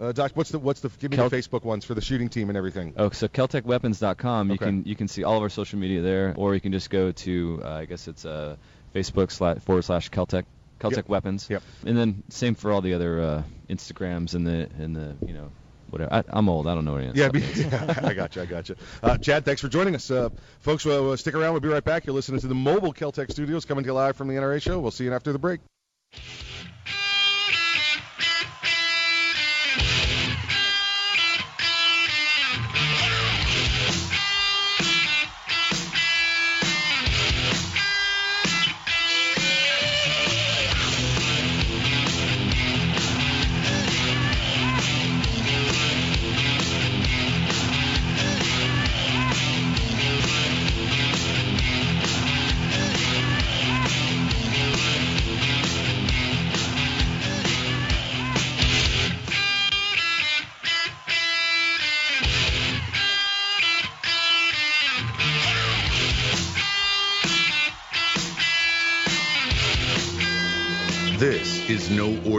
[0.00, 2.30] Uh, doc, what's the what's the give me Kel- the Facebook ones for the shooting
[2.30, 2.94] team and everything.
[2.96, 4.48] Oh, so KeltecWeapons.com.
[4.48, 4.64] You Okay.
[4.64, 7.12] can you can see all of our social media there, or you can just go
[7.12, 8.56] to uh, I guess it's uh,
[8.94, 10.44] Facebook slash forward slash Keltec
[10.80, 11.08] Keltec Yep.
[11.10, 11.46] Weapons.
[11.50, 11.62] Yep.
[11.84, 15.50] And then same for all the other uh, Instagrams and the and the you know
[15.90, 16.12] whatever.
[16.12, 16.66] I, I'm old.
[16.66, 17.98] I don't know what any Yeah, be, stuff.
[18.04, 18.42] I got you.
[18.42, 18.76] I got you.
[19.02, 20.10] Uh, Chad, thanks for joining us.
[20.10, 20.30] Uh,
[20.60, 21.52] folks, uh, stick around.
[21.52, 22.06] We'll be right back.
[22.06, 24.78] You're listening to the mobile Keltec Studios coming to you live from the NRA show.
[24.80, 25.60] We'll see you after the break.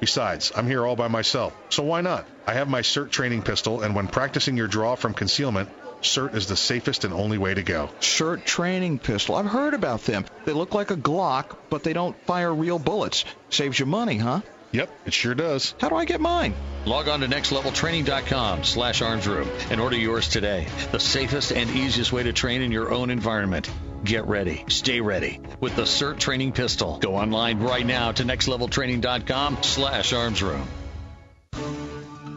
[0.00, 2.28] Besides, I'm here all by myself, so why not?
[2.46, 5.70] I have my SIRT training pistol, and when practicing your draw from concealment,
[6.02, 7.90] SIRT is the safest and only way to go.
[8.00, 9.34] SIRT training pistol.
[9.34, 10.26] I've heard about them.
[10.44, 13.24] They look like a Glock, but they don't fire real bullets.
[13.50, 14.42] Saves you money, huh?
[14.76, 15.74] Yep, it sure does.
[15.80, 16.54] How do I get mine?
[16.84, 20.66] Log on to nextleveltraining.com slash armsroom and order yours today.
[20.92, 23.70] The safest and easiest way to train in your own environment.
[24.04, 24.66] Get ready.
[24.68, 26.98] Stay ready with the SIRT training pistol.
[26.98, 30.66] Go online right now to nextleveltraining.com slash armsroom.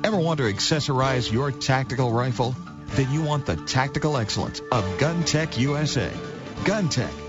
[0.06, 2.56] Ever want to accessorize your tactical rifle?
[2.92, 6.10] Then you want the tactical excellence of GunTec USA.
[6.64, 7.29] GunTec,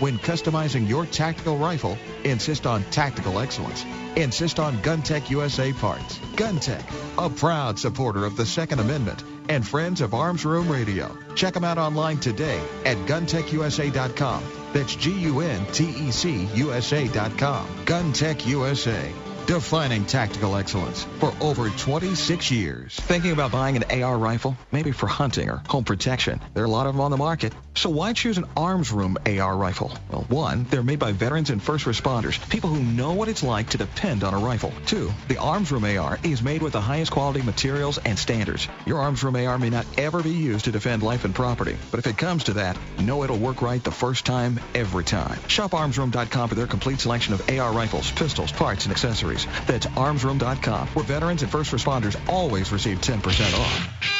[0.00, 3.84] when customizing your tactical rifle, insist on tactical excellence.
[4.16, 6.18] Insist on GunTec USA parts.
[6.34, 6.82] GunTec,
[7.18, 11.16] a proud supporter of the Second Amendment and friends of Arms Room Radio.
[11.34, 14.42] Check them out online today at guntecusa.com.
[14.72, 17.66] That's G-U-N-T-E-C USA.com.
[17.84, 19.12] GunTec USA.
[19.46, 22.94] Defining tactical excellence for over 26 years.
[22.94, 24.56] Thinking about buying an AR rifle?
[24.70, 26.40] Maybe for hunting or home protection.
[26.54, 27.52] There are a lot of them on the market.
[27.74, 29.92] So why choose an Arms Room AR rifle?
[30.10, 33.70] Well, one, they're made by veterans and first responders, people who know what it's like
[33.70, 34.72] to depend on a rifle.
[34.86, 38.68] Two, the Arms Room AR is made with the highest quality materials and standards.
[38.86, 42.00] Your Arms Room AR may not ever be used to defend life and property, but
[42.00, 45.38] if it comes to that, know it'll work right the first time, every time.
[45.46, 49.46] Shop armsroom.com for their complete selection of AR rifles, pistols, parts, and accessories.
[49.66, 54.19] That's armsroom.com, where veterans and first responders always receive 10% off.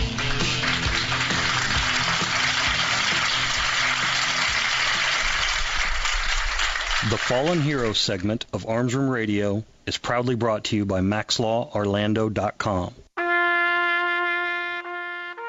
[7.09, 12.93] The Fallen Heroes segment of Arms Room Radio is proudly brought to you by MaxLawOrlando.com.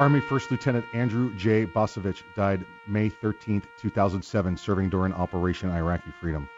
[0.01, 1.67] Army First Lieutenant Andrew J.
[1.67, 6.49] Bacevich died May 13, 2007, serving during Operation Iraqi Freedom.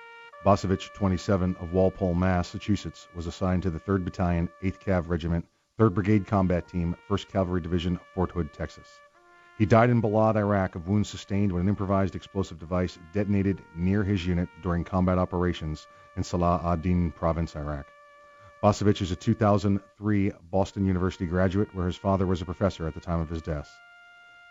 [0.46, 5.44] Bacevich, 27, of Walpole, Massachusetts, was assigned to the 3rd Battalion, 8th Cav Regiment,
[5.76, 8.86] 3rd Brigade Combat Team, 1st Cavalry Division, Fort Hood, Texas.
[9.56, 14.02] He died in Balad, Iraq, of wounds sustained when an improvised explosive device detonated near
[14.02, 15.86] his unit during combat operations
[16.16, 17.86] in Salah ad-Din province, Iraq.
[18.64, 23.01] Bacevich is a 2003 Boston University graduate, where his father was a professor at the
[23.01, 23.78] time of his death.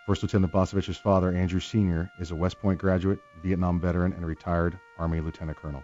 [0.05, 4.79] First Lieutenant Bacevich's father, Andrew Sr., is a West Point graduate, Vietnam veteran, and retired
[4.97, 5.83] Army Lieutenant Colonel.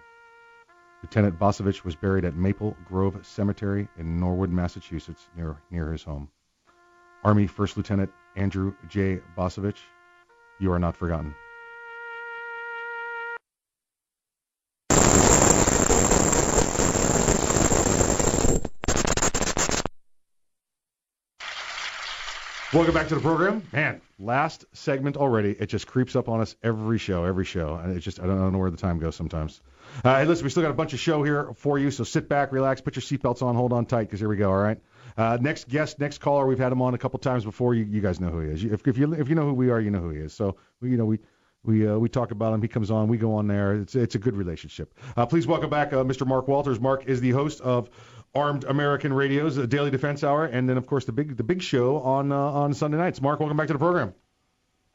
[1.04, 6.30] Lieutenant Bacevich was buried at Maple Grove Cemetery in Norwood, Massachusetts, near, near his home.
[7.24, 9.20] Army First Lieutenant Andrew J.
[9.38, 9.78] Bacevich,
[10.60, 11.36] you are not forgotten.
[22.72, 23.64] Welcome back to the program.
[23.74, 25.56] Man, last segment already.
[25.60, 27.74] It just creeps up on us every show, every show.
[27.74, 29.60] And it just, I don't, I don't know where the time goes sometimes.
[30.04, 32.30] Uh, hey, listen, we still got a bunch of show here for you, so sit
[32.30, 34.80] back, relax, put your seatbelts on, hold on tight, because here we go, all right?
[35.20, 37.76] Uh, next guest, next caller, we've had him on a couple times before.
[37.76, 38.64] You, you guys know who he is.
[38.64, 40.34] If, if you if you know who we are, you know who he is.
[40.34, 41.20] So you know we
[41.66, 42.62] we uh, we talk about him.
[42.62, 43.10] He comes on.
[43.10, 43.74] We go on there.
[43.74, 44.98] It's it's a good relationship.
[45.18, 46.26] Uh, please welcome back uh, Mr.
[46.26, 46.80] Mark Walters.
[46.80, 47.90] Mark is the host of
[48.34, 51.62] Armed American Radio's uh, Daily Defense Hour, and then of course the big the big
[51.62, 53.22] show on uh, on Sunday nights.
[53.22, 54.14] Mark, welcome back to the program.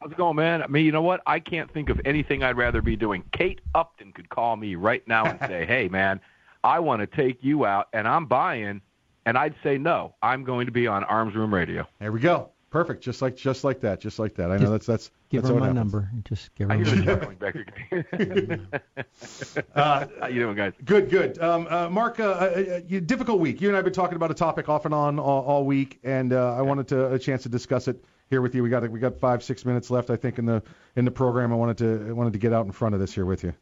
[0.01, 0.63] How's it going, man?
[0.63, 1.21] I mean, you know what?
[1.27, 3.23] I can't think of anything I'd rather be doing.
[3.31, 6.19] Kate Upton could call me right now and say, "Hey, man,
[6.63, 8.81] I want to take you out, and I'm buying."
[9.25, 10.13] And I'd say no.
[10.21, 11.87] I'm going to be on Arms Room Radio.
[11.99, 12.49] There we go.
[12.69, 13.01] Perfect.
[13.03, 14.01] Just like just like that.
[14.01, 14.51] Just like that.
[14.51, 15.93] I know that's that's Give that's her my happens.
[15.93, 16.11] number.
[16.25, 17.11] Just give her I my hear number.
[17.11, 18.67] you going back again.
[19.75, 20.73] Uh, How you doing, guys?
[20.83, 21.39] Good, good.
[21.39, 23.61] Um, uh, Mark, uh, uh, difficult week.
[23.61, 25.99] You and I have been talking about a topic off and on all, all week,
[26.03, 28.63] and uh, I wanted to a chance to discuss it here with you.
[28.63, 30.61] We got we got five six minutes left, I think, in the
[30.95, 31.51] in the program.
[31.51, 33.53] I wanted to I wanted to get out in front of this here with you.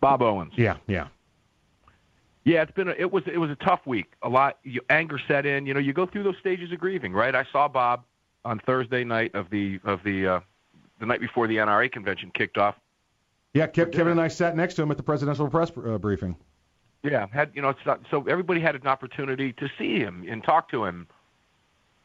[0.00, 0.52] Bob Owens.
[0.56, 1.08] Yeah, yeah.
[2.44, 4.12] Yeah, it's been a, it was it was a tough week.
[4.22, 5.64] A lot you, anger set in.
[5.66, 7.34] You know, you go through those stages of grieving, right?
[7.34, 8.02] I saw Bob
[8.44, 10.40] on Thursday night of the of the uh,
[10.98, 12.74] the night before the NRA convention kicked off.
[13.54, 16.34] Yeah, Kev, Kevin and I sat next to him at the presidential press uh, briefing.
[17.02, 20.42] Yeah, had you know, it's not, so everybody had an opportunity to see him and
[20.42, 21.06] talk to him,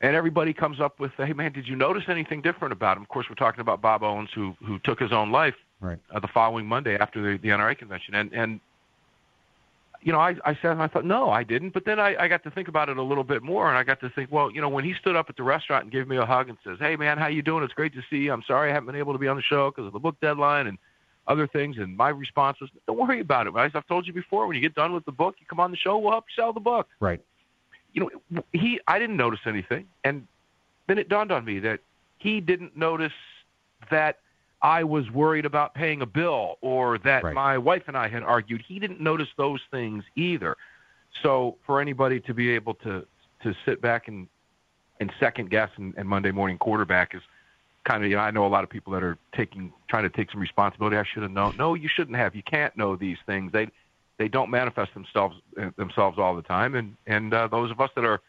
[0.01, 3.09] and everybody comes up with, "Hey, man, did you notice anything different about him?" Of
[3.09, 5.99] course, we're talking about Bob Owens, who who took his own life Right.
[6.11, 8.59] uh, the following Monday after the, the NRA convention, and and
[10.01, 12.43] you know, I I said I thought no, I didn't, but then I I got
[12.43, 14.61] to think about it a little bit more, and I got to think, well, you
[14.61, 16.77] know, when he stood up at the restaurant and gave me a hug and says,
[16.79, 17.63] "Hey, man, how you doing?
[17.63, 18.33] It's great to see you.
[18.33, 20.15] I'm sorry I haven't been able to be on the show because of the book
[20.21, 20.77] deadline," and
[21.27, 21.77] other things.
[21.77, 23.53] And my response was, don't worry about it.
[23.55, 25.71] As I've told you before, when you get done with the book, you come on
[25.71, 26.87] the show, we'll help you sell the book.
[26.99, 27.21] Right.
[27.93, 30.27] You know, he I didn't notice anything, and
[30.87, 31.79] then it dawned on me that
[32.17, 33.13] he didn't notice
[33.89, 34.19] that
[34.61, 37.33] I was worried about paying a bill or that Right.
[37.33, 38.61] my wife and I had argued.
[38.67, 40.57] He didn't notice those things either.
[41.21, 43.05] So for anybody to be able to
[43.43, 44.27] to sit back and
[44.99, 47.21] and second guess and, and Monday morning quarterback is
[47.83, 50.09] kind of you know I know a lot of people that are taking trying to
[50.09, 50.97] take some responsibility.
[50.97, 51.55] I should have known.
[51.57, 52.35] No, you shouldn't have.
[52.35, 53.51] You can't know these things.
[53.51, 53.67] They
[54.17, 56.73] they don't manifest themselves uh, themselves all the time.
[56.75, 58.21] And and uh, those of us that are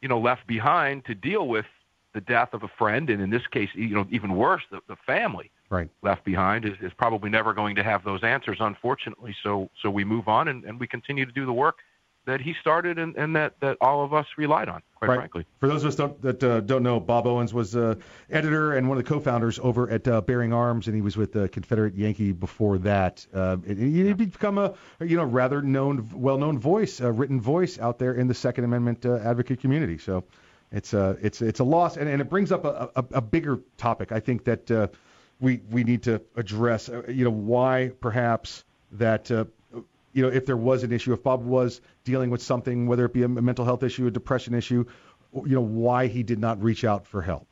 [0.00, 1.66] you know left behind to deal with
[2.14, 4.96] the death of a friend, and in this case, you know even worse, the, the
[5.06, 5.88] family Right.
[6.02, 9.34] left behind is, is probably never going to have those answers, unfortunately.
[9.42, 11.78] So so we move on and, and we continue to do the work
[12.24, 15.16] that he started and, and that, that all of us relied on, quite right.
[15.16, 15.46] frankly.
[15.58, 17.96] For those of us don't, that uh, don't know, Bob Owens was uh,
[18.30, 21.32] editor and one of the co-founders over at uh, Bearing Arms, and he was with
[21.32, 23.26] the Confederate Yankee before that.
[23.34, 28.14] Uh, he'd become a you know rather known, well-known voice, a written voice out there
[28.14, 29.98] in the Second Amendment uh, advocate community.
[29.98, 30.24] So
[30.72, 33.60] it's a it's it's a loss, and, and it brings up a, a, a bigger
[33.76, 34.10] topic.
[34.10, 34.88] I think that uh,
[35.40, 36.88] we we need to address.
[36.88, 39.30] Uh, you know why perhaps that.
[39.30, 39.44] Uh,
[40.14, 43.14] you know, if there was an issue, if Bob was dealing with something, whether it
[43.14, 44.84] be a mental health issue, a depression issue,
[45.32, 47.46] you know, why he did not reach out for help.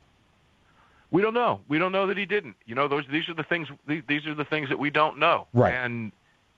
[1.09, 1.61] We don't know.
[1.67, 2.55] We don't know that he didn't.
[2.65, 3.67] You know, those these are the things.
[3.87, 5.47] These, these are the things that we don't know.
[5.53, 5.73] Right.
[5.73, 6.11] And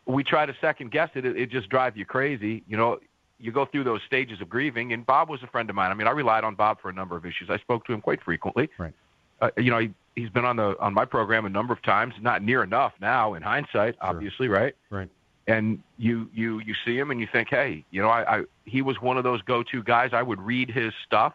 [0.05, 1.25] we try to second guess it.
[1.25, 2.63] It, it just drives you crazy.
[2.67, 2.99] You know,
[3.43, 4.93] you go through those stages of grieving.
[4.93, 5.91] And Bob was a friend of mine.
[5.91, 7.49] I mean, I relied on Bob for a number of issues.
[7.49, 8.69] I spoke to him quite frequently.
[8.77, 8.93] Right.
[9.41, 12.13] Uh, you know, he, he's been on the on my program a number of times.
[12.21, 14.75] Not near enough now, in hindsight, obviously, right?
[14.89, 15.09] Right.
[15.47, 18.81] and you you you see him and you think, hey, you know, I, I he
[18.81, 20.11] was one of those go-to guys.
[20.13, 21.33] I would read his stuff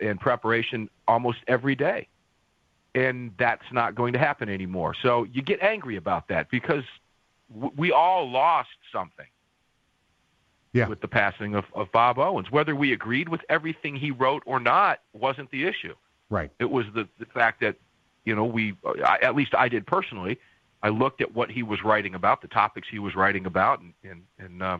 [0.00, 2.08] in preparation almost every day,
[2.94, 4.94] and that's not going to happen anymore.
[5.02, 6.84] So you get angry about that because
[7.52, 9.26] w- we all lost something.
[10.78, 10.88] Yeah.
[10.88, 14.60] With the passing of, of Bob Owens, whether we agreed with everything he wrote or
[14.60, 15.94] not, wasn't the issue.
[16.30, 16.50] Right.
[16.58, 17.76] It was the, the fact that,
[18.24, 20.38] you know, we, I, at least I did personally,
[20.82, 23.92] I looked at what he was writing about, the topics he was writing about, and
[24.04, 24.78] and and, uh,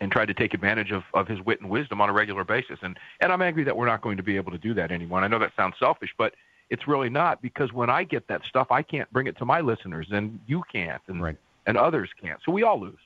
[0.00, 2.78] and tried to take advantage of, of his wit and wisdom on a regular basis.
[2.82, 5.18] And and I'm angry that we're not going to be able to do that anymore.
[5.18, 6.34] And I know that sounds selfish, but
[6.70, 9.60] it's really not because when I get that stuff, I can't bring it to my
[9.60, 11.20] listeners, and you can't, and
[11.66, 12.40] and others can't.
[12.44, 12.98] So we all lose.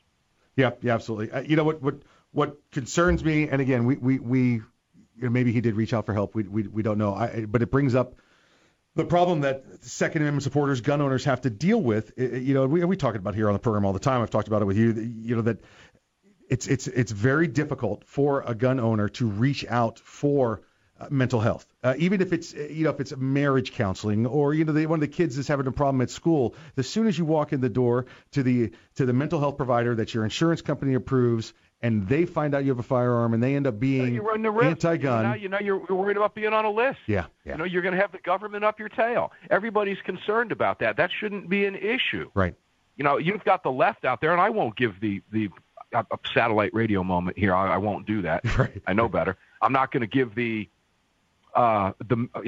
[0.57, 1.31] Yeah, yeah, absolutely.
[1.31, 1.97] Uh, you know what what
[2.33, 4.41] what concerns me, and again, we we we
[5.17, 6.35] you know, maybe he did reach out for help.
[6.35, 7.15] We we we don't know.
[7.15, 8.17] I, but it brings up
[8.95, 12.13] the problem that Second Amendment supporters, gun owners have to deal with.
[12.17, 14.23] You know, we we talk about here on the program all the time.
[14.23, 14.93] I've talked about it with you.
[14.93, 15.59] You know that
[16.49, 20.63] it's it's it's very difficult for a gun owner to reach out for
[21.01, 24.55] uh, mental health, uh, even if it's uh, you know if it's marriage counseling or
[24.55, 26.55] you know the, one of the kids is having a problem at school.
[26.77, 29.97] As soon as you walk in the door to the to the mental health provider
[29.97, 31.53] that your insurance company approves,
[31.83, 34.43] and they find out you have a firearm, and they end up being You run
[34.43, 34.67] the risk.
[34.85, 35.25] anti-gun.
[35.25, 36.99] Now you know you're, you're worried about being on a list.
[37.09, 39.33] Yeah, yeah, You know you're going to have the government up your tail.
[39.51, 40.97] Everybody's concerned about that.
[40.99, 42.31] That shouldn't be an issue.
[42.35, 42.55] right.
[42.97, 45.49] you know, you've got the left out there, and I won't give the the
[45.93, 47.53] uh, uh, satellite radio moment here.
[47.55, 48.45] I, I won't do that.
[48.59, 48.81] Right.
[48.87, 49.37] I know better.
[49.61, 50.69] I'm not going to give the
[51.55, 52.29] uh the.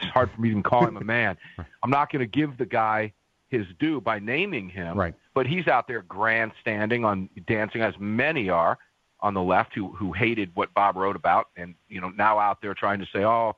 [0.00, 1.36] It's hard for me to even call him a man.
[1.82, 3.12] I'm not going to give the guy
[3.48, 4.96] his due by naming him.
[4.96, 5.14] Right.
[5.34, 8.78] But he's out there grandstanding on dancing, as many are
[9.20, 12.60] on the left who who hated what Bob wrote about, and you know now out
[12.60, 13.56] there trying to say, oh,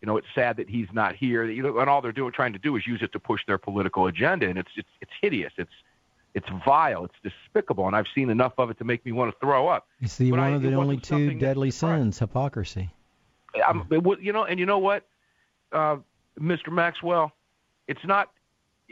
[0.00, 1.44] you know, it's sad that he's not here.
[1.44, 3.58] You know, and all they're doing, trying to do, is use it to push their
[3.58, 5.52] political agenda, and it's it's it's hideous.
[5.56, 5.72] It's
[6.34, 7.04] it's vile.
[7.04, 9.86] It's despicable, and I've seen enough of it to make me want to throw up.
[10.00, 12.90] It's the But I- one of the only two deadly sins, hypocrisy.
[13.66, 13.86] I'm,
[14.20, 15.06] you know, and you know what,
[15.72, 15.96] uh,
[16.38, 16.70] Mr.
[16.70, 17.32] Maxwell,
[17.88, 18.30] it's not.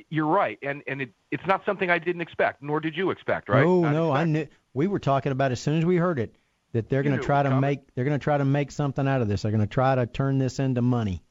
[0.09, 3.49] You're right, and and it, it's not something I didn't expect, nor did you expect,
[3.49, 3.67] right?
[3.67, 6.35] Oh Not no, I knew we were talking about as soon as we heard it
[6.73, 9.21] that they're going to try to make they're going to try to make something out
[9.21, 9.43] of this.
[9.43, 11.23] They're going to try to turn this into money.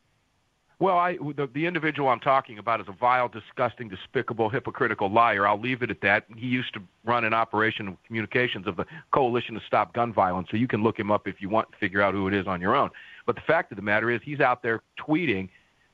[0.79, 5.45] Well, I the, the individual I'm talking about is a vile, disgusting, despicable, hypocritical liar.
[5.45, 6.25] I'll leave it at that.
[6.37, 10.47] He used to run an operation of communications of the Coalition to Stop Gun Violence,
[10.49, 12.47] so you can look him up if you want to figure out who it is
[12.47, 12.91] on your own.
[13.29, 15.49] But the fact of the matter is, he's out there tweeting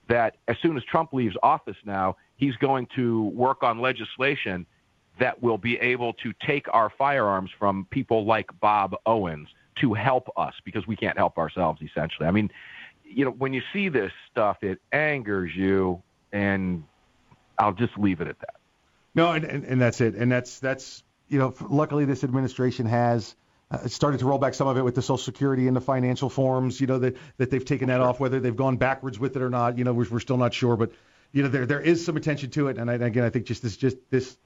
[0.08, 4.66] that as soon as Trump leaves office now, he's going to work on legislation
[5.20, 9.50] that will be able to take our firearms from people like Bob Owens
[9.82, 12.26] to help us because we can't help ourselves essentially.
[12.26, 12.50] I mean,
[13.04, 16.02] you know, when you see this stuff, it angers you,
[16.32, 16.86] and
[17.60, 18.56] I'll just leave it at that.
[19.14, 20.16] No, and, and, and that's it.
[20.16, 23.36] And that's that's you know, luckily this administration has
[23.72, 26.30] uh, started to roll back some of it with the Social Security and the financial
[26.30, 26.80] forms.
[26.80, 28.20] You know that that they've taken that off.
[28.20, 30.78] Whether they've gone backwards with it or not, you know, we're, we're still not sure.
[30.78, 30.92] But
[31.32, 33.64] you know, there there is some attention to it, and I, again, I think just
[33.64, 34.38] this just this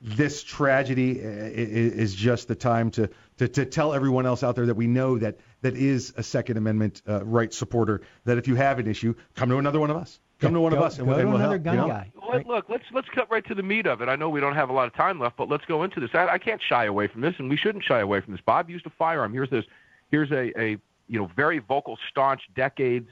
[0.00, 4.66] this tragedy uh, is just the time to, to to tell everyone else out there
[4.66, 8.02] that we know that that is a Second Amendment uh, right supporter.
[8.24, 10.18] That if you have an issue, come to another one of us.
[10.40, 11.64] Come to one of us, and we'll, and we'll help.
[11.64, 12.02] you know?
[12.32, 14.08] Let, look, let's let's cut right to the meat of it.
[14.08, 16.10] I know we don't have a lot of time left, but let's go into this.
[16.14, 18.40] I, I can't shy away from this, and we shouldn't shy away from this.
[18.44, 19.32] Bob used a firearm.
[19.32, 19.64] Here's this.
[20.10, 23.10] Here's a, a you know very vocal, staunch, decades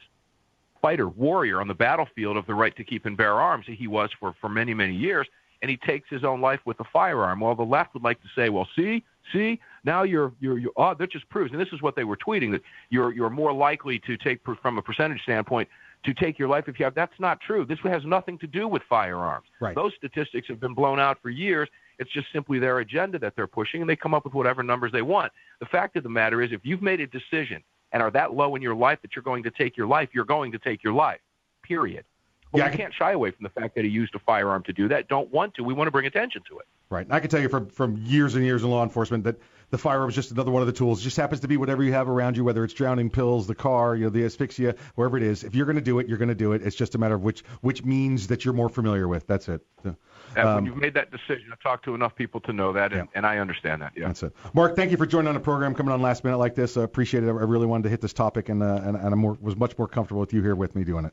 [0.81, 3.67] fighter, warrior on the battlefield of the right to keep and bear arms.
[3.67, 5.27] He was for for many many years,
[5.63, 7.41] and he takes his own life with a firearm.
[7.41, 10.95] Well, the left would like to say, well, see, see, now you're you're, you're oh,
[10.95, 13.99] that just proves, and this is what they were tweeting that you're you're more likely
[14.01, 15.69] to take from a percentage standpoint
[16.05, 16.95] to take your life if you have.
[16.95, 17.65] That's not true.
[17.65, 19.47] This has nothing to do with firearms.
[19.61, 19.75] Right.
[19.75, 21.69] Those statistics have been blown out for years.
[21.99, 24.93] It's just simply their agenda that they're pushing, and they come up with whatever numbers
[24.93, 25.33] they want.
[25.61, 27.63] The fact of the matter is, if you've made a decision
[27.93, 30.25] and are that low in your life that you're going to take your life, you're
[30.25, 31.21] going to take your life.
[31.63, 32.05] Period.
[32.53, 34.73] But Yeah, I can't shy away from the fact that he used a firearm to
[34.73, 35.09] do that.
[35.09, 35.65] Don't want to.
[35.65, 36.67] We want to bring attention to it.
[36.89, 37.05] Right.
[37.05, 39.37] And I can tell you from from years and years in law enforcement that
[39.71, 41.01] the firearm is just another one of the tools.
[41.01, 43.55] It just happens to be whatever you have around you, whether it's drowning pills, the
[43.55, 45.45] car, you know, the asphyxia, wherever it is.
[45.45, 46.63] If you're going to do it, you're going to do it.
[46.63, 49.27] It's just a matter of which which means that you're more familiar with.
[49.27, 49.61] That's it.
[49.83, 49.97] So,
[50.37, 52.93] And um, when you've made that decision, I've talked to enough people to know that,
[52.93, 53.93] and, and I understand that.
[53.97, 54.09] Yeah.
[54.09, 54.33] That's it.
[54.55, 56.77] Mark, thank you for joining on the program, coming on last minute like this.
[56.77, 57.29] I appreciate it.
[57.29, 59.77] I really wanted to hit this topic, and uh, and, and I more, was much
[59.79, 61.13] more comfortable with you here with me doing it.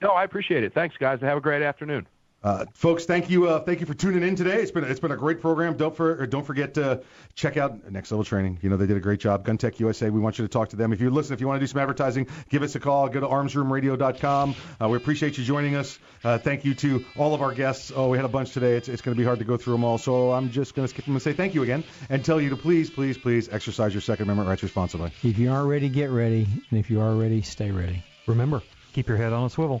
[0.00, 0.74] No, I appreciate it.
[0.74, 1.20] Thanks, guys.
[1.20, 2.06] Have a great afternoon.
[2.44, 4.60] Uh, folks, thank you, uh, thank you for tuning in today.
[4.60, 5.78] It's been it's been a great program.
[5.78, 7.02] Don't for or don't forget to
[7.34, 8.58] check out Next Level Training.
[8.60, 9.46] You know they did a great job.
[9.46, 10.10] GunTec USA.
[10.10, 10.92] We want you to talk to them.
[10.92, 13.08] If you listen, if you want to do some advertising, give us a call.
[13.08, 14.54] Go to armsroomradio.com.
[14.78, 15.98] Uh, we appreciate you joining us.
[16.22, 17.90] Uh, thank you to all of our guests.
[17.96, 18.76] Oh, we had a bunch today.
[18.76, 19.96] It's it's going to be hard to go through them all.
[19.96, 22.50] So I'm just going to skip them and say thank you again and tell you
[22.50, 25.12] to please, please, please exercise your Second Amendment rights responsibly.
[25.22, 28.04] If you aren't ready, get ready, and if you are ready, stay ready.
[28.26, 28.62] Remember,
[28.92, 29.80] keep your head on a swivel.